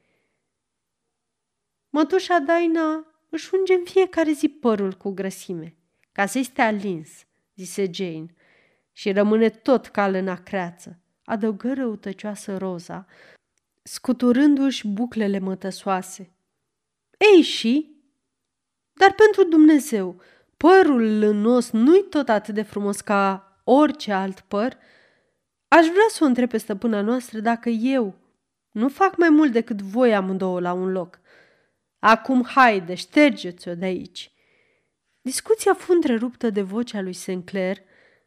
Mătușa 1.90 2.40
Daina 2.40 3.06
își 3.30 3.50
unge 3.54 3.74
în 3.74 3.84
fiecare 3.84 4.32
zi 4.32 4.50
părul 4.50 4.94
cu 4.94 5.10
grăsime, 5.10 5.76
ca 6.12 6.26
să-i 6.26 6.44
stea 6.44 6.72
lins, 6.72 7.10
zise 7.56 7.90
Jane, 7.92 8.36
și 8.92 9.12
rămâne 9.12 9.50
tot 9.50 9.88
cal 9.88 10.14
în 10.14 10.28
acreață, 10.28 11.00
adăugă 11.24 11.74
răutăcioasă 11.74 12.58
Roza, 12.58 13.06
scuturându-și 13.84 14.88
buclele 14.88 15.40
mătăsoase. 15.40 16.32
Ei 17.36 17.42
și? 17.42 17.96
Dar 18.94 19.14
pentru 19.14 19.44
Dumnezeu, 19.44 20.22
părul 20.68 21.20
lânos 21.20 21.72
nu-i 21.72 22.06
tot 22.10 22.30
atât 22.30 22.54
de 22.54 22.62
frumos 22.62 23.02
ca 23.02 23.54
orice 23.64 24.12
alt 24.12 24.40
păr? 24.40 24.78
Aș 25.68 25.86
vrea 25.86 26.08
să 26.10 26.24
o 26.24 26.26
întreb 26.26 26.50
pe 26.50 26.58
stăpâna 26.58 27.02
noastră 27.02 27.40
dacă 27.40 27.70
eu 27.70 28.16
nu 28.72 28.90
fac 28.90 29.18
mai 29.18 29.30
mult 29.30 29.52
decât 29.52 29.82
voi 29.82 30.16
amândouă 30.16 30.60
la 30.60 30.74
un 30.74 30.92
loc. 30.92 31.20
Acum 32.00 32.44
haide, 32.44 32.96
ștergeți-o 32.96 33.76
de 33.76 33.86
aici. 33.86 34.32
Discuția 35.22 35.74
fu 35.74 35.92
întreruptă 35.92 36.50
de 36.50 36.62
vocea 36.62 37.02
lui 37.02 37.14
Sinclair, 37.14 37.78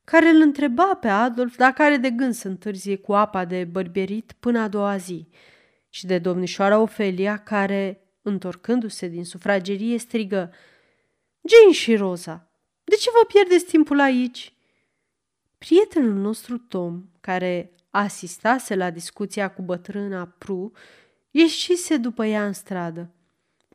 care 0.05 0.29
îl 0.29 0.41
întreba 0.41 0.95
pe 0.95 1.09
Adolf 1.09 1.57
dacă 1.57 1.83
are 1.83 1.97
de 1.97 2.11
gând 2.11 2.35
să 2.35 2.49
întârzie 2.49 2.97
cu 2.97 3.13
apa 3.13 3.45
de 3.45 3.65
bărbierit 3.65 4.33
până 4.41 4.61
a 4.61 4.69
doua 4.69 4.97
zi, 4.97 5.29
și 5.89 6.07
de 6.07 6.19
domnișoara 6.19 6.79
Ofelia, 6.79 7.37
care, 7.37 8.01
întorcându-se 8.23 9.09
din 9.09 9.25
sufragerie, 9.25 9.99
strigă 9.99 10.53
Jane 11.49 11.73
și 11.73 11.97
Rosa, 11.97 12.51
de 12.85 12.97
ce 12.97 13.11
vă 13.11 13.27
pierdeți 13.27 13.65
timpul 13.65 14.01
aici?" 14.01 14.55
Prietenul 15.59 16.15
nostru 16.15 16.59
Tom, 16.59 17.05
care 17.21 17.75
asistase 17.91 18.75
la 18.75 18.91
discuția 18.91 19.51
cu 19.51 19.63
bătrâna 19.63 20.27
Pru, 20.39 20.73
ieșise 21.31 21.97
după 21.97 22.25
ea 22.25 22.47
în 22.47 22.53
stradă. 22.53 23.11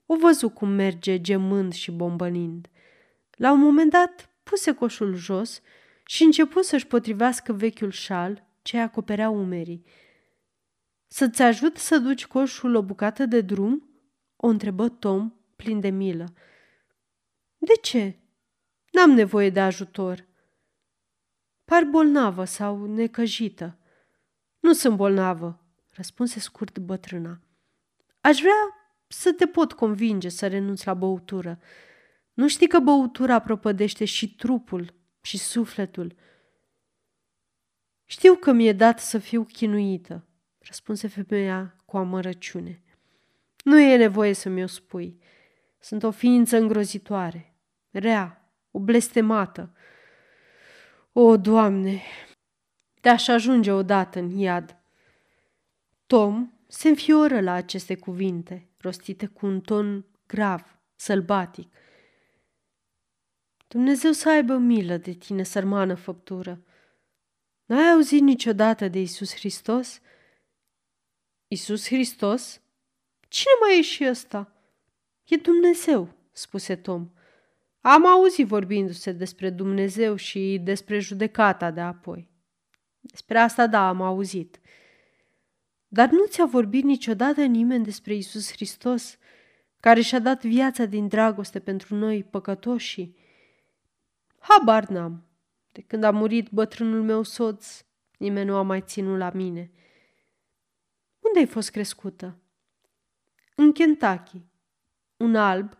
O 0.05 0.15
văzu 0.15 0.49
cum 0.49 0.69
merge 0.69 1.21
gemând 1.21 1.73
și 1.73 1.91
bombănind. 1.91 2.67
La 3.31 3.51
un 3.51 3.59
moment 3.59 3.91
dat 3.91 4.29
puse 4.43 4.73
coșul 4.73 5.15
jos 5.15 5.61
și 6.05 6.23
început 6.23 6.65
să-și 6.65 6.87
potrivească 6.87 7.53
vechiul 7.53 7.91
șal 7.91 8.47
ce 8.61 8.77
acoperea 8.77 9.29
umerii. 9.29 9.83
Să-ți 11.07 11.41
ajut 11.41 11.77
să 11.77 11.97
duci 11.97 12.25
coșul 12.25 12.75
o 12.75 12.81
bucată 12.81 13.25
de 13.25 13.41
drum?" 13.41 13.89
o 14.35 14.47
întrebă 14.47 14.89
Tom, 14.89 15.33
plin 15.55 15.79
de 15.79 15.89
milă. 15.89 16.33
De 17.57 17.73
ce? 17.81 18.19
N-am 18.91 19.11
nevoie 19.11 19.49
de 19.49 19.59
ajutor. 19.59 20.27
Par 21.65 21.83
bolnavă 21.83 22.45
sau 22.45 22.85
necăjită. 22.85 23.77
Nu 24.59 24.73
sunt 24.73 24.95
bolnavă, 24.95 25.65
răspunse 25.93 26.39
scurt 26.39 26.79
bătrâna. 26.79 27.39
Aș 28.21 28.39
vrea 28.39 28.91
să 29.07 29.33
te 29.33 29.47
pot 29.47 29.73
convinge 29.73 30.29
să 30.29 30.47
renunți 30.47 30.85
la 30.85 30.93
băutură. 30.93 31.59
Nu 32.33 32.47
știi 32.47 32.67
că 32.67 32.79
băutura 32.79 33.39
propădește 33.39 34.05
și 34.05 34.35
trupul 34.35 34.93
și 35.21 35.37
sufletul. 35.37 36.15
Știu 38.05 38.35
că 38.35 38.51
mi-e 38.51 38.73
dat 38.73 38.99
să 38.99 39.17
fiu 39.17 39.43
chinuită, 39.43 40.27
răspunse 40.59 41.07
femeia 41.07 41.75
cu 41.85 41.97
amărăciune. 41.97 42.83
Nu 43.63 43.79
e 43.79 43.95
nevoie 43.95 44.33
să 44.33 44.49
mi-o 44.49 44.67
spui. 44.67 45.19
Sunt 45.79 46.03
o 46.03 46.11
ființă 46.11 46.57
îngrozitoare, 46.57 47.46
rea, 47.99 48.51
o 48.71 48.79
blestemată. 48.79 49.75
O, 51.11 51.37
Doamne, 51.37 52.01
te-aș 53.01 53.27
ajunge 53.27 53.71
odată 53.71 54.19
în 54.19 54.37
iad. 54.37 54.77
Tom 56.05 56.51
se 56.67 56.87
înfioră 56.87 57.41
la 57.41 57.53
aceste 57.53 57.95
cuvinte, 57.95 58.69
rostite 58.77 59.25
cu 59.25 59.45
un 59.45 59.61
ton 59.61 60.05
grav, 60.25 60.79
sălbatic. 60.95 61.73
Dumnezeu 63.67 64.11
să 64.11 64.29
aibă 64.29 64.57
milă 64.57 64.97
de 64.97 65.11
tine, 65.11 65.43
sărmană 65.43 65.95
făptură. 65.95 66.63
N-ai 67.65 67.91
auzit 67.91 68.21
niciodată 68.21 68.87
de 68.87 68.99
Isus 68.99 69.33
Hristos? 69.33 70.01
Isus 71.47 71.87
Hristos? 71.87 72.61
Cine 73.27 73.51
mai 73.61 73.77
e 73.77 73.81
și 73.81 74.07
ăsta? 74.09 74.51
E 75.23 75.35
Dumnezeu, 75.35 76.13
spuse 76.31 76.75
Tom. 76.75 77.09
Am 77.89 78.05
auzit 78.05 78.47
vorbindu-se 78.47 79.11
despre 79.11 79.49
Dumnezeu 79.49 80.15
și 80.15 80.59
despre 80.63 80.99
judecata 80.99 81.71
de 81.71 81.81
apoi. 81.81 82.29
Despre 82.99 83.37
asta, 83.37 83.67
da, 83.67 83.87
am 83.87 84.01
auzit. 84.01 84.59
Dar 85.87 86.09
nu 86.09 86.25
ți-a 86.25 86.45
vorbit 86.45 86.83
niciodată 86.83 87.43
nimeni 87.43 87.83
despre 87.83 88.13
Isus 88.13 88.51
Hristos, 88.51 89.17
care 89.79 90.01
și-a 90.01 90.19
dat 90.19 90.43
viața 90.43 90.85
din 90.85 91.07
dragoste 91.07 91.59
pentru 91.59 91.95
noi, 91.95 92.23
păcătoși? 92.23 93.11
Habar 94.39 94.87
n-am. 94.87 95.23
De 95.71 95.81
când 95.81 96.03
a 96.03 96.11
murit 96.11 96.49
bătrânul 96.49 97.03
meu 97.03 97.23
soț, 97.23 97.81
nimeni 98.17 98.49
nu 98.49 98.55
a 98.55 98.61
mai 98.61 98.81
ținut 98.81 99.17
la 99.17 99.29
mine. 99.29 99.71
Unde 101.19 101.39
ai 101.39 101.47
fost 101.47 101.71
crescută? 101.71 102.37
În 103.55 103.71
Kentucky. 103.71 104.41
Un 105.17 105.35
alb 105.35 105.76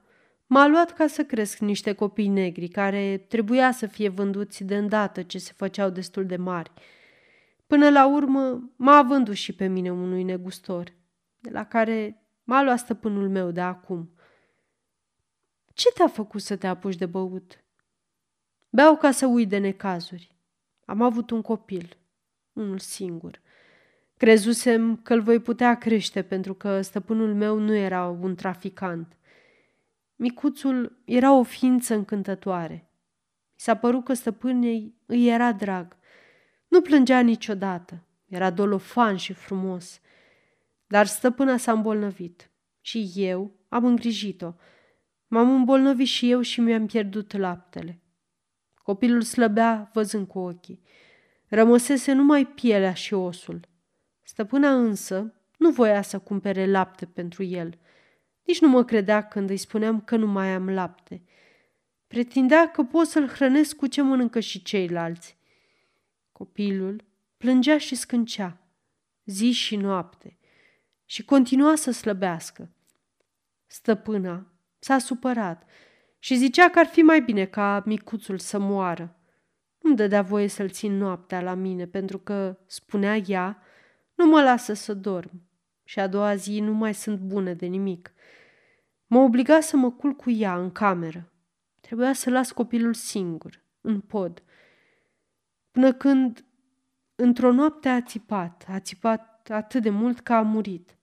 m-a 0.47 0.67
luat 0.67 0.93
ca 0.93 1.07
să 1.07 1.23
cresc 1.23 1.57
niște 1.57 1.93
copii 1.93 2.27
negri 2.27 2.67
care 2.67 3.25
trebuia 3.27 3.71
să 3.71 3.85
fie 3.85 4.09
vânduți 4.09 4.63
de 4.63 4.77
îndată 4.77 5.21
ce 5.21 5.37
se 5.37 5.53
făceau 5.55 5.89
destul 5.89 6.25
de 6.25 6.35
mari– 6.35 6.71
Până 7.67 7.89
la 7.89 8.07
urmă 8.07 8.71
m-a 8.75 9.01
vândut 9.01 9.35
și 9.35 9.53
pe 9.53 9.67
mine 9.67 9.91
unui 9.91 10.23
negustor, 10.23 10.93
de 11.39 11.49
la 11.49 11.65
care 11.65 12.23
m-a 12.43 12.63
luat 12.63 12.79
stăpânul 12.79 13.29
meu 13.29 13.51
de 13.51 13.61
acum. 13.61 14.11
Ce 15.73 15.89
te-a 15.91 16.07
făcut 16.07 16.41
să 16.41 16.55
te 16.55 16.67
apuci 16.67 16.95
de 16.95 17.05
băut? 17.05 17.63
Beau 18.69 18.97
ca 18.97 19.11
să 19.11 19.25
uit 19.25 19.49
de 19.49 19.57
necazuri. 19.57 20.35
Am 20.85 21.01
avut 21.01 21.29
un 21.29 21.41
copil, 21.41 21.97
unul 22.53 22.79
singur. 22.79 23.41
Crezusem 24.17 24.97
că 24.97 25.13
îl 25.13 25.21
voi 25.21 25.39
putea 25.39 25.77
crește 25.77 26.21
pentru 26.21 26.53
că 26.53 26.81
stăpânul 26.81 27.33
meu 27.33 27.59
nu 27.59 27.75
era 27.75 28.07
un 28.07 28.35
traficant. 28.35 29.16
Micuțul 30.19 31.01
era 31.05 31.31
o 31.31 31.43
ființă 31.43 31.93
încântătoare. 31.93 32.73
Mi 33.53 33.55
s-a 33.55 33.75
părut 33.75 34.03
că 34.03 34.13
stăpânei 34.13 34.95
îi 35.05 35.27
era 35.27 35.51
drag. 35.51 35.97
Nu 36.67 36.81
plângea 36.81 37.19
niciodată, 37.19 38.03
era 38.25 38.49
dolofan 38.49 39.15
și 39.15 39.33
frumos. 39.33 40.01
Dar 40.87 41.05
stăpâna 41.05 41.57
s-a 41.57 41.71
îmbolnăvit 41.71 42.51
și 42.81 43.11
eu 43.15 43.51
am 43.69 43.85
îngrijit-o. 43.85 44.53
M-am 45.27 45.55
îmbolnăvit 45.55 46.07
și 46.07 46.31
eu 46.31 46.41
și 46.41 46.61
mi-am 46.61 46.85
pierdut 46.85 47.37
laptele. 47.37 48.01
Copilul 48.75 49.21
slăbea 49.21 49.89
văzând 49.93 50.27
cu 50.27 50.39
ochii. 50.39 50.81
Rămăsese 51.47 52.13
numai 52.13 52.45
pielea 52.45 52.93
și 52.93 53.13
osul. 53.13 53.59
Stăpâna 54.21 54.73
însă 54.73 55.33
nu 55.57 55.69
voia 55.69 56.01
să 56.01 56.19
cumpere 56.19 56.65
lapte 56.65 57.05
pentru 57.05 57.43
el. 57.43 57.77
Nici 58.47 58.61
nu 58.61 58.67
mă 58.67 58.83
credea 58.83 59.27
când 59.27 59.49
îi 59.49 59.57
spuneam 59.57 60.01
că 60.01 60.15
nu 60.15 60.27
mai 60.27 60.53
am 60.53 60.69
lapte. 60.69 61.21
Pretindea 62.07 62.71
că 62.71 62.83
pot 62.83 63.07
să-l 63.07 63.27
hrănesc 63.27 63.75
cu 63.75 63.87
ce 63.87 64.01
mănâncă 64.01 64.39
și 64.39 64.61
ceilalți. 64.61 65.37
Copilul 66.31 67.03
plângea 67.37 67.77
și 67.77 67.95
scâncea, 67.95 68.57
zi 69.25 69.51
și 69.51 69.75
noapte, 69.75 70.37
și 71.05 71.25
continua 71.25 71.75
să 71.75 71.91
slăbească. 71.91 72.69
Stăpâna 73.65 74.45
s-a 74.79 74.97
supărat 74.97 75.69
și 76.19 76.35
zicea 76.35 76.69
că 76.69 76.79
ar 76.79 76.85
fi 76.85 77.01
mai 77.01 77.21
bine 77.21 77.45
ca 77.45 77.83
micuțul 77.85 78.39
să 78.39 78.59
moară. 78.59 79.15
Nu 79.81 79.93
dădea 79.93 80.21
voie 80.21 80.47
să-l 80.47 80.69
țin 80.69 80.97
noaptea 80.97 81.41
la 81.41 81.53
mine, 81.53 81.87
pentru 81.87 82.17
că, 82.17 82.57
spunea 82.65 83.15
ea, 83.15 83.61
nu 84.15 84.25
mă 84.25 84.41
lasă 84.41 84.73
să 84.73 84.93
dorm 84.93 85.41
și 85.83 85.99
a 85.99 86.07
doua 86.07 86.35
zi 86.35 86.59
nu 86.59 86.73
mai 86.73 86.93
sunt 86.93 87.19
bune 87.19 87.53
de 87.53 87.65
nimic. 87.65 88.11
Mă 89.07 89.19
obliga 89.19 89.59
să 89.59 89.77
mă 89.77 89.91
culc 89.91 90.17
cu 90.17 90.29
ea 90.29 90.57
în 90.57 90.71
cameră. 90.71 91.31
Trebuia 91.81 92.13
să 92.13 92.29
las 92.29 92.51
copilul 92.51 92.93
singur, 92.93 93.63
în 93.81 93.99
pod. 93.99 94.43
Până 95.71 95.93
când, 95.93 96.45
într-o 97.15 97.51
noapte 97.51 97.89
a 97.89 98.01
țipat, 98.01 98.65
a 98.67 98.79
țipat 98.79 99.49
atât 99.49 99.81
de 99.81 99.89
mult 99.89 100.19
că 100.19 100.33
a 100.33 100.41
murit. 100.41 100.97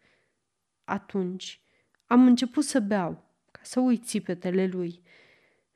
Atunci 0.85 1.61
am 2.07 2.27
început 2.27 2.65
să 2.65 2.81
beau, 2.81 3.25
ca 3.51 3.61
să 3.63 3.81
uit 3.81 4.05
țipetele 4.05 4.67
lui. 4.67 5.03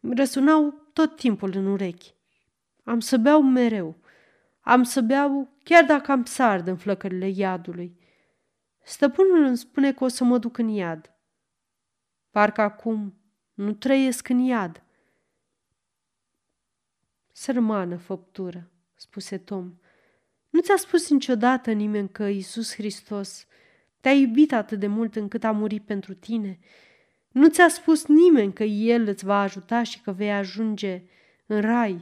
Îmi 0.00 0.14
răsunau 0.14 0.90
tot 0.92 1.16
timpul 1.16 1.52
în 1.54 1.66
urechi. 1.66 2.14
Am 2.84 3.00
să 3.00 3.16
beau 3.16 3.42
mereu. 3.42 3.96
Am 4.60 4.82
să 4.82 5.00
beau 5.00 5.56
chiar 5.62 5.84
dacă 5.84 6.12
am 6.12 6.24
sard 6.24 6.66
în 6.66 6.76
flăcările 6.76 7.28
iadului. 7.28 7.98
Stăpânul 8.82 9.44
îmi 9.44 9.56
spune 9.56 9.92
că 9.92 10.04
o 10.04 10.08
să 10.08 10.24
mă 10.24 10.38
duc 10.38 10.58
în 10.58 10.68
iad. 10.68 11.12
Parcă 12.38 12.60
acum 12.60 13.14
nu 13.54 13.72
trăiesc 13.72 14.28
în 14.28 14.38
iad. 14.38 14.82
Sărmană 17.32 17.96
făptură, 17.96 18.70
spuse 18.94 19.38
Tom. 19.38 19.74
Nu 20.48 20.60
ți-a 20.60 20.76
spus 20.76 21.10
niciodată 21.10 21.72
nimeni 21.72 22.08
că 22.08 22.24
Isus 22.24 22.74
Hristos 22.74 23.46
te-a 24.00 24.12
iubit 24.12 24.52
atât 24.52 24.78
de 24.78 24.86
mult 24.86 25.16
încât 25.16 25.44
a 25.44 25.50
murit 25.50 25.82
pentru 25.84 26.14
tine? 26.14 26.58
Nu 27.28 27.48
ți-a 27.48 27.68
spus 27.68 28.06
nimeni 28.06 28.52
că 28.52 28.64
El 28.64 29.08
îți 29.08 29.24
va 29.24 29.40
ajuta 29.40 29.82
și 29.82 30.00
că 30.00 30.12
vei 30.12 30.32
ajunge 30.32 31.02
în 31.46 31.60
rai, 31.60 31.98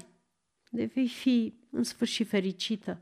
de 0.71 0.85
vei 0.85 1.09
fi 1.09 1.55
în 1.71 1.83
sfârșit 1.83 2.29
fericită. 2.29 3.01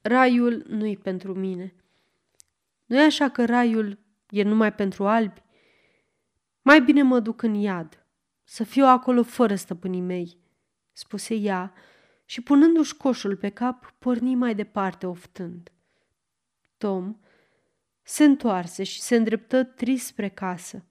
Raiul 0.00 0.64
nu-i 0.68 0.96
pentru 0.96 1.34
mine. 1.34 1.74
nu 2.84 2.96
e 2.96 3.04
așa 3.04 3.28
că 3.28 3.44
raiul 3.44 3.98
e 4.30 4.42
numai 4.42 4.74
pentru 4.74 5.06
albi? 5.06 5.42
Mai 6.66 6.82
bine 6.82 7.02
mă 7.02 7.20
duc 7.20 7.42
în 7.42 7.54
iad, 7.54 8.06
să 8.44 8.64
fiu 8.64 8.84
acolo 8.84 9.22
fără 9.22 9.54
stăpânii 9.54 10.00
mei, 10.00 10.38
spuse 10.92 11.34
ea 11.34 11.72
și 12.24 12.40
punându-și 12.40 12.96
coșul 12.96 13.36
pe 13.36 13.48
cap, 13.48 13.94
porni 13.98 14.34
mai 14.34 14.54
departe 14.54 15.06
oftând. 15.06 15.72
Tom 16.78 17.16
se 18.02 18.24
întoarse 18.24 18.82
și 18.82 19.00
se 19.00 19.16
îndreptă 19.16 19.64
trist 19.64 20.06
spre 20.06 20.28
casă. 20.28 20.84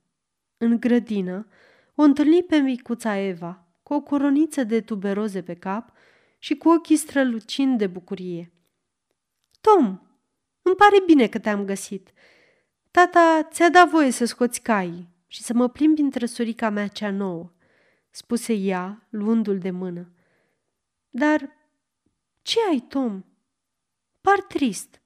În 0.57 0.80
grădină 0.80 1.47
o 1.95 2.01
întâlni 2.01 2.43
pe 2.43 2.57
micuța 2.57 3.17
Eva, 3.17 3.67
cu 3.84 3.93
o 3.93 4.01
coroniță 4.01 4.63
de 4.63 4.82
tuberoze 4.82 5.41
pe 5.41 5.53
cap 5.53 5.91
și 6.38 6.57
cu 6.57 6.69
ochii 6.69 6.95
strălucind 6.95 7.78
de 7.78 7.88
bucurie. 7.88 8.51
Tom, 9.61 9.86
îmi 10.61 10.76
pare 10.76 10.97
bine 11.05 11.28
că 11.28 11.39
te-am 11.39 11.65
găsit. 11.65 12.13
Tata 12.91 13.47
ți-a 13.51 13.69
dat 13.69 13.89
voie 13.89 14.11
să 14.11 14.26
scoți 14.26 14.61
caii 14.61 15.12
și 15.34 15.41
să 15.41 15.53
mă 15.53 15.69
plimbi 15.69 16.01
între 16.01 16.25
sorica 16.25 16.69
mea 16.69 16.88
cea 16.88 17.09
nouă, 17.11 17.51
spuse 18.09 18.53
ea, 18.53 19.07
luându-l 19.09 19.57
de 19.59 19.71
mână. 19.71 20.11
Dar 21.09 21.49
ce 22.41 22.59
ai, 22.69 22.79
Tom? 22.79 23.23
Par 24.21 24.41
trist. 24.41 25.01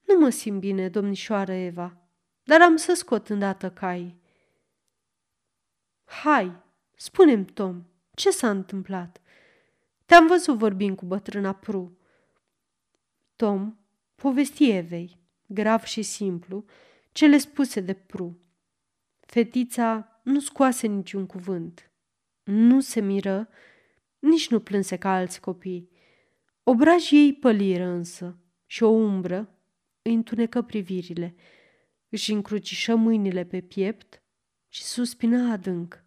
Nu 0.00 0.18
mă 0.18 0.28
simt 0.28 0.60
bine, 0.60 0.88
domnișoară 0.88 1.52
Eva, 1.52 1.96
dar 2.42 2.62
am 2.62 2.76
să 2.76 2.94
scot 2.94 3.28
îndată 3.28 3.70
caii. 3.70 4.20
Hai, 6.04 6.62
spune 6.96 7.44
Tom, 7.44 7.84
ce 8.14 8.30
s-a 8.30 8.50
întâmplat? 8.50 9.20
Te-am 10.06 10.26
văzut 10.26 10.58
vorbind 10.58 10.96
cu 10.96 11.04
bătrâna 11.04 11.52
Pru. 11.52 11.98
Tom 13.36 13.76
povesti 14.14 14.70
Evei, 14.70 15.18
grav 15.46 15.82
și 15.82 16.02
simplu, 16.02 16.64
cele 17.14 17.38
spuse 17.38 17.80
de 17.80 17.92
Pru. 17.92 18.38
Fetița 19.20 20.20
nu 20.22 20.40
scoase 20.40 20.86
niciun 20.86 21.26
cuvânt. 21.26 21.92
Nu 22.42 22.80
se 22.80 23.00
miră, 23.00 23.48
nici 24.18 24.48
nu 24.50 24.60
plânse 24.60 24.96
ca 24.96 25.14
alți 25.14 25.40
copii. 25.40 25.90
Obrajii 26.62 27.18
ei 27.18 27.34
păliră 27.34 27.84
însă 27.84 28.38
și 28.66 28.82
o 28.82 28.88
umbră 28.88 29.58
îi 30.02 30.14
întunecă 30.14 30.62
privirile. 30.62 31.34
Își 32.08 32.32
încrucișă 32.32 32.94
mâinile 32.94 33.44
pe 33.44 33.60
piept 33.60 34.22
și 34.68 34.82
suspina 34.82 35.52
adânc. 35.52 36.03